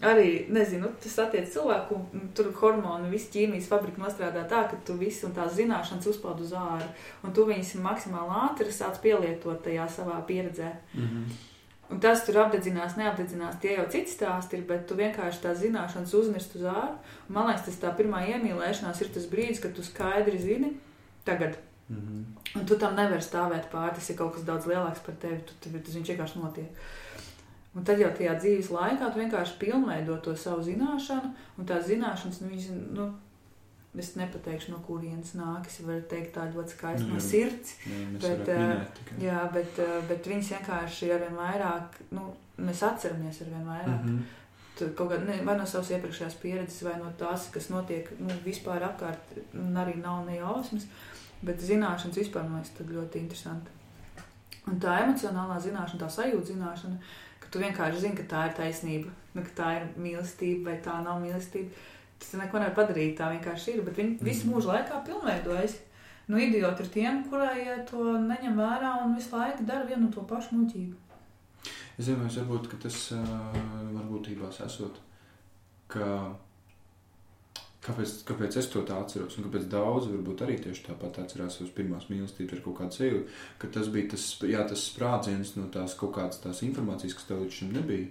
[0.00, 1.98] arī, nezinu, tas attiec cilvēku,
[2.36, 6.54] tur hormoni, viss ķīmijas fabrika nostrādā tā, ka tu visu un tās zināšanas uzpeld uz
[6.56, 6.88] āru,
[7.24, 10.72] un tu viņas maksimāli ātri sāc pielietot tajā savā pieredzē.
[10.94, 11.49] Mm -hmm.
[11.90, 16.14] Un tas tur apdedzinās, neapdedzinās, tie jau cits stāsti ir, bet tu vienkārši tās zināšanas
[16.14, 16.68] uzmirst uz.
[16.68, 20.76] Un Man liekas, tas tā pirmā iemīlēšanās ir tas brīdis, kad tu skaidri zini,
[21.26, 21.58] tagad.
[21.88, 22.58] Mm -hmm.
[22.60, 25.52] Un tu tam nevari stāvēt pāri, tas ir kaut kas daudz lielāks par tevi, tu,
[25.60, 26.68] tu, tas viņš vienkārši notiek.
[27.74, 32.40] Un tad jau tajā dzīves laikā tu vienkārši pilnveido to savu zināšanu, un tās zināšanas,
[32.40, 33.14] nu, viņas, nu,
[33.98, 37.72] es nepateikšu, no kurienes nāk, es varu teikt tā ļoti skaisti Nu, no sirds.
[37.86, 39.00] Jā, Bet, eh, minēt.
[39.24, 42.28] Jā, bet, eh, bet viņas vienkārši arvien vairāk, nu,
[42.58, 44.06] mēs atceramies arvien vairāk.
[44.78, 48.30] Tu kaut kā, ne, vai no savas iepriekšējās pieredzes, vai no tās, kas notiek nu,
[48.44, 50.86] vispār apkārt, un arī nav ne jausmas,
[51.42, 53.70] bet zināšanas vispār man liekas ļoti interesanti.
[54.70, 56.96] Un tā emocionālā zināšana, tā sajūta zināšana,
[57.40, 61.02] ka tu vienkārši zini, ka tā ir taisnība, nu, ka tā ir mīlestība vai tā
[61.04, 61.70] nav mīlestība.
[62.20, 64.54] Tas neko nevar padarīt, tā vienkārši ir, bet viņi visu Mhm.
[64.54, 65.78] mūžu laikā pilnveidojas.
[66.28, 70.12] Nu, idioti ir tiem, kurai ja to neņem vērā un visu laiku dara vienu un
[70.12, 70.94] to pašu muļķību.
[71.98, 72.98] Es domāju, varbūt ka tas
[73.94, 75.00] varbūtībās esot,
[75.88, 76.36] ka
[77.82, 81.72] kāpēc, kāpēc es to tā atceros, un kāpēc daudzi varbūt arī tieši tāpat atcerās savas
[81.76, 85.96] pirmās mīlestības ar kaut kādu sajūtu, ka tas bija tas, jā, tas sprādziens no tās
[85.98, 88.08] kaut kādas tās informācijas, kas tev līdz šim nebija.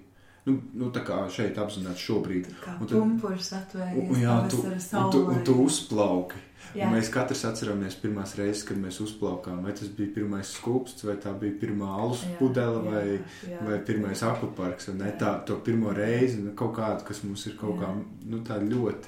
[0.50, 2.48] Nu, nu, tā kā šeit apzināti šobrīd.
[2.64, 6.42] Kā Un tad- pumpurs Un, atvēries jā, tu, un, tu, un tu uzplauki.
[6.76, 6.86] Jā.
[6.86, 9.64] Un mēs katrs atceramies pirmās reizes, kad mēs uzplaukām.
[9.66, 13.06] Vai tas bija pirmais skūpsts, vai tā bija pirmā alus pudele, vai,
[13.50, 13.62] jā.
[13.66, 14.90] vai pirmais akvaparks.
[14.92, 17.88] un Ne, tā, to pirmo reizi, nu, kaut kāda, kas mums ir kaut Jā.
[17.88, 19.08] kā nu, tā ļoti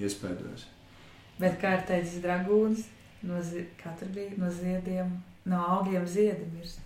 [0.00, 0.64] iespējams.
[1.38, 2.84] Bet kā ir teicis Dragūns,
[3.22, 5.12] no, zi- kā tur bija, no ziediem,
[5.46, 6.80] no augiem ziedi mirst.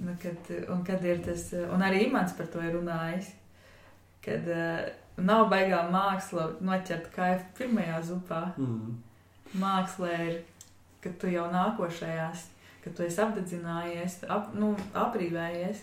[0.00, 3.34] Nu, kad, un kad tas, un arī Imants par to ir runājis,
[4.24, 4.86] kad uh,
[5.20, 8.40] nav baigā māksla noķert kaifu pirmajā zupā.
[8.56, 8.96] Mm.
[9.60, 10.38] Mākslā ir,
[11.02, 12.46] ka tu jau nākošajās,
[12.84, 15.82] ka tu esi apdedzinājies, ap, nu, aprīvējies,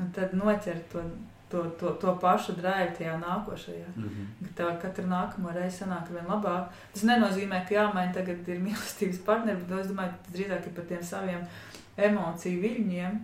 [0.00, 1.02] un tad noķert to,
[1.52, 3.88] to, to, to pašu drāju tajā nākošajā.
[3.96, 4.46] Mm -hmm.
[4.46, 6.70] ka tev katru nākamo reizi sanāk vien labāk.
[6.92, 10.84] Tas nenozīmē, ka jāmaina tagad ir mīlestības partneri, bet es domāju, ka drīzāk ir par
[10.84, 11.46] tiem saviem
[11.96, 13.20] emociju viļņiem,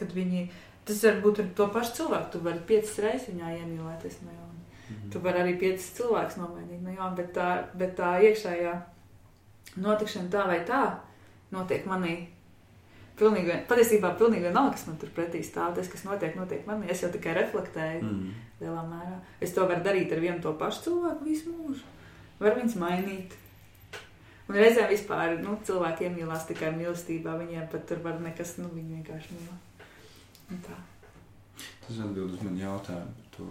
[0.00, 0.46] kad viņi,
[0.88, 4.64] tas var būt ar to pašu cilvēku, tu vari piecas reizes viņā iemīlēties no jauna.
[4.90, 5.10] Mhm.
[5.12, 7.48] Tu vari arī piecas cilvēkus nomainīt no jauna, bet tā,
[7.78, 8.74] bet tā iekšējā
[9.76, 10.82] notikšana tā vai tā
[11.54, 12.14] notiek manī.
[13.20, 16.88] Pilnīgi, patiesībā pilnīgi vienalga, kas man tur pretī stāv, tas, kas notiek, notiek manī.
[16.90, 18.30] Es jau tikai reflektēju Mm.
[18.62, 19.18] lielā mērā.
[19.40, 21.84] Es to varu darīt ar vienu to pašu cilvēku visu mūžu.
[22.40, 23.32] Var viņus mainīt.
[24.48, 27.36] Un reizēm vispār nu, cilvēki iemīlās tikai mīlestībā.
[27.38, 29.52] Viņiem pat tur var nekas, nu, viņi vienkārši mīl.
[30.50, 33.46] Tas atbild uz manu jautājumu par to,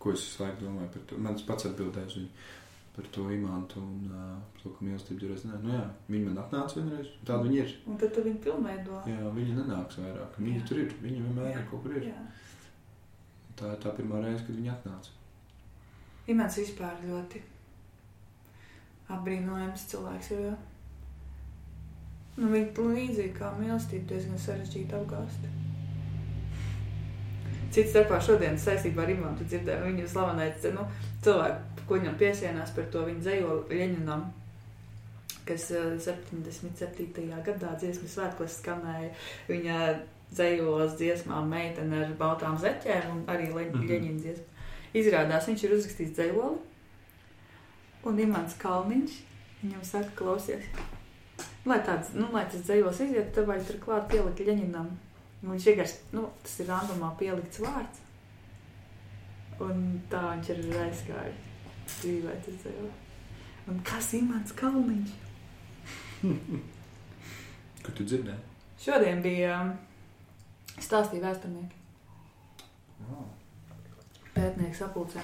[0.00, 1.20] ko es visu laiku domāju par to.
[1.26, 2.48] Mans pats atbildēju uz viņu
[2.96, 5.60] par to imantu un uh, to, ka mīlestība ir nezināma.
[5.64, 7.76] Nu, jā, viņa man atnāca vienreiz, tāda viņa ir.
[7.86, 8.98] Un tad tu viņu pilnveido.
[9.08, 10.40] Jā, viņa nenāks vairāk.
[10.40, 10.66] Viņa Jā.
[10.68, 11.62] tur ir, viņa vienmēr Jā.
[11.70, 12.08] kaut kur ir.
[12.10, 12.26] Jā.
[13.60, 15.16] Tā ir tā pirmā reize, kad viņa atnāca.
[16.30, 17.40] Imants vispār ļoti
[19.10, 20.30] apbrīnojams cilvēks.
[20.34, 20.52] Jo,
[22.40, 25.50] nu, viņa līdzīgi kā mīlestība diezgan sarežģīta apgāst.
[27.70, 30.86] Cits starpā šodien saistībā ar Imantu dzirdēju viņa slavenais nu,
[31.22, 34.24] cilvēku, ko viņam piesienās par to viņa dzējo Ļeņinam,
[35.46, 37.28] kas eh, 77.
[37.46, 39.12] gadā dziesmas svētkos skanēja
[39.48, 39.76] viņa
[40.34, 43.86] dzējos dziesmām meitene ar baltām zeķēm un arī Leņ- Mhm.
[43.90, 44.44] Ļeņina dziesmu.
[44.94, 46.58] Izrādās, viņš ir uzrakstījis dzējoli,
[48.10, 49.12] un Imants Kalniņš
[49.62, 50.64] viņam saka, klausies,
[51.66, 54.88] lai tāds, nu, lai tas dzējos iziet, tad vajag tur klāt pielikt Ļeņinam.
[55.40, 58.02] Un viņš vienkārši, nu, tas ir randomā pielikts vārds.
[59.64, 59.80] Un
[60.12, 61.46] tā viņš ir aizgājis
[61.90, 62.98] dzīvē tas dzējos.
[63.70, 65.12] Un kas Imants Kalniņš?
[67.84, 68.42] Kur tu dzirdēji?
[68.80, 69.72] Šodien bija um,
[70.80, 71.76] stāstīja vēsturnieki,
[73.00, 73.24] Wow.
[74.34, 75.22] pētnieki sapulcē.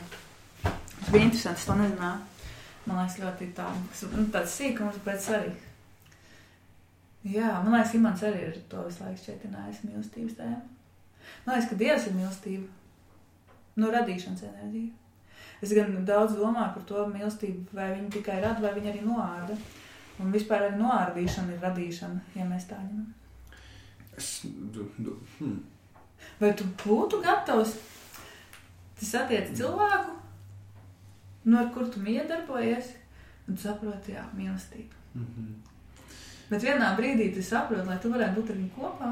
[0.62, 2.22] Tas bija interesanti, es to nezināju.
[2.86, 3.66] Man liekas, ļoti tā,
[4.14, 5.65] nu, tāds sīkums, bet svarīgs.
[7.26, 10.60] Jā, man liekas, Imants arī ir to visu laiku šķietinājis mīlestības tēmu.
[11.46, 12.68] Man liekas, ka Dievs ir mīlestība.
[13.76, 14.92] Nu, radīšanas enerģija.
[15.64, 19.56] Es gan daudz domāju par to mīlestību, vai viņa tikai rada, vai viņa arī noārda.
[20.22, 23.08] Un vispār arī noārdīšana ir radīšana, ja mēs tā ņemam.
[24.16, 24.30] Es,
[24.72, 25.58] du, du, hmm.
[26.40, 27.74] Vai tu būtu gatavs?
[28.96, 30.14] Tas attiec cilvēku,
[31.52, 32.94] no kur tu miedarbojies,
[33.44, 35.02] un tu saproti, jā, mīlestība.
[35.14, 35.75] Mm -hmm.
[36.50, 39.10] Bet vienā brīdī tu saproti, lai tu varētu būt ar viņu kopā.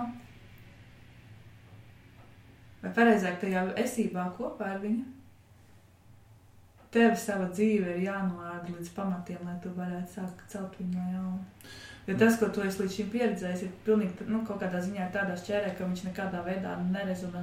[2.85, 5.03] Vai pareizāk tajā esībā kopā ar viņu.
[6.95, 11.73] Tev sava dzīve ir jānoārda līdz pamatiem, lai tu varētu sākt celt viņu no jauna.
[12.07, 15.35] Jo tas, ko tu esi līdz šim pieredzējis, ir pilnīgi nu, kaut kādā ziņā tādā
[15.41, 17.43] šķērē, ka viņš nekādā veidā nerezonē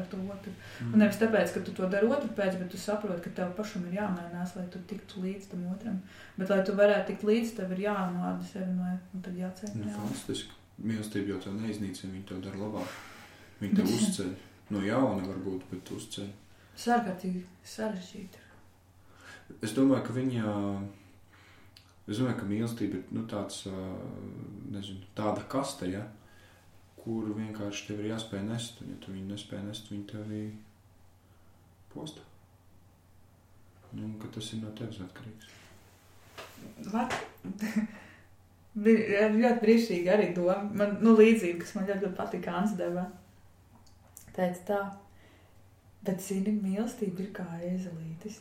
[0.00, 0.52] ar to otru.
[0.86, 3.86] Un nevis tāpēc, ka tu to dari otru pēc, bet tu saproti, ka tev pašam
[3.88, 6.00] ir jāmainās, lai tu tiktu līdz tam otram.
[6.38, 9.74] Bet, lai tu varētu tikt līdz, tev ir jānoārda sevi no un tad jāceļ.
[9.80, 10.60] Nu, fantastiski.
[10.84, 12.96] Mīlestība jau tā neiznīcina, viņa to dara labāk.
[13.60, 14.32] Viņa to uzceļ.
[14.74, 16.32] No jauna varbūt, bet uzceļ.
[16.74, 18.42] Tas ārkārtīgi sarežģīti.
[19.62, 20.54] Es domāju, ka viņa.
[22.04, 23.62] Es domāju, ka mīlestība ir nu, tāds,
[24.74, 26.02] nezinu, tāda kaste, ja,
[27.04, 28.80] kur vienkārši tev ir jāspēj nest.
[28.82, 30.44] Un, ja tu viņu nespēj nest, viņa tevi
[31.92, 32.24] posta.
[33.94, 35.52] Nu, tas ir no tevis atkarīgs.
[36.90, 37.20] Vat-
[38.74, 40.64] Bija ļoti brīnišķīgi arī doma.
[40.80, 43.04] Man nu, līdzīga, kas man ļoti, ļoti patika Ants devā.
[44.34, 44.80] Teica tā,
[46.02, 48.40] bet zini, mīlestība ir kā ezelītis.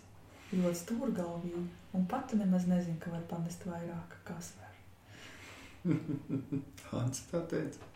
[0.53, 1.61] Ļoti stūrgalvīga.
[1.93, 4.74] Un pati nemaz nezinu, ka var panest vairāk, kā sver.
[6.89, 7.93] Hans tā teica.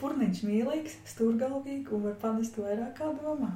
[0.00, 3.50] Purniņš mīlīgs, stūrgalvīgi un var panest vairāk, kā domā.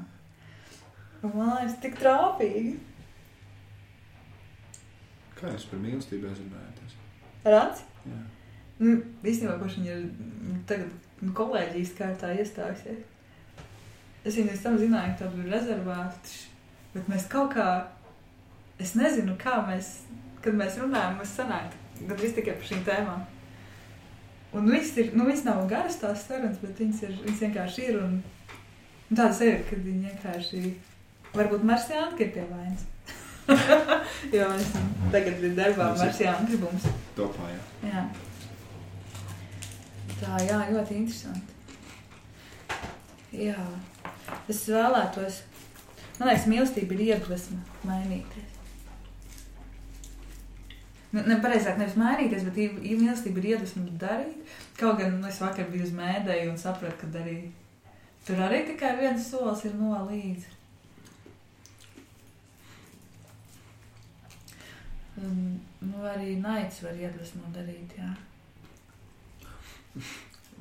[1.25, 2.75] Un man liekas, tik trāpīgi.
[5.39, 6.99] Kā jūs par mīlestību aizrunājaties?
[7.49, 7.85] Rāds?
[8.05, 8.21] Jā.
[8.83, 13.01] Nu, īstenībā, kurš viņa ir tagad kolēģijas kārtā iestājusies.
[14.25, 16.35] Es viņu tam zināju, ka tā bija rezervēta.
[16.95, 17.69] Bet mēs kaut kā,
[18.81, 19.95] es nezinu, kā mēs,
[20.45, 23.23] kad mēs runājam, mēs sanāk gandrīz tikai par šīm tēmām.
[24.55, 27.97] Un viss ir, nu, viss nav garas tās sarunas, bet viņas, ir, viņas vienkārši ir.
[28.05, 28.21] Un,
[29.11, 30.61] un tāda sevi, kad viņi vienkārši,
[31.35, 32.85] varbūt Marsjāna ir pie vainas.
[34.37, 34.71] jo mēs
[35.13, 36.87] tagad ir darbā Mums ir- Marsjāna gribums.
[37.19, 37.91] Topā, jā.
[37.91, 38.05] Jā.
[40.21, 41.51] Tā, jā, ļoti interesanti.
[43.35, 43.59] Jā,
[44.49, 45.43] es vēlētos.
[46.21, 47.59] Man liekas, mīlestība ir iedvesma
[47.91, 48.54] mainīties.
[51.15, 54.57] Ne, ne pareizāk, nevis mainīties, bet mīlestība ir iedvesma darīt.
[54.79, 57.37] Kaut gan nu, es vakar biju uz mēdēju un sapratu, ka arī
[58.27, 60.51] tur arī tikai viens solis ir no līdzi.
[65.23, 65.39] Un,
[65.87, 68.11] nu, arī naids var iedvesmot darīt, jā.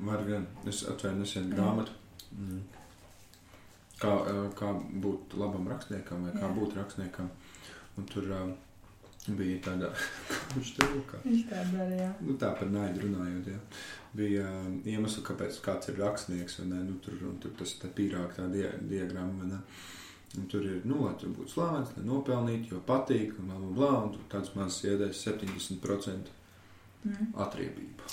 [0.06, 0.46] Var gan.
[0.70, 1.94] Es atvēru nesen grāmatu.
[2.34, 2.62] Mm.
[3.98, 4.70] Kā, ā, kā
[5.02, 6.52] būt labam rakstniekam vai kā Jā.
[6.54, 7.28] būt rakstniekam.
[7.98, 8.40] Un tur ā,
[9.28, 9.88] bija tāda,
[10.52, 11.20] kurš tur kā.
[11.24, 12.08] Viņš tā dara, jā.
[12.20, 13.58] Nu, tā par naidu runājot, jā.
[14.14, 16.58] bija uh, iemesli, kāpēc kāds ir rakstnieks.
[16.60, 16.82] vai Ne?
[16.90, 19.42] Nu, tur, un tur tas tā pīrāk, tā dia, diagramma.
[19.42, 19.62] vai ne?
[20.34, 23.72] Un tur ir, nu, lai tur būtu slavens, lai nopelnītu, jo patīk, un bla, bla,
[23.78, 23.92] bla.
[24.04, 26.32] Un tur tāds mans iedēs 70%
[27.04, 27.34] Mm.
[27.36, 28.06] atriebība.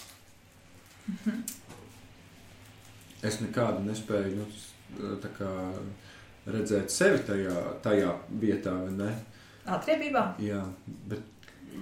[3.23, 5.49] Es nekādu nespēju, nu, tā kā
[6.51, 7.53] redzēt sevi tajā,
[7.85, 8.09] tajā
[8.41, 9.11] vietā, vai ne?
[9.65, 10.23] Atriebībā.
[10.41, 10.61] Jā,
[11.07, 11.19] bet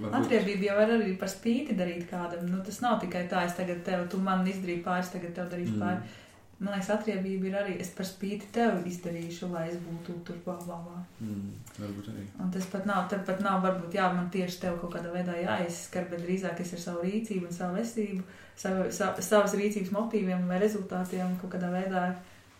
[0.00, 0.16] varbūt...
[0.20, 2.48] Atriebība jau var arī par spīti darīt kādam.
[2.50, 5.48] Nu, tas nav tikai tā, es tagad tev, tu man izdarīji pāri, es tagad tev
[5.52, 5.80] darīšu Mm.
[5.84, 6.18] pāri.
[6.60, 10.98] Man liekas, atriebība ir arī, es par spīti tev izdarīšu, lai es būtu tur glabā.
[11.20, 12.24] Mm, varbūt arī.
[12.38, 15.38] Un tas pat nav, tad pat nav varbūt, jā, man tieši tev kaut kādā veidā
[15.40, 18.22] jāizskar, bet drīzāk es ar savu rīcību un savu esību,
[18.56, 22.04] savu, savu, savas rīcības motīviem vai rezultātiem kaut kādā veidā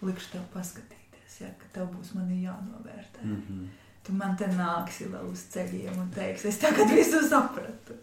[0.01, 3.21] likšu tev paskatīties, jā, ka tev būs mani jānovērtē.
[3.23, 3.69] Mm -hmm.
[4.11, 7.95] Tu man te nāksi vēl uz ceļiem un teiksi, es tagad visu sapratu.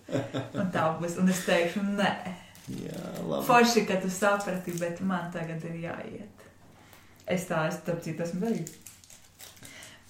[0.55, 2.11] Un tā būs, un es teikšu, nē.
[2.79, 3.41] Jā, labi.
[3.43, 6.45] Forši, ka tu saprati, bet man tagad ir jāiet.
[7.27, 8.71] Es tā, es tāpēc esmu darījis.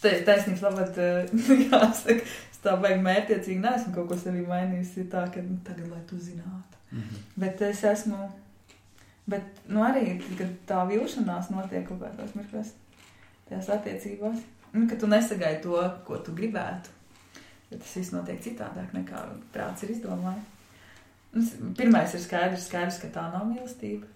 [0.04, 1.00] Tā- Taisnības labāk,
[1.72, 5.08] jāsaka, es tā baigi mērķiecīgi neesmu kaut ko sevī mainījusi.
[5.10, 6.84] Tā, ka nu, tagad, lai tu zinātu.
[6.92, 7.24] Mm -hmm.
[7.42, 8.30] Bet es esmu,
[9.26, 12.76] bet nu arī, kad tā vilšanās notiek kaut kādos mirkļos,
[13.50, 14.46] tajās attiecībās,
[14.78, 16.94] nu, ka tu nesagaidi to, ko tu gribētu.
[17.70, 19.24] Bet tas viss notiek citādāk nekā
[19.54, 20.54] prāts ir izdomājis.
[21.36, 24.08] Un s- Pirmais ir skaidrs, skaidrs, ka tā nav mīlestība.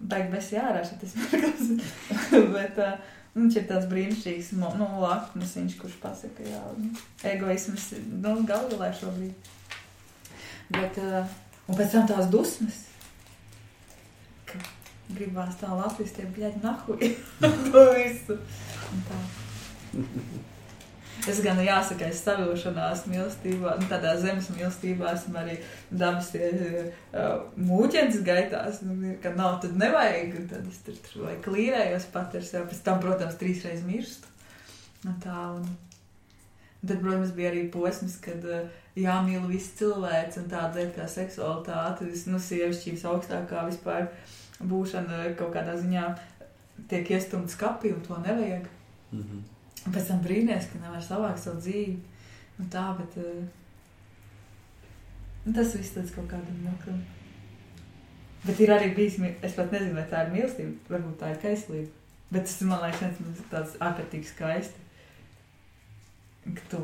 [0.00, 1.88] Beig bez jārā šis mirklis.
[2.54, 2.94] Bet uh,
[3.34, 4.70] viņš ir tāds brīnišķīgs, nu,
[5.02, 6.92] lakmus, kurš pasaka, jā, nu,
[7.28, 7.90] egoisms,
[8.22, 9.50] nu, galvā šobrīd.
[10.70, 11.26] Bet, uh,
[11.66, 12.86] un pēc tam tās dusmas,
[15.10, 17.10] gribās tā Latvijas tie bļaļi nahuji
[17.74, 18.36] to visu.
[18.94, 19.18] Un tā.
[21.28, 25.58] Es gan jāsaka, es savilšanās mīlestībā, nu, tādā zemes mīlestībā esmu arī
[25.90, 31.36] dabas uh, mūķens gaitās, nu, ka nav, tad nevajag, un tad es tur, tur vai
[31.44, 34.32] klīrējos pat ar sevi, pēc tam, protams, trīsreiz mirstu.
[35.04, 38.64] Un tā, un, un tad, protams, bija arī posms, kad uh,
[38.96, 44.08] jāmīl viss cilvēks un lieta kā seksualitāte, nu, sievišķības augstākā vispār
[44.72, 46.08] būšana kaut kādā ziņā
[46.88, 48.68] tiek iestumta skapī un to nevajag.
[49.12, 49.48] Mm -hmm.
[49.86, 51.96] Un pēc tam brīnījās, ka nevar savākt savu dzīvi.
[52.60, 53.46] Un tā, bet uh,
[55.56, 57.00] tas viss tāds kaut kādam nokam.
[58.44, 61.90] Bet ir arī bijis, es pat nezinu, vai tā ir mīlestība, varbūt tā ir kaislība.
[62.30, 64.86] Bet tas man liekas, viens tāds ārkārtīgi skaisti.
[66.56, 66.80] Ka tu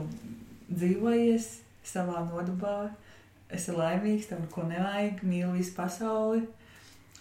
[0.68, 1.46] dzīvojies
[1.86, 2.90] savā nodabā,
[3.54, 6.42] esi laimīgs, tev neko nevajag, mīli visu pasauli.
[6.42, 6.65] Un,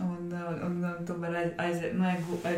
[0.03, 0.31] un,
[0.67, 2.09] un, un tu vari aiz- aiziet, nu,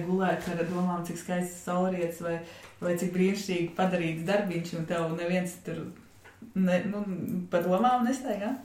[0.07, 2.39] gulēt ar domām, cik skaists saulrietis vai,
[2.81, 5.83] vai cik brīnišķīgi padarīts darbiņš, un tev neviens tur
[6.55, 7.03] ne, nu,
[7.51, 8.55] pa domām nestaigā.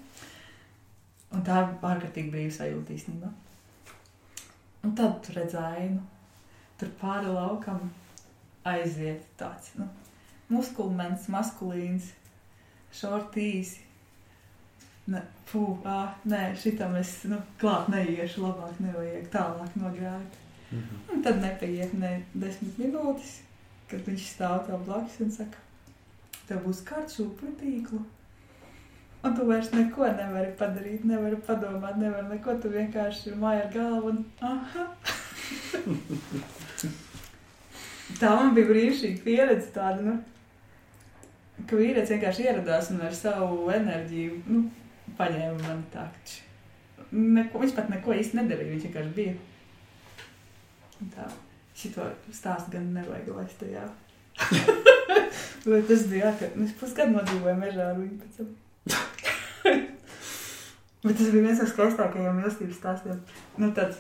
[1.33, 3.31] Un tā ir ārkārtīgi brīva sajūta īstenībā.
[4.85, 6.03] Un tad tu redzēji, nu,
[6.81, 7.87] tur pāri laukam
[8.68, 9.87] aiziet tāds, nu,
[10.53, 12.11] muskulmens, maskulīns,
[12.93, 13.89] šortīsi.
[15.11, 15.99] Ne, fū, ā,
[16.31, 20.39] nē, šitam es, nu, klāt neiešu, labāk nevajag tālāk nogrāt.
[20.71, 21.15] Mm -hmm.
[21.15, 23.41] Un tad nepaiet ne desmit minūtes,
[23.91, 25.59] kad viņš stāv tev blakus un saka,
[26.49, 28.01] tev būs kārts šūpu tīklu.
[29.23, 32.55] Un tu vairs neko nevari padarīt, nevari padomāt, nevari neko.
[32.63, 34.87] Tu vienkārši māji ar galvu un aha.
[38.21, 40.15] Tā man bija brīnišķīga pieredze tāda, nu,
[41.67, 44.65] ka vīrietis vienkārši ieradās un ar savu enerģiju, nu,
[45.19, 46.43] paņēma mani č-
[47.13, 49.35] neko, viņš pat neko īsti nedarīja, viņš vienkārši bija.
[51.03, 51.27] Un Tā,
[51.77, 53.85] šito stāstu gan nevajag laist tajā.
[55.67, 58.49] Bet tas bija, jā, ka viņš pusgadu nodzīvoja mežā ar viņu pēc tam.
[61.03, 63.21] Bet tas bija viens no skaistākajiem mīlestības stāstiem.
[63.59, 63.99] Nu, tāds,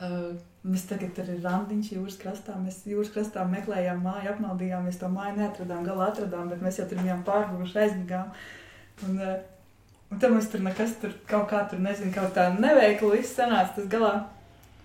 [0.00, 0.32] uh,
[0.66, 5.84] mēs tagad arī randiņš jūras krastā, mēs jūras krastā meklējām māju, apmaldījāmies, to māju neatradām,
[5.86, 8.32] galā atradām, bet mēs jau tur bijām pārguvuši, aizmigām.
[9.06, 9.36] Un, uh,
[10.10, 13.74] un tad mums tur nekas tur kaut kā tur, nezinu, kaut tā neveikli viss sanāca
[13.78, 14.12] tas galā.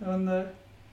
[0.01, 0.45] Un uh,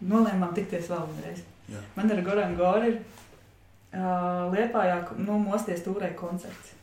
[0.05, 1.45] nolēmām tikties vēl vienreiz.
[1.69, 1.81] Jā.
[1.97, 6.75] Man ar Goran Goru ir uh, Liepājā, nu, mosties tūrē koncerts.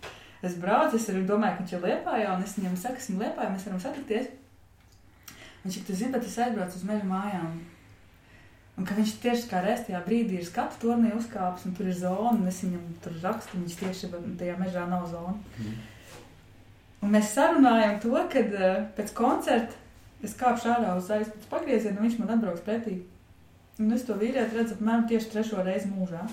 [0.45, 3.53] Es braucu, es arī domāju, ka viņš ir Liepājā, un es viņam saku, esmu Liepājā,
[3.53, 4.27] mēs varam satikties.
[5.63, 7.55] Viņš ir, tu zini, bet es aizbraucu uz meža mājām.
[8.75, 11.95] Un ka viņš tieši kā reiz tajā brīdī ir skatu tornī uzkāpis, un tur ir
[11.97, 14.09] zona, un es viņam tur rakstu, viņš tieši
[14.41, 15.33] tajā mežā nav zona.
[15.55, 15.77] Mm.
[17.05, 19.77] Un mēs sarunājam to, ka uh, pēc koncerta
[20.25, 22.95] es kāpšu ārā uz zāles pēc pagrieziena, un viņš man atbrauks pretī.
[23.77, 26.23] Un es to vīrieti redzu apmēram tieši trešo reizi mūžā.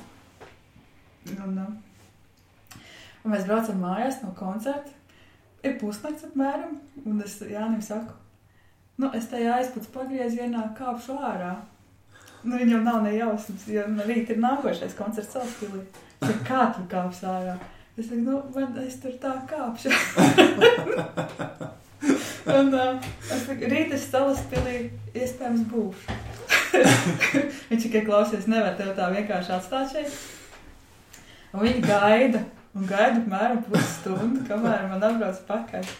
[1.34, 2.78] Un, uh,
[3.20, 4.96] un mēs braucam mājās no koncerta.
[5.62, 8.16] Ir pusnakts apmēram, un es Jānim saku,
[8.96, 11.52] nu, es tajā aizpūtas pagriezienā kāpšu ārā.
[12.42, 17.20] Nu, viņam nav ne jausmas, jo no rīta ir nākošais koncerts saka, kā tu kāps
[17.28, 17.60] ārā?
[17.98, 19.90] Es saku, nu, man es tur tā kāpšu.
[22.58, 24.78] un uh, es saku, rīt es Salaspilī
[25.12, 26.16] iespējams būšu.
[27.68, 30.16] Viņš tikai klausies, nevar tev tā vienkārši atstāt šeit.
[31.52, 32.40] Un viņi gaida,
[32.72, 35.94] un gaida apmēram pusstundu, kamēr man atbrauc pakaļ.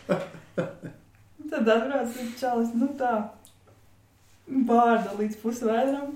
[0.57, 3.19] Un tad atbrauc viņš čalis, nu tā,
[4.49, 6.15] bārda līdz pusvēdram.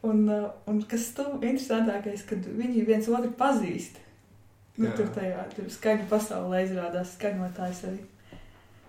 [0.00, 4.00] Un, uh, un kas tu interesantākais, kad viņi viens otru pazīst.
[4.80, 4.94] Nu, Jā.
[4.96, 7.98] tur tajā tur skaņu pasaulē izrādās skaņotājs arī.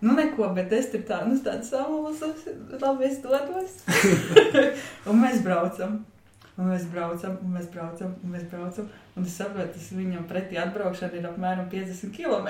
[0.02, 2.46] Nu, neko, bet es tur tā, nu, tāds samulsus,
[2.80, 3.76] labi, es dodos.
[5.12, 6.00] un mēs braucam.
[6.56, 8.88] Un mēs braucam, un mēs braucam, un mēs braucam.
[9.18, 12.48] Un es saprotu, tas viņam pretī atbraukšana ir apmēram 50 km.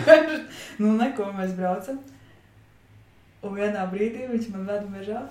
[0.80, 2.00] Nu, neko, mēs braucam.
[3.44, 5.26] Un vienā brīdī viņš man veda mežā.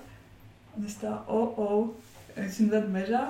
[0.78, 2.14] Un es tā, o, oh, o, oh.
[2.38, 3.24] viņš man veda mežā.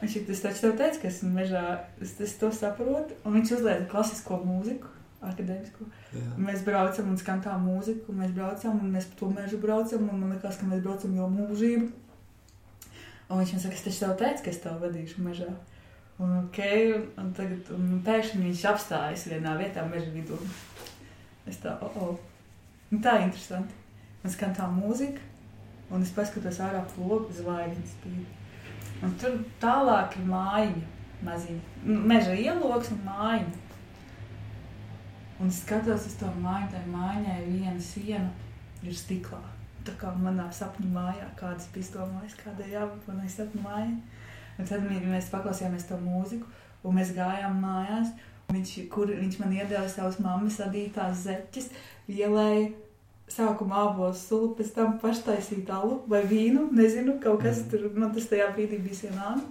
[0.00, 1.62] Viņš ir tas taču tev teica, ka esmu mežā,
[2.04, 3.16] es, es to saprotu.
[3.24, 4.90] Un viņš uzliek klasisko mūziku,
[5.24, 5.86] akadēmisko.
[6.12, 6.24] Jā.
[6.48, 10.04] Mēs braucam un skan tā mūzika, un mēs braucam, un mēs pa to mežu braucam,
[10.10, 11.88] man liekas, ka mēs braucam jau mūžību.
[13.26, 15.48] Un viņš man saka, es taču tev teicu, ka es tev vadīšu mežā.
[16.20, 20.38] Un, okay, un, un tagad un pēkšņi viņš apstājas vienā vietā meža vidū.
[21.48, 22.14] Es tā, oh, oh.
[22.92, 23.74] Un tā ir interesanti.
[24.22, 25.22] Man skan tā mūzika,
[25.92, 27.96] un es paskatos ārā logu zvaigznes.
[29.04, 30.84] Un tur tālāk ir mājiņa,
[31.26, 31.94] maziņa.
[32.12, 33.62] Meža ieloks un mājiņa.
[35.44, 38.30] Un skatos uz to māju, tai mājai viena siena
[38.80, 39.42] ir stiklā.
[39.84, 43.92] Tā kā manā sapņu mājā, kādas domājas, kādai jābūt manai sapņu mājai.
[44.56, 46.48] Un tad mēs paklausījāmies to mūziku,
[46.82, 48.14] un mēs gājām mājās.
[48.48, 51.68] Viņš, kur viņš man iedeva savas mammas adītās zeķes,
[52.08, 52.70] ielēja
[53.32, 57.70] sākumā abos sulu, pēc tam paštaisīt alu vai vīnu, nezinu, kaut kas Mhm.
[57.70, 59.42] tur, man tas tajā brīdī bija vienādi,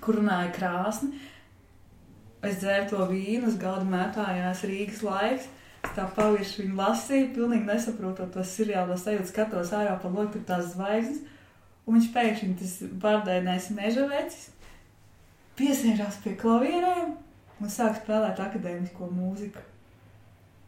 [0.00, 1.18] kur runāja krāsni.
[2.42, 5.48] Es dzēru to vīnu, uz galda mētājās Rīgas laiks.
[5.84, 10.40] Es tā pavirši viņu lasīju, pilnīgi nesaprotot to seriālu sajūtu, skatos ārā pa loku tur
[10.46, 11.20] tās zvaigznes.
[11.86, 12.72] Un viņš pēkšņi tas
[13.02, 14.50] bardēnais meža vecis
[15.56, 17.14] piesērās pie klavierēm
[17.60, 19.62] un sāk spēlēt akadēmisko mūziku.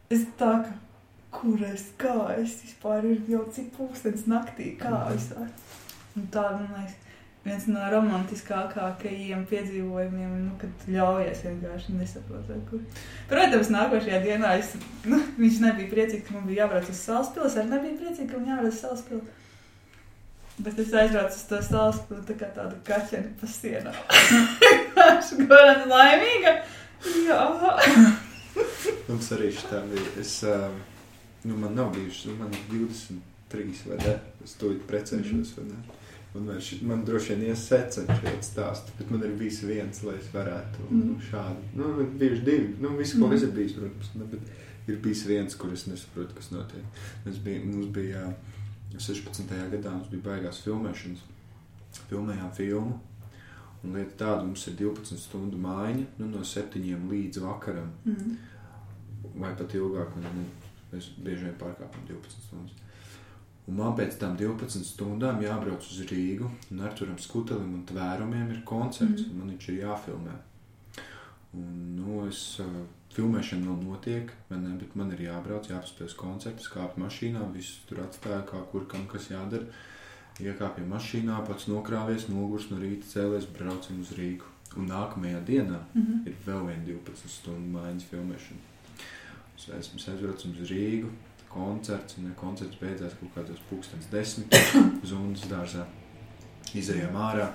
[0.09, 0.73] Es tā kā,
[1.31, 5.15] kur es, kā es vispār ir jau cik pūkstens naktī, kā Mhm.
[5.15, 5.47] es tā.
[6.17, 6.95] Un tā, man liekas,
[7.45, 12.79] viens no romantiskākajiem piedzīvojumiem, nu, kad ļaujies vienkārši nesaprotot, kur.
[13.29, 14.73] Protams, nākošajā dienā es,
[15.05, 17.45] nu, viņš nebija priecīgs, ka man bija jābrauc uz Salaspili.
[17.47, 19.21] Es arī nebiju priecīga, ka man jābrauc uz Salaspili.
[20.61, 23.95] Bet es aizbraucu uz to Salaspili tā kā tāda kaķena pa sienām.
[25.17, 26.57] Es gan laimīga.
[27.25, 27.39] Jā.
[29.07, 30.09] Mums arī šitā bija.
[30.21, 30.75] Es, um,
[31.43, 34.19] nu, man nav bijušas, nu, man ir 23 vai ne?
[34.43, 35.79] Es to precēšos, vai ne?
[36.35, 40.15] Un man, ši, man droši vien iesēca šeit stāstu, bet man ir bijis viens, lai
[40.15, 41.01] es varētu Mm.
[41.09, 41.65] nu, šādi.
[41.75, 42.75] Nu, ir bijuši divi.
[42.79, 43.33] Nu, visu, ko Mm.
[43.35, 44.39] es ir bijis, protams, ne, bet
[44.87, 46.83] ir bijis viens, kur es nesaprotu, kas notiek.
[47.25, 48.33] Mēs bija, mums bija ā,
[48.97, 49.67] 16.
[49.71, 51.19] gadā, mums bija baigās filmēšanas.
[52.09, 52.99] Filmējām filmu.
[53.83, 58.37] Un lieta tāda, mums ir 12 stundu mājiņa, nu, no 7 līdz vakaram Mm.
[59.35, 60.15] vai pat ilgāk.
[60.15, 60.29] Ne,
[60.91, 62.79] mēs bieži vien pārkāpjam 12 stundas.
[63.69, 68.49] Un man pēc tam 12 stundām jābrauc uz Rīgu, un ar turam skutelim un tvērumiem
[68.55, 69.29] ir koncerts, mm.
[69.31, 70.33] un man viņš ir jāfilmē.
[71.53, 72.81] Un, nu, es, uh,
[73.15, 78.41] filmēšana vēl notiek, ne, bet man ir jābrauc, jāpaspējas koncerts, kāpt mašīnā, visus tur atstāja,
[78.47, 79.67] kā kur kam kas jādara.
[80.41, 84.47] Iekāpjam mašīnā, pats nokrāvies, nogurs no rīta cēlies, braucam uz Rīgu.
[84.79, 86.21] Un nākamajā dienā Mhm.
[86.25, 88.70] ir vēl viena 12 stundu mājiņas filmēšana.
[89.61, 91.09] Es esmu aizbraucis uz Rīgu,
[91.51, 94.55] koncerts, un koncerts beidzās kaut kādos pūkstens desmit
[95.09, 95.85] zundas dārzā.
[96.73, 97.51] Izejām ārā.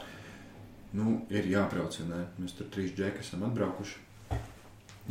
[0.95, 2.21] Nu, ir jābrauc, vai ne?
[2.39, 3.99] Mēs tur trīs džeki esam atbraukuši.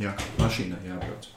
[0.00, 1.28] Jā, mašīnā jābrauc.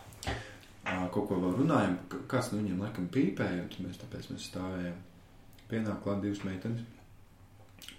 [0.85, 1.99] Kaut ko vēl runājam,
[2.31, 4.97] kāds no viņiem laikam pīpēja, un mēs tāpēc mēs stāvējām.
[5.69, 6.87] Pienāk klāt divas meitenes.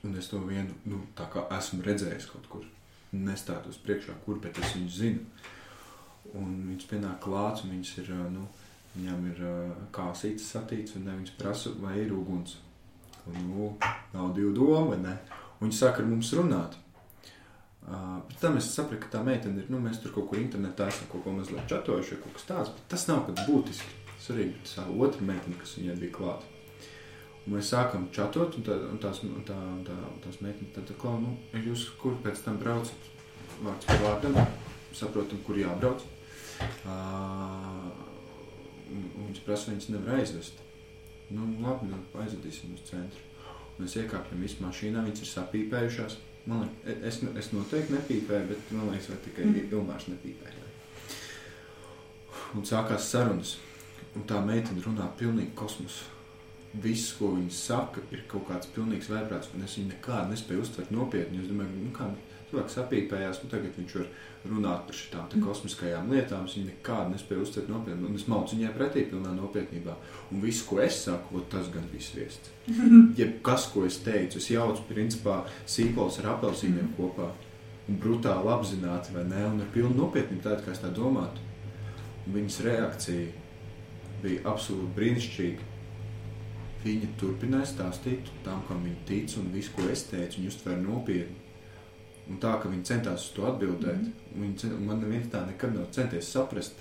[0.05, 2.67] Un es to vienu, nu, tā kā esmu redzējis kaut kur.
[3.13, 5.49] Nestātos priekšā, kur, bet es viņu zinu.
[6.39, 8.45] Un viņš pienāk klāts, un viņš ir, nu,
[8.95, 9.41] viņam ir
[9.95, 12.59] kāsītas satīts, un ne, viņš prasa, vai ir uguns.
[13.27, 13.73] Un, nu,
[14.15, 15.17] nav divu domu, vai ne?
[15.59, 16.79] Un viņš sāk ar mums runāt.
[17.81, 20.87] Uh, pēc tam es sapratu, ka tā meitene ir, nu, mēs tur kaut kur internetā
[20.93, 23.97] esam kaut ko mazliet čatojuši, kaut kas tāds, bet tas nav pat būtiski.
[24.21, 26.51] Svarīgi, tā otra meitene, kas viņai bija klāta.
[27.41, 30.75] Un mēs sākam čatot, un, tā, un tās, un tā, un tā, un tās meitenes
[30.77, 33.09] tad, klau, nu, jūs kur pēc tam braucat
[33.65, 34.37] vārds par vārdam,
[34.97, 36.05] saprotam, kur jābrauc.
[38.91, 40.61] Viņš prasa, viņas nevar aizvest.
[41.31, 43.23] Nu, labi, nu, aizvedīsim uz centru.
[43.81, 46.19] Mēs iekāpjam visu mašīnā, viņas ir sapīpējušās.
[46.51, 49.67] Man liekas, es, es noteikti nepīpēju, bet man liekas, vai tikai Mm.
[49.77, 50.65] Ilmārs nepīpēja.
[52.57, 53.59] Un sākās sarunas.
[54.17, 56.09] Un tā meitene runā pilnīgi kosmosu.
[56.73, 60.93] viss, ko viņi saka, ir kaut kāds pilnīgs vērprāts, un es viņu nekādu nespēju uztvert
[60.95, 61.41] nopietni.
[61.43, 62.07] Es domāju, nu, kā
[62.51, 64.07] cilvēks apīpējās, nu, tagad viņš var
[64.49, 68.71] runāt par te kosmiskajām lietām, es viņu nekādu nespēju uztvert nopietni, un es malcu viņai
[68.77, 69.97] pretī pilnā nopietnībā.
[70.33, 72.53] Un viss, ko es saku, tas gan viss viests.
[73.19, 77.29] Jebkas, ko es teicu, es jaucu, principā, sīpols ar apelsīniem kopā,
[77.91, 81.45] un brutāli apzināti, vai ne, un ar pilnu nopietnību tādu, kā es tā domātu.
[82.25, 83.29] Un viņas reakcija
[84.25, 85.69] bija absolūti brīnišķīga.
[86.81, 91.50] Viņa turpināja stāstīt tam, kam viņa tic, un visu, ko es teicu, viņa uztvēra nopietni.
[92.31, 94.43] Un tā, ka viņi centās uz to atbildēt, mm -hmm.
[94.43, 96.75] viņi cen, man neviens tā nekad nav centies saprast.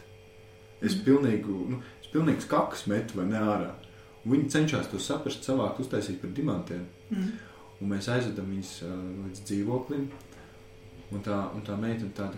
[0.82, 3.72] Es pilnīgi, nu, es pilnīgi kakas metu vai ne ārā.
[4.26, 6.86] Un viņi cenšas to saprast, savākt, uztaisīt par dimantiem.
[7.10, 7.32] Mm.
[7.82, 8.94] Un mēs aizvedam viņus uh,
[9.26, 10.10] līdz dzīvoklim.
[11.12, 12.38] Un tā, un tā meitene tāda,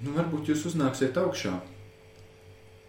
[0.00, 1.60] nu, varbūt jūs uznāksiet augšā.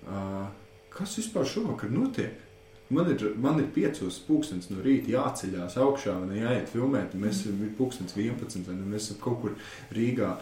[0.05, 0.47] Uh,
[0.89, 2.44] kas vispār šovakar notiek?
[2.89, 7.15] Man ir, man ir piecos pūkstens no rīta jāceļās augšā, ne jāiet filmēt.
[7.15, 8.85] un Mēs esam pūkstens 11, vai ne?
[8.91, 9.55] Mēs esam kaut kur
[9.95, 10.35] Rīgā.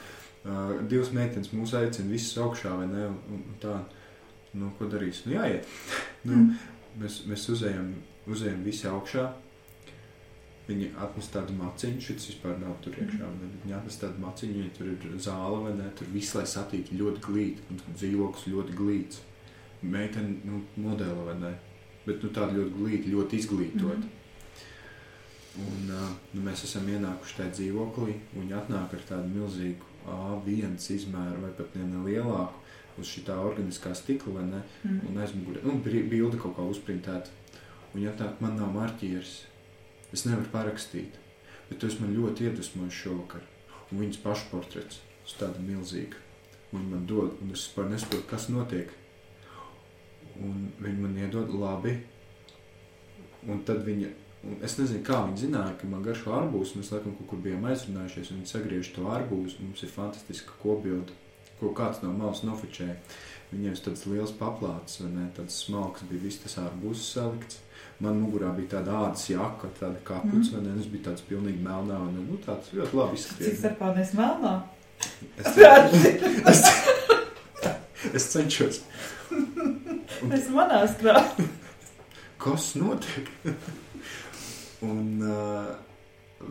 [0.44, 3.08] Uh, divas meitenes mūs aicina visas augšā, vai ne?
[3.08, 3.78] Un, un tā,
[4.60, 5.24] nu, ko darīs?
[5.24, 5.72] Nu, jāiet.
[6.28, 6.44] nu,
[7.00, 7.94] mēs, mēs uzējam,
[8.28, 9.30] uzējam visi augšā.
[10.68, 13.24] Viņi atnes tādu maciņu, šis vispār nav tur iekšā.
[13.24, 13.58] Mm.
[13.64, 15.88] Viņi atnes tādu maciņu, viņi tur ir zāle, vai ne?
[15.96, 19.24] Tur viss, lai satītu ļoti glīti, un dzīvoklis ļoti glīts.
[19.84, 21.60] Meitene, nu, modela, vai ne?
[22.04, 24.01] Bet, nu, tāda ļoti glīta, ļoti izglītota.
[24.01, 24.20] Mhm.
[25.64, 30.80] Un uh, nu, mēs esam ienākuši tajā dzīvoklī, un viņi atnāk ar tādu milzīgu A1
[30.95, 32.64] izmēru, vai pat ne lielāku,
[32.97, 34.62] uz šī tā organiskā stikla, ne?
[34.84, 34.99] Mm.
[35.10, 37.30] Un aizmugurē, nu, bilde kaut kā uzprintēta.
[37.91, 39.43] Un viņa tā, man nav marķieris.
[40.14, 41.18] Es nevaru parakstīt.
[41.70, 43.45] Bet esi man ļoti iedvesmojis šovakar.
[43.91, 46.20] Un viņas pašportrets uz tāda milzīga.
[46.74, 48.93] Viņa man dod, un es vispār nesaprotu, kas notiek.
[50.42, 51.98] Un viņa man iedod labi.
[53.50, 54.10] Un tad viņa,
[54.48, 56.76] un es nezinu, kā viņa zināja, ka man garšo arbūs.
[56.80, 59.60] Mēs laikam kaut kur bijām aizrunājušies, un viņi sagriež to arbūs.
[59.60, 61.16] un Mums ir fantastiska kopbilde,
[61.60, 62.98] ko kāds no malas nofočēja.
[63.54, 65.28] Viņiem ir tāds liels paplāts, vai ne?
[65.38, 67.60] Tāds smalks bija viss tas ārbūs salikts.
[68.02, 70.56] Man mugurā bija tāda ādas jaka, tāda kaputs, mm.
[70.56, 70.80] vai ne?
[70.82, 73.60] Es biju tāds pilnīgi melnā, un nu, tāds ļoti labi Cik izskaties.
[73.62, 74.56] starpā mēs melnā?
[75.38, 75.58] Es,
[76.54, 76.66] es,
[78.14, 78.82] es cenšos.
[80.32, 81.17] Es manā skrā.
[82.43, 83.30] Kas notiek?
[84.89, 85.74] un uh,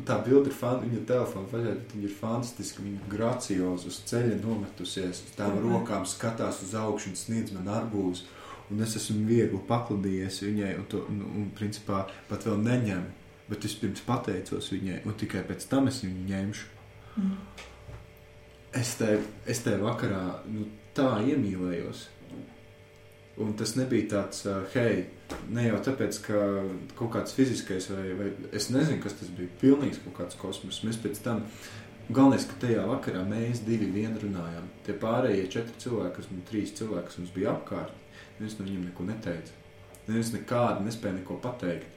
[0.08, 5.24] tā bilde ir fan, viņa telefona pašai, viņa ir fantastiska, viņa gracioza, uz ceļa nometusies,
[5.26, 5.66] uz tām Mhm.
[5.68, 8.24] rokām skatās uz augšu un sniedz man arbūzu.
[8.72, 13.10] Un es esmu viegli pakladījies viņai, un, to, un, un principā pat vēl neņemu.
[13.50, 16.68] Bet es pirms pateicos viņai, un tikai pēc tam es viņu ņemšu.
[17.20, 17.34] Mm.
[18.80, 20.64] Es te, es te vakarā nu,
[20.96, 22.06] tā iemīlējos.
[23.41, 25.07] Un tas nebija tāds, uh, hei,
[25.49, 26.41] ne jau tāpēc, ka
[26.99, 29.49] kaut kāds fiziskais, vai, vai es nezinu, kas tas bija.
[29.62, 30.83] Pilnīgs kaut kāds kosmos.
[30.85, 31.41] Mēs pēc tam,
[32.12, 34.66] galvenais, ka tajā vakarā mēs divi vien runājām.
[34.85, 37.97] Tie pārējie četri cilvēki, kas mums, trīs cilvēki, kas mums bija apkārt,
[38.37, 39.57] neviens no viņiem neko neteica.
[40.11, 41.89] Neviens nekādu nespēja neko pateikt.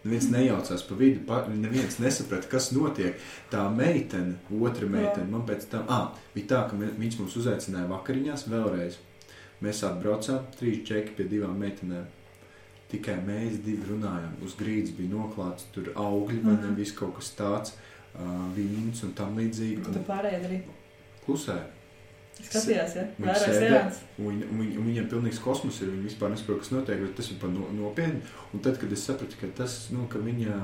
[0.00, 3.20] Neviens nejaucās pa vidu, pa, neviens nesaprata, kas notiek.
[3.52, 7.90] Tā meitene, otra meitene, man pēc tam, ah, bija tā, ka mē- viņš mums uzaicināja
[7.90, 8.96] vakariņās vēlreiz.
[9.62, 12.06] Mēs atbraucām, trīs čeki pie divām meitenēm.
[12.90, 14.32] Tikai mēs divi runājām.
[14.42, 16.76] Uz grīdas bija noklāts tur augļi, vai ne Mhm.
[16.76, 17.72] viss kaut kas tāds,
[18.14, 19.84] uh, vīns un tam līdzīgi.
[19.84, 20.62] Tu Un pārējie arī
[21.26, 21.66] klusēja.
[22.40, 23.04] skatījās, ja?
[23.20, 23.92] Vērā sēdē.
[24.18, 27.00] Un Viņi, un viņi, un viņiem ir pilnīgs kosmos, ir viņi vispār nesaprot, kas notiek,
[27.00, 28.22] bet tas ir par no, nopietni.
[28.54, 30.56] Un tad, kad es sapratu, ka tas, nu, ka viņa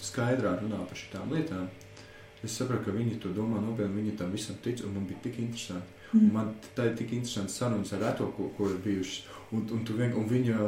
[0.00, 1.68] skaidrā runā par šitām lietām,
[2.44, 5.38] es sapratu, ka viņi to domā nopietni, viņi tam visam tic, un man bija tik
[5.38, 5.88] interesanti.
[6.10, 6.30] Mm.
[6.34, 9.28] man tā ir tik interesanti sarunas ar reto, ko, ko ir bijušas.
[9.54, 10.66] Un, un, vien, un, viņa,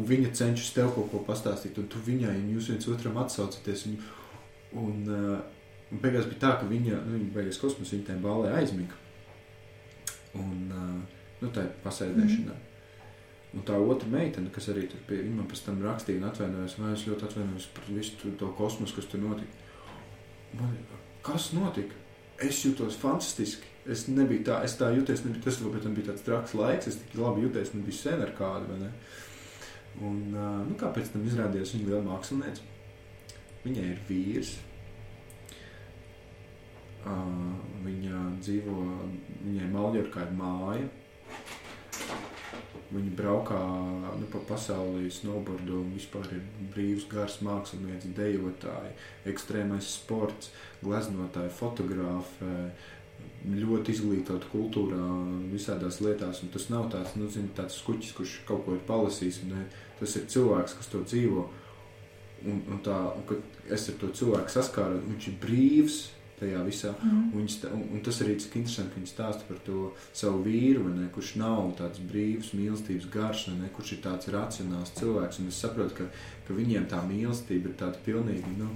[0.00, 3.86] un viņa cenšas tev kaut ko pastāstīt, un tu viņai, un jūs viens otram atsaucaties.
[3.90, 3.98] Un,
[4.82, 5.38] un, uh,
[5.92, 8.96] un beigās bija tā, ka viņa, nu, viņa beigās kosmosā, viņa tajā ballē aizmiga.
[10.40, 12.60] Un, uh, nu, tā ir pasēdēšanā.
[13.52, 16.78] Un tā otra meitene, kas arī tur bija, viņa man pēc tam rakstīja un atvainojās,
[16.80, 19.68] vai es ļoti atvainojos par visu to kosmosu, kas tur notika.
[20.56, 20.72] Man,
[21.24, 21.98] kas notika?
[22.40, 23.71] Es jūtos fantastiski.
[23.90, 27.16] Es nebiju tā, es tā jūtos, nebija tas, varbūt bija tāds traks laiks, es tik
[27.18, 28.90] labi jūtos, nebija sen ar kādu, vai ne?
[30.06, 30.20] Un,
[30.68, 32.68] nu, kā pēc tam izrādījās, viņa liela mākslinieca.
[33.64, 34.54] Viņai ir vīrs.
[37.82, 38.76] Viņa dzīvo,
[39.42, 40.86] viņai Maljorkā ir māja.
[42.92, 43.58] Viņa braukā
[44.20, 46.42] nu, pa pasaulī, snowboardo un vispār ir
[46.74, 48.92] brīvs, gars mākslinieks, dejotāji,
[49.32, 50.50] ekstrēmais sports,
[50.84, 52.50] gleznotāji, fotogrāfi,
[53.42, 55.02] ļoti izglītota kultūrā,
[55.52, 56.42] visādās lietās.
[56.44, 59.42] Un tas nav tāds, nu, zin, tāds skuķis, kurš kaut ko ir palasījis.
[59.50, 59.66] Ne,
[60.00, 61.48] tas ir cilvēks, kas to dzīvo.
[62.42, 65.98] Un, un, tā, un kad es ar to cilvēku saskāru, viņš ir brīvs
[66.42, 66.90] tajā visā.
[67.02, 67.28] Mm.
[67.38, 71.06] Un, un, un tas arī cik interesanti, ka viņi stāsta par to savu vīru, ne,
[71.14, 75.38] kurš nav tāds brīvs, mīlestības garš, ne, kurš ir tāds racionāls cilvēks.
[75.42, 76.08] Un es saprotu, ka,
[76.48, 78.72] ka viņiem tā mīlestība ir tāda pilnīgi, nu,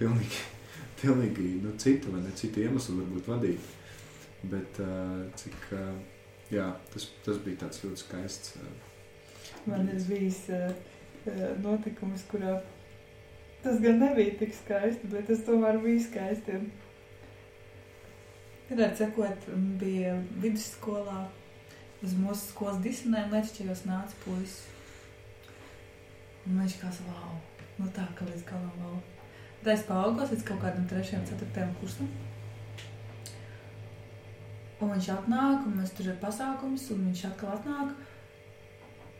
[0.00, 0.42] pilnīgi,
[1.02, 3.80] pilnīgi nu, cita, vai ne, citu iemeslu varbūt vadīta.
[4.50, 5.94] Bet uh, cik, uh,
[6.52, 8.56] jā, tas, tas bija tāds ļoti skaists.
[8.60, 8.90] Uh,
[9.64, 10.42] Man ir bijis
[11.64, 12.58] notikums, kurā
[13.64, 16.58] tas gan nebija tik skaisti, bet tas tomēr bija skaisti.
[18.68, 19.48] Varētu sakot,
[19.80, 21.22] bija vidusskolā
[22.04, 24.60] uz mūsu skolas disenēm lečķījos nāca puisis.
[26.44, 27.36] Un viņš kā wow,
[27.78, 29.00] nu tā, ka līdz galam wow.
[29.62, 32.10] Tad es paaugos līdz kaut kādam trešajam, ceturtajam kursam.
[34.82, 37.94] Un viņš atnāk, un mēs tur ir pasākums, un viņš atkal atnāk.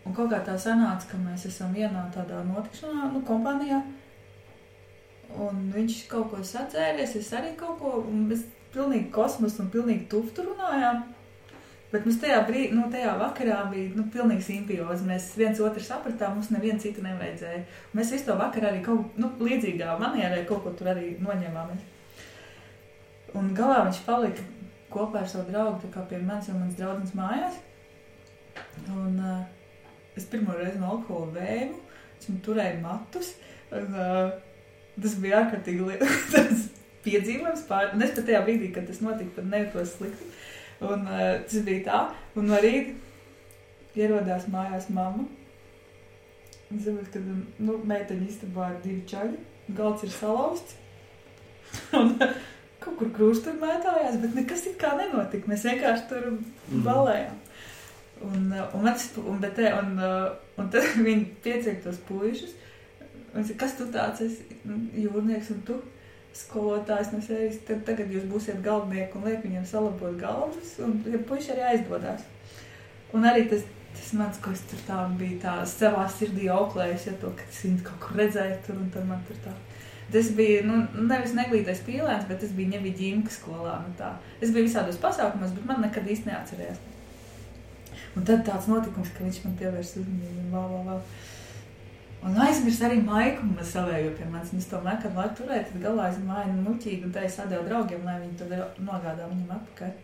[0.05, 3.81] Un kaut kā tā sanāca, ka mēs esam vienā tādā notikšanā, nu, kompānijā.
[5.41, 8.45] Un viņš kaut ko sacēries, es arī kaut ko, un mēs
[8.75, 11.03] pilnīgi kosmos un pilnīgi tuvu tur runājām.
[11.95, 15.07] Bet mums tajā brīdī, nu, tajā vakarā bija, nu, pilnīgi simbioze.
[15.07, 17.61] Mēs viens otru sapratām, mums nevienu citu nevajadzēja.
[17.95, 21.87] Mēs visu to vakarā arī kaut, nu, līdzīgā manierē kaut ko tur arī noņēmāmies.
[23.39, 24.43] Un galā viņš palika
[24.95, 27.61] kopā ar savu draugu, pie manis jau mans draugs mājās.
[28.95, 29.43] Un uh,
[30.17, 31.79] es pirmo reizi no alkohola vēmu,
[32.15, 33.35] viņš man turēja matus.
[33.75, 34.35] Un, uh,
[34.95, 36.67] tas bija ārkārtīgi liels
[37.07, 37.65] piedzīvojums.
[37.71, 37.95] Pār...
[37.99, 40.31] Es pat tajā brīdī, kad tas notika, pat nejūtos slikti.
[40.85, 42.03] Un uh, tas bija tā,
[42.39, 42.95] un no rīta
[43.99, 45.27] ierodās mājās mamma.
[46.73, 47.21] Un saprot, ka
[47.63, 49.37] nu, meiteņa istabā ir divi čaļi,
[49.77, 50.81] galds ir salauzts.
[51.99, 52.17] un,
[52.85, 55.51] kaut kur krustur mētājās, bet nekas it kā nenotika.
[55.51, 56.29] Mēs vienkārši tur
[56.85, 57.41] balējām.
[58.25, 61.99] Un, uh, un, man tas- un, bet, un, uh, un tad viņi pieciek tos
[63.35, 64.45] es, Kas tu tāds esi?
[64.63, 65.81] Nu, Jūrnieks un tu
[66.39, 67.61] skolotājs no sevis.
[67.67, 70.77] Tad tagad jūs būsiet galvenieki un liek viņiem salabot galvas.
[70.85, 72.23] Un ja puiši arī aizdodas.
[73.15, 77.17] Un arī tas, tas mans, ko es tur tā bija tā savā sirdī auklējis, ja
[77.23, 79.55] to, ka es viņu kaut kur redzēju tur un tad man tur tā.
[80.13, 83.79] Tas bija, nu, nevis neglītais pīlēns, bet tas bija ņemīgi ģimka skolā.
[83.87, 84.11] Nu,
[84.45, 86.83] es biju visādos pasākumos, bet man nekad īsti neatcerējās.
[88.15, 91.01] Un tad tāds notikums, ka viņš man pievērsa uzmanību vēl, vēl, vēl.
[92.25, 94.53] Un aizmirs arī maiku man savējo pie manis.
[94.57, 98.07] Es to meklēju, kad laiku turēju, tad galā māju muļķīgi un tā es atdevu draugiem,
[98.07, 98.55] lai viņi tad
[98.87, 99.97] nogādā viņam atpakaļ.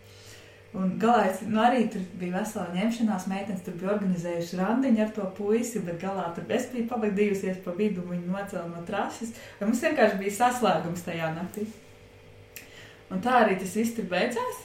[0.70, 5.08] Un galā es, nu, arī tur bija vesela ņemšanās, meitenes tur bija organizējušas randiņu ar
[5.16, 9.32] to puisi, bet galā tur es biju pavadījusies pa vidu, un viņi nocēla no trases.
[9.58, 11.66] Un mums vienkārši bija saslēgums tajā naktī.
[13.10, 14.62] Un tā arī tas viss tur beidzās.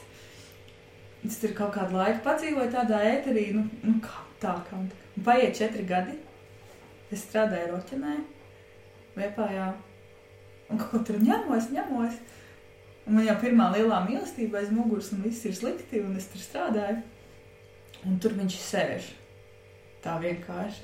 [1.26, 4.78] Es tur kaut kādu laiku padzīvoju tādā ēterī, nu, nu kā tā kā.
[4.78, 6.14] Un paiet četri gadi.
[7.10, 8.14] Es strādāju Roķenē,
[9.18, 9.72] Liepājā.
[10.70, 12.22] Un kaut ko tur ņemos, ņemos.
[13.06, 16.42] Un man jau pirmā lielā mīlestība aiz muguras, un viss ir slikti, un es tur
[16.42, 16.98] strādāju.
[18.06, 19.12] Un tur viņš sēž.
[20.02, 20.82] Tā vienkārši.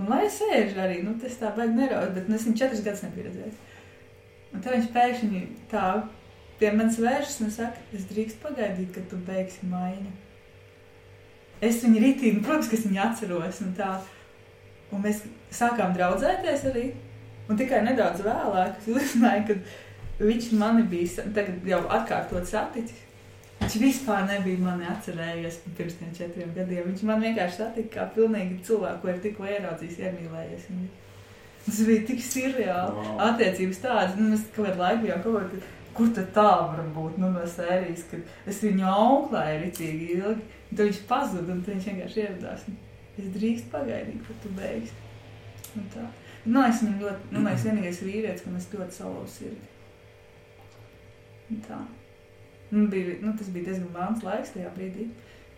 [0.00, 2.82] Un lai es sēžu arī, nu tas tā baigi nerauj, bet nu, es viņu četrus
[2.84, 3.60] gadus nebiju redzējis.
[4.52, 5.86] Un tad viņš pēkšņi tā
[6.60, 10.12] pie manis vēršas un saka, es drīkst pagaidīt, kad tu beigsi maiņu.
[11.62, 13.62] Es viņu rītīgi, nu, protams, ka es viņu atceros.
[13.62, 13.92] Un, tā,
[14.90, 15.22] un mēs
[15.54, 16.88] sākām draudzēties arī.
[17.50, 19.56] Un tikai nedaudz vēlāk es uzzināju, ka
[20.20, 23.08] viņš mani bija tagad jau atkārtot saticis.
[23.62, 26.88] Viņš vispār nebija mani atcerējies pirms tiem četriem gadiem.
[26.88, 30.66] Viņš man vienkārši satika kā pilnīgi cilvēku, ko ir tikko ieraudzījis, iemīlējies.
[30.74, 30.88] Un
[31.66, 32.94] Tas bija tik surreāli.
[32.96, 33.18] Wow.
[33.28, 35.60] Attiecības tādas, nu, mēs kaut kādā laikā jau kaut kā,
[35.94, 40.72] kur tad tā var būt, nu, no sērijas, kad es viņu auklēju ritīgi ilgi, un
[40.72, 42.66] tad viņš pazuda, un tad viņš vienkārši ieradās.
[43.20, 44.98] Es drīkst pagaidīt, kad tu beigsi.
[45.78, 46.06] Un tā.
[46.44, 49.71] Nu, es viņam ļoti, nu, es vienīgais vīrietis, kam es ļoti salauzu sirdi.
[51.66, 51.78] Tā.
[52.72, 55.08] Nu, bija, nu, tas bija diezgan mākslinieks laiks tajā brīdī,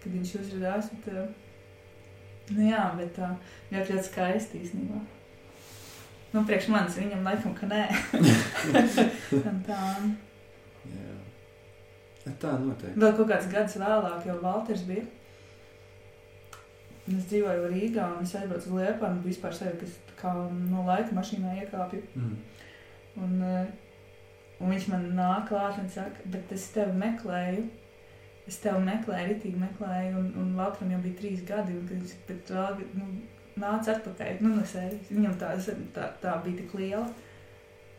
[0.02, 0.92] kad viņš uzrādījās.
[0.92, 3.30] Bet, uh, nu, jā, bet tā
[3.70, 5.02] ļoti, ļoti skaisti īstenībā.
[6.34, 7.84] Nu, priekš manis viņam laikam, ka nē.
[9.68, 9.82] Tā.
[10.90, 11.12] Jā.
[12.40, 12.96] Tā noteikti.
[12.98, 15.04] Vēl kaut kāds gads vēlāk, jau Valters bija.
[17.04, 20.32] Es dzīvoju Rīgā, un es aizbraucu uz Liepu, un vispār sevi, kas kā
[20.72, 22.00] no laika mašīnā iekāpju.
[22.16, 22.36] Mm.
[23.20, 23.66] Un, eh,
[24.60, 27.64] un viņš man nāk klāt un saka, bet es tevi meklēju.
[28.44, 32.50] Es tevi meklēju, ritīgi meklēju, un, un Valtram jau bija trīs gadi, un viņš bet
[32.52, 33.06] vēl nu,
[33.60, 34.42] nāca atpakaļ.
[34.44, 35.12] Nu, no sērijas.
[35.12, 35.54] Viņam tā,
[35.96, 37.06] tā, tā bija tik liela.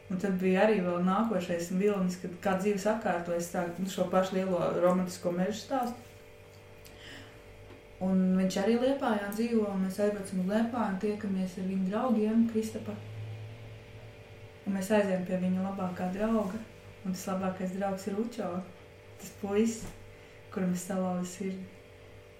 [0.05, 4.37] Un tad bija arī vēl nākošais vilnis, kad kā dzīve sakārtojas tā, nu, šo pašu
[4.37, 6.05] lielo romantisko mežu stāstu.
[8.05, 12.47] Un viņš arī Liepājā dzīvo, un mēs aizbraucam uz Liepāju un tiekamies ar viņu draugiem,
[12.51, 12.93] Kristapa.
[14.65, 16.57] Un mēs aizējām pie viņa labākā drauga,
[17.05, 18.49] un tas labākais draugs ir Učo,
[19.21, 19.85] tas puisis,
[20.53, 21.65] kuram es salauzu sirdi.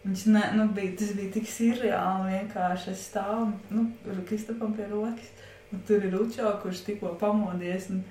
[0.06, 2.92] Viņš ne, nu, bija, tas bija tik surreāli vienkārši.
[2.94, 3.88] Es stāvu nu,
[4.30, 5.32] Kristapam pie rokas,
[5.74, 8.04] un tur ir Učo, kurš tikko pamodies un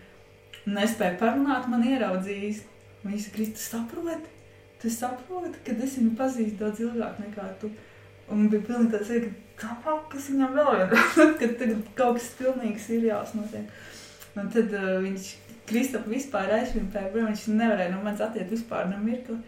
[0.66, 2.64] nespēja parunāt, man ieraudzījis.
[3.04, 4.30] Viņš saka, tu saproti,
[4.82, 7.70] tu saproti, ka es viņu pazīstu daudz ilgāk nekā tu.
[8.32, 9.10] Un bija pilnīgi tāds,
[9.58, 10.94] ka kāpēc, kas viņam vēl ir,
[11.40, 13.68] kad tagad kaut kas pilnīgi surreāls notiek.
[14.34, 15.30] Un tad uh, viņš
[15.68, 19.38] Kristapu vispār aizvimpēja, prom, viņš nevarēja no manis attiekt vispār no mirkli.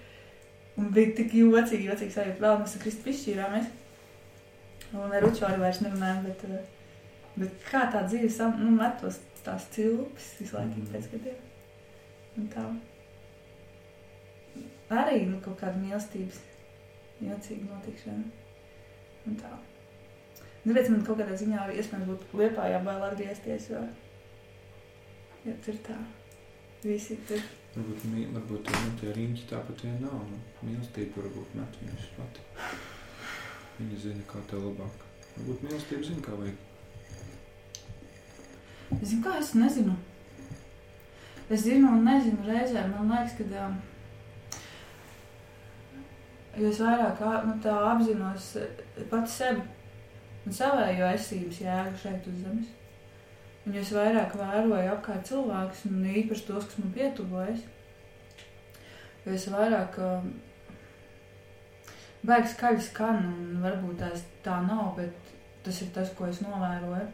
[0.81, 2.41] Un bija tik jocīgi, jocīgi sajūta.
[2.45, 3.69] Vēl mēs ar Kristu izšķīrāmies.
[4.97, 7.03] Un ar Uču arī vairs nerunājām, bet, uh,
[7.37, 11.43] bet kā tā dzīve sam, nu, met tos tās cilpes visu laiku pēc gadiem.
[12.37, 12.67] Un tā.
[14.97, 16.41] Arī nu, kaut kāda mīlestības,
[17.25, 18.27] jocīga notikšana.
[19.27, 19.53] Un tā.
[20.65, 24.06] Nu, redz, man kaut kādā ziņā iespējams būtu liepā jābail atgriezties, jo, jo
[25.65, 25.97] tur tā.
[26.83, 27.41] Visi tur.
[27.77, 30.21] Varbūt, mī- varbūt nu, tie riņķi tāpat vien nav.
[30.31, 32.41] Nu, mīlestība varbūt met viņus pati.
[33.79, 35.05] Viņa zina, kā tev labāk.
[35.37, 36.59] Varbūt mīlestība zina, kā vajag.
[39.03, 39.97] Zinu, kā es nezinu.
[41.51, 42.87] Es zinu un nezinu reizē.
[42.91, 43.67] Man liekas, ka.
[43.67, 43.77] Um,
[46.57, 49.61] jo es vairāk nu, tā apzinos eh, pats sevi
[50.47, 52.73] un savējo esības jēgu šeit uz zemes.
[53.67, 57.65] Un es vairāk vēroju apkārt cilvēkus, un īpaši tos, kas man pietuvojas,
[59.25, 60.29] jo es vairāk um,
[62.27, 65.35] baigs skaļi skan, un varbūt tās tā nav, bet
[65.67, 67.09] tas ir tas, ko es novēroju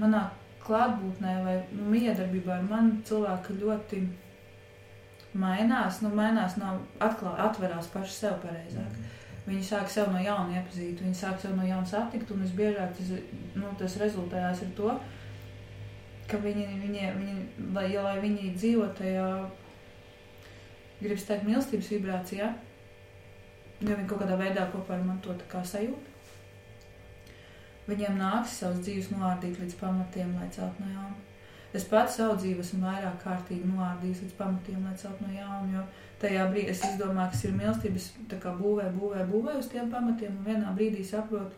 [0.00, 0.24] manā
[0.64, 4.00] klātbūtnē vai nu, miedarbībā ar mani cilvēki ļoti
[5.38, 6.00] mainās.
[6.04, 8.96] Nu, mainās nav atklā, atverās paši sev pareizāk.
[9.44, 13.10] Viņi sāk sev no jauna iepazīt, viņi sāk sev no jauna satikt, un visbiežāk tas,
[13.58, 14.94] nu, tas rezultējās ar to,
[16.30, 17.34] ka viņi, viņi, viņi
[17.76, 19.26] lai, ja, lai viņi dzīvo tajā,
[21.02, 22.48] gribas teikt, mīlestības vibrācijā,
[23.84, 26.10] jo viņi kaut kādā veidā kopā ar mani to tā kā sajūt.
[27.84, 31.20] Viņiem nāks savas dzīves noārdīt līdz pamatiem, lai celt no jauna.
[31.74, 35.82] Es pats savu dzīvi esmu vairāk kārtīgi noārdījis līdz pamatiem, lai celt no jauna, jo
[36.22, 40.38] tajā brīdī es izdomāju, kas ir mīlestības, tā kā būvē, būvē, būvē uz tiem pamatiem,
[40.38, 41.56] un vienā brīdī saprotu,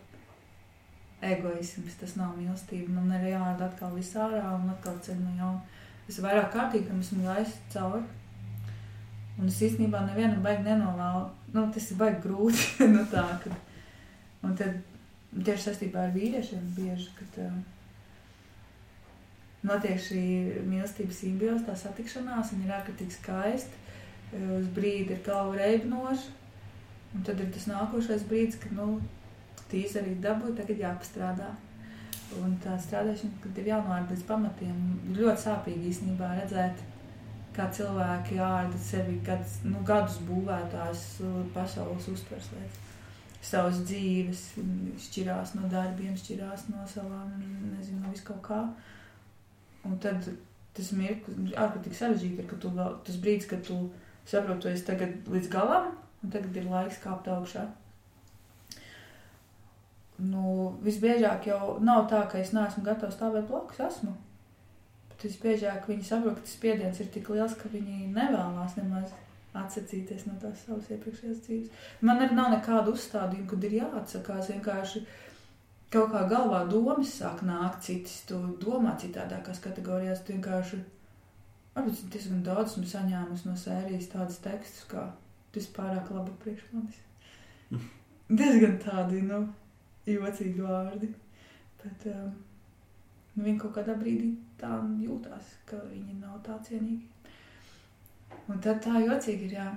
[1.21, 5.61] egoisms, tas nav mīlestība, man ir jāārda atkal viss ārā un atkal ceļ no jauna.
[6.07, 8.03] Es vairāk kārtīgi tam esmu gājis cauri,
[9.37, 11.25] un es īstenībā nevienam baigi nenovālu,
[11.55, 13.57] nu, tas ir baigi grūti, nu tā, kad,
[14.45, 14.77] un tad
[15.33, 17.57] tieši saistībā ar vīriešiem bieži, kad uh,
[19.67, 20.23] notiek šī
[20.69, 23.83] mīlestības simbioze, tā satikšanās, viņa ir ārkārtīgi skaista,
[24.33, 26.33] uz brīdi ir galva reibinoša,
[27.15, 28.99] un tad ir tas nākošais brīdis, kad, nu,
[29.71, 31.53] tīs arī dabūja, tagad jāpastrādā.
[32.41, 34.81] Un tā strādāšana, kad ir jānoārda līdz pamatiem,
[35.15, 36.81] ļoti sāpīgi īstenībā redzēt,
[37.55, 42.83] kā cilvēki ārda sevi gadus, nu, gadus būvētās uh, pasaules uztvers lietas
[43.47, 44.43] savas dzīves,
[45.07, 47.31] šķirās no darbiem, šķirās no savām,
[47.77, 48.61] nezinu, no viskaut kā.
[49.87, 50.25] Un tad
[50.77, 53.77] tas mirklis, ārkārtīgi sarežģīti ir, ka tu vēl, tas brīdis, kad tu
[54.31, 55.91] saproti, tu esi tagad līdz galam,
[56.23, 57.65] un tagad ir laiks kāpt augšā.
[60.17, 64.15] Nu, visbiežāk jau nav tā, ka es neesmu gatavs stāvēt blakus, esmu.
[65.11, 69.13] Bet visbiežāk viņi saprot, ka tas spiediens ir tik liels, ka viņi nevēlas nemaz
[69.57, 71.85] atsacīties no tās savas iepriekšējās dzīves.
[72.05, 74.51] Man arī nav nekādu uzstādījumu, kad ir jāatsakās.
[74.53, 75.03] Vienkārši
[75.93, 80.23] kaut kā galvā domas sāk nākt citas, tu domā citādākās kategorijās.
[80.25, 80.81] Tu vienkārši,
[81.77, 85.05] varbūt diezgan daudz esmu saņēmusi no sērijas tādas tekstus, kā
[85.51, 86.99] tu esi pārāk laba priekš manis.
[88.41, 89.43] diezgan tādi, nu,
[90.09, 91.11] jocīgi vārdi.
[91.83, 92.31] Bet um,
[93.35, 94.73] nu, viņi kaut kādā brīdī tā
[95.03, 97.05] jūtās, ka viņi nav tā cienīgi.
[98.47, 99.67] Un tad tā jocīgi ir, jā,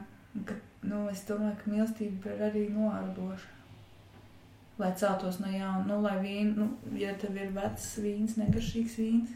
[0.47, 0.57] ka,
[0.87, 3.59] nu, es domāju, ka mīlestība ir arī noārdoša.
[4.81, 9.35] Lai celtos no jauna, nu, lai vīn, nu, ja tev ir vecs vīns, negaršīgs vīns,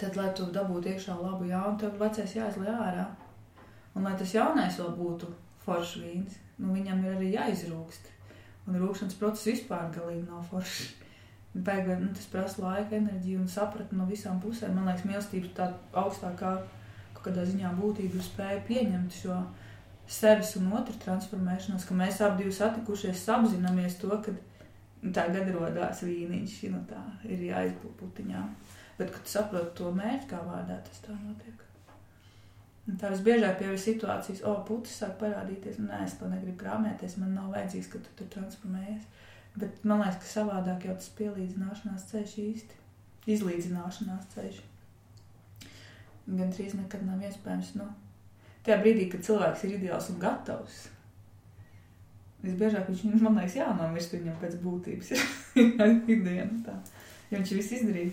[0.00, 3.06] tad, lai tu dabūtu iekšā labu jaunu, tev vecais jāizlai ārā.
[3.94, 5.30] Un lai tas jaunais vēl būtu
[5.64, 8.10] foršs vīns, nu, viņam ir arī jāizrūkst.
[8.66, 10.92] Un rūkšanas process vispār galīgi nav foršs.
[11.54, 14.72] Beigas, nu, tas prasa laika, enerģiju un sapratni no visām pusēm.
[14.74, 16.56] Man liekas, mīlestība ir tāda augstākā
[17.24, 19.36] kādā ziņā būtību spēja pieņemt šo
[20.10, 24.34] sevis un otru transformēšanos, ka mēs abi satikušies, apzināmies to, ka
[25.04, 28.40] Un tagad radās vīniņš, nu tā ir jāizpūta putiņā.
[28.98, 31.64] Bet, kad saproti to mērķi, kā vārdā tas tā notiek.
[32.84, 37.16] Un tā visbiežāk pie situācijas, o, putas sāk parādīties, un nē, es to negribu krāpēties,
[37.22, 39.06] man nav vajadzīgs, ka tu tur transformējies.
[39.56, 42.80] Bet man liekas, ka savādāk jau tas pielīdzināšanās ceļš īsti,
[43.34, 44.60] izlīdzināšanās ceļš.
[46.26, 47.88] Gan drīz nekad nav iespējams, nu,
[48.66, 50.84] tajā brīdī, kad cilvēks ir ideāls un gatavs.
[52.44, 55.12] Visbiežāk viņš man liekas, jānomirst viņam pēc būtības.
[56.12, 56.76] Ikdiena tā.
[57.30, 58.12] Jo viņš viss izdarīja.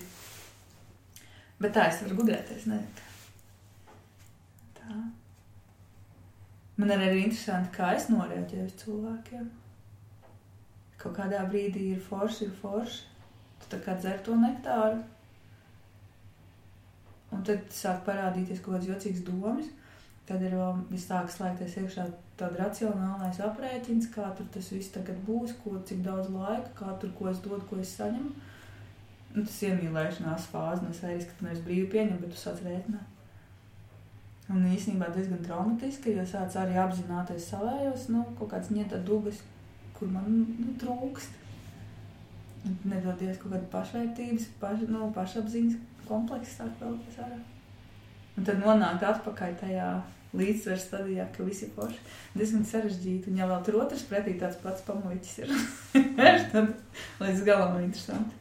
[1.61, 3.07] Bet tā es varu gudrēties, nezinu.
[4.79, 4.99] Tā.
[6.81, 9.49] Man arī ir interesanti, kā es noreaģēju uz cilvēkiem.
[11.01, 13.03] Kaut kādā brīdī ir forši, ir forši.
[13.61, 15.03] Tu tā kā dzer to nektāru.
[17.31, 19.69] Un tad sāk parādīties kaut kāds jocīgs domas.
[20.27, 22.05] Tad ir vēl kas slēgties iekšā
[22.39, 27.11] tāda racionālais aprēķins, kā tur tas viss tagad būs, ko, cik daudz laika, kā tur,
[27.17, 28.31] ko es dodu, ko es saņemu.
[29.31, 33.11] Un tas iemīlēšanās fāze, es vairs, ka tu nevis brīvi pieņem, bet tu sāc rēķināt.
[34.51, 39.39] Un īstenībā diezgan traumatiski, jo sāc arī apzināties savējos, nu, kaut kāds ņemta dubas,
[39.95, 41.37] kur man nu, trūkst.
[42.83, 45.79] Nedodies kaut kāda pašvērtības, paš, nu, pašapziņas
[46.09, 47.39] komplekss sāk vēlties ārā.
[48.35, 49.87] Un tad nonākt atpakaļ tajā
[50.37, 52.03] līdzsvaru stadijā, ka visi ir forši.
[52.35, 53.31] Diezgan sarežģīti.
[53.31, 55.55] Un ja vēl tur otrs pretī tāds pats pamuļķis ir,
[56.53, 56.75] tad
[57.23, 58.40] līdz galam interesanti.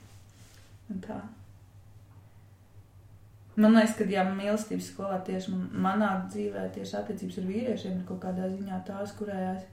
[3.61, 8.07] Man liekas, ka jā, mīlestības skolā tieši man, manā dzīvē, tieši attiecības ar vīriešiem ir
[8.09, 9.67] kaut kādā ziņā tās, kurās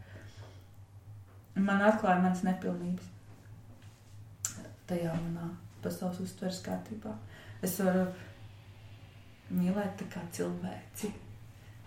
[1.56, 3.14] man atklāja manas nepilnības.
[4.90, 5.52] Tajā manā
[5.84, 7.14] pasaules uztveres kārtībā.
[7.64, 8.08] Es varu
[9.54, 11.14] mīlēt tā kā cilvēci.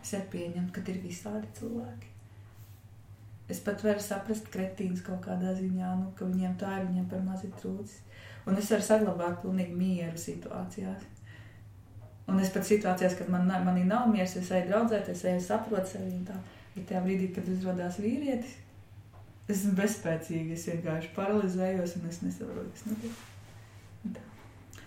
[0.00, 2.14] Es varu pieņemt, ka ir visādi cilvēki.
[3.50, 7.24] Es pat varu saprast kretīnus kaut kādā ziņā, nu, ka viņiem tā ir, viņiem par
[7.26, 7.98] mazi trūcis.
[8.50, 11.04] Un es varu saglabāt pilnīgi mieru situācijās.
[12.30, 16.10] Un es pat situācijās, kad man, manī nav miers, es eju draudzēties, eju saprot sevi
[16.14, 16.38] un tā.
[16.74, 18.56] Bet tajā brīdī, kad uzrādās vīrietis,
[19.48, 23.24] es esmu bezspēcīga, es vienkārši paralizējos un es nesaprotu, kas notiek.
[24.16, 24.26] Tā.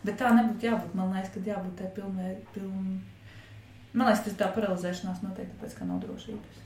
[0.03, 2.87] Bet tā nebūtu jābūt, man liekas, kad jābūt tai pilnai, piln...
[3.93, 6.63] Man liekas, tas tā paralizēšanās notiek tāpēc, ka nav drošības.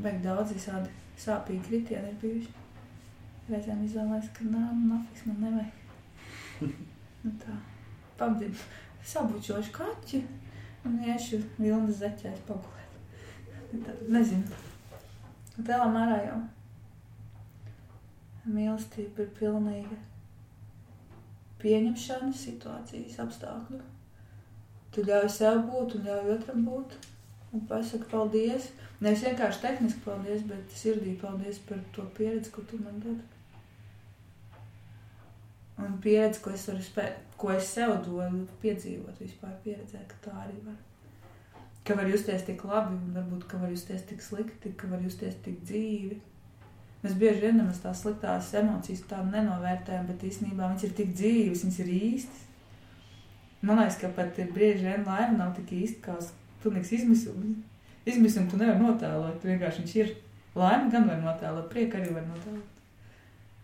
[0.00, 0.90] Beig daudz visādi
[1.20, 2.59] sāpīgi kritieni ir bijuši.
[3.50, 6.76] Reizēm izvēlēs, ka nā, nafiks man nevajag.
[7.24, 7.56] Nu tā.
[8.20, 8.60] Pamdīt
[9.04, 10.20] sabučošu kaķi
[10.88, 12.94] un iešu vilnas zeķēs pagulēt.
[13.72, 14.60] Tad, nezinu.
[15.60, 16.38] Lielā mērā jau
[18.50, 19.98] mīlestība ir pilnīga
[21.60, 23.80] pieņemšana situācijas apstākļu.
[24.94, 26.96] Tu ļauj sev būt un ļauj otram būt.
[27.54, 28.70] Un pasaka paldies.
[29.02, 33.39] Nevis vienkārši tehniski paldies, bet sirdī paldies par to pieredzi, ko tu man dod.
[35.80, 40.58] Un pieredzi, ko es spēt, ko es sev dodu, piedzīvot, vispār pieredzēt, ka tā arī
[40.66, 40.76] var.
[41.86, 45.38] Ka var justies tik labi, un varbūt ka var justies tik slikti, ka var justies
[45.44, 46.20] tik dzīvi.
[47.00, 51.64] Mēs bieži vien nemaz tās sliktās emocijas tā nenovērtējam, bet īstenībā viņas ir tik dzīves,
[51.64, 52.46] viņas ir īstas.
[53.64, 56.18] Man liekas, ka pat bieži vien laime nav tik īsta kā
[56.62, 57.64] pilnīgs izmisums.
[58.08, 60.16] Izmisumu tu nevari notēlot, vienkārši viņš ir.
[60.60, 62.80] Laime gan var notēlot, prieku arī var notēlot,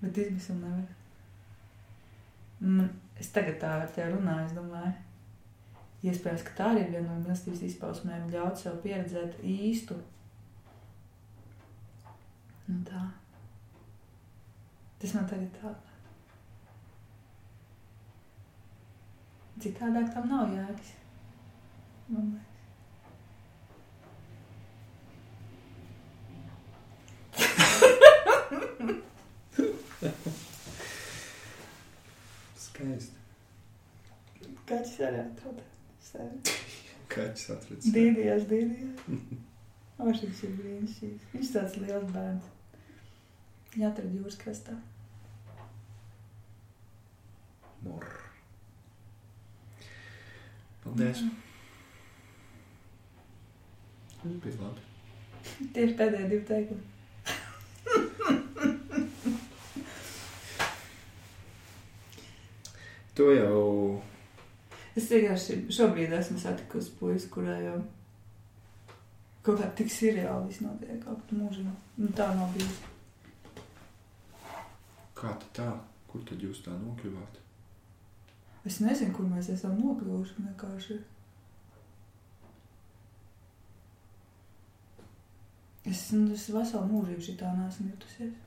[0.02, 1.05] bet izmisumu nevar.
[2.60, 2.88] Man,
[3.20, 4.92] es tagad tā ar tevi runāju, es domāju,
[6.08, 9.94] iespējams, ka tā ir viena no mīlestības izpausmēm, ļaut sev pieredzēt īstu.
[12.66, 13.02] Nu tā.
[15.02, 15.74] Tas man tagad tā.
[19.60, 20.90] Citādāk tam nav jēgas.
[22.08, 22.52] Man liekas.
[32.76, 33.16] Skaisti.
[34.68, 35.62] Kaķis arī atrada
[36.04, 36.56] sevi.
[37.08, 37.92] Kaķis atrada sevi.
[37.94, 38.98] Dīdījās, dīdījās.
[40.04, 41.30] Ošīgs ir brīnišķīgs.
[41.32, 42.50] Viņš tāds liels bērns.
[43.72, 44.76] Viņa atrada jūras krastā.
[47.86, 48.04] Mor.
[50.84, 51.24] Paldies.
[54.20, 54.84] Tas bija labi.
[55.72, 56.95] Tie ir pēdējie divi teikumi.
[63.16, 63.60] To jau
[64.96, 67.76] Es vienkārši šobrīd esmu satikusi puisi, kurā jau
[69.44, 71.64] kaut kā tik seriāli viss notiek, kā tu mūžā.
[72.00, 72.78] Nu, tā nav bijis.
[75.16, 75.68] kā tā,
[76.08, 77.42] kur tad jūs tā nokļuvāt?
[78.68, 80.96] Es nezinu, kur mēs esam nokļuvuši vienkārši.
[85.86, 88.45] Es, nu, es veselu mūžību šitā neesmu jutusies.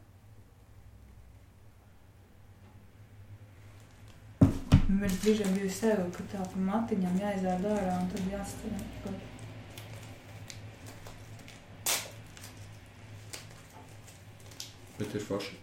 [4.89, 9.19] Man ir brīžiem bijusi sev, ka tā pa matiņam jāizēd ārā un tad jāstāv.
[14.97, 15.59] Bet ir forši.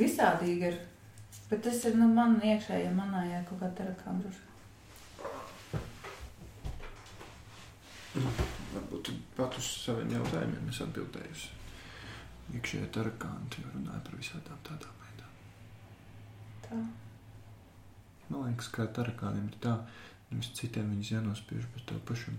[0.00, 0.80] Visādīgi ir.
[1.50, 4.42] Bet tas ir nu, man iekšējā, manējā kaut kā tarakām droši.
[8.72, 11.54] Varbūt pat uz saviem jautājumiem es atbildējusi.
[12.56, 14.95] Iekšējā tarakānti jau runāja par visādām tādām.
[16.66, 16.82] Tā.
[18.28, 19.76] Man liekas, ka tarakāniem ir tā,
[20.32, 22.38] nevis citiem viņas jānospiež, bet tev pašam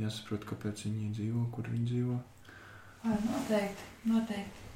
[0.00, 2.18] jāsaprot, kāpēc viņi dzīvo, kur viņi dzīvo.
[3.04, 4.71] Ai, noteikti, noteikti.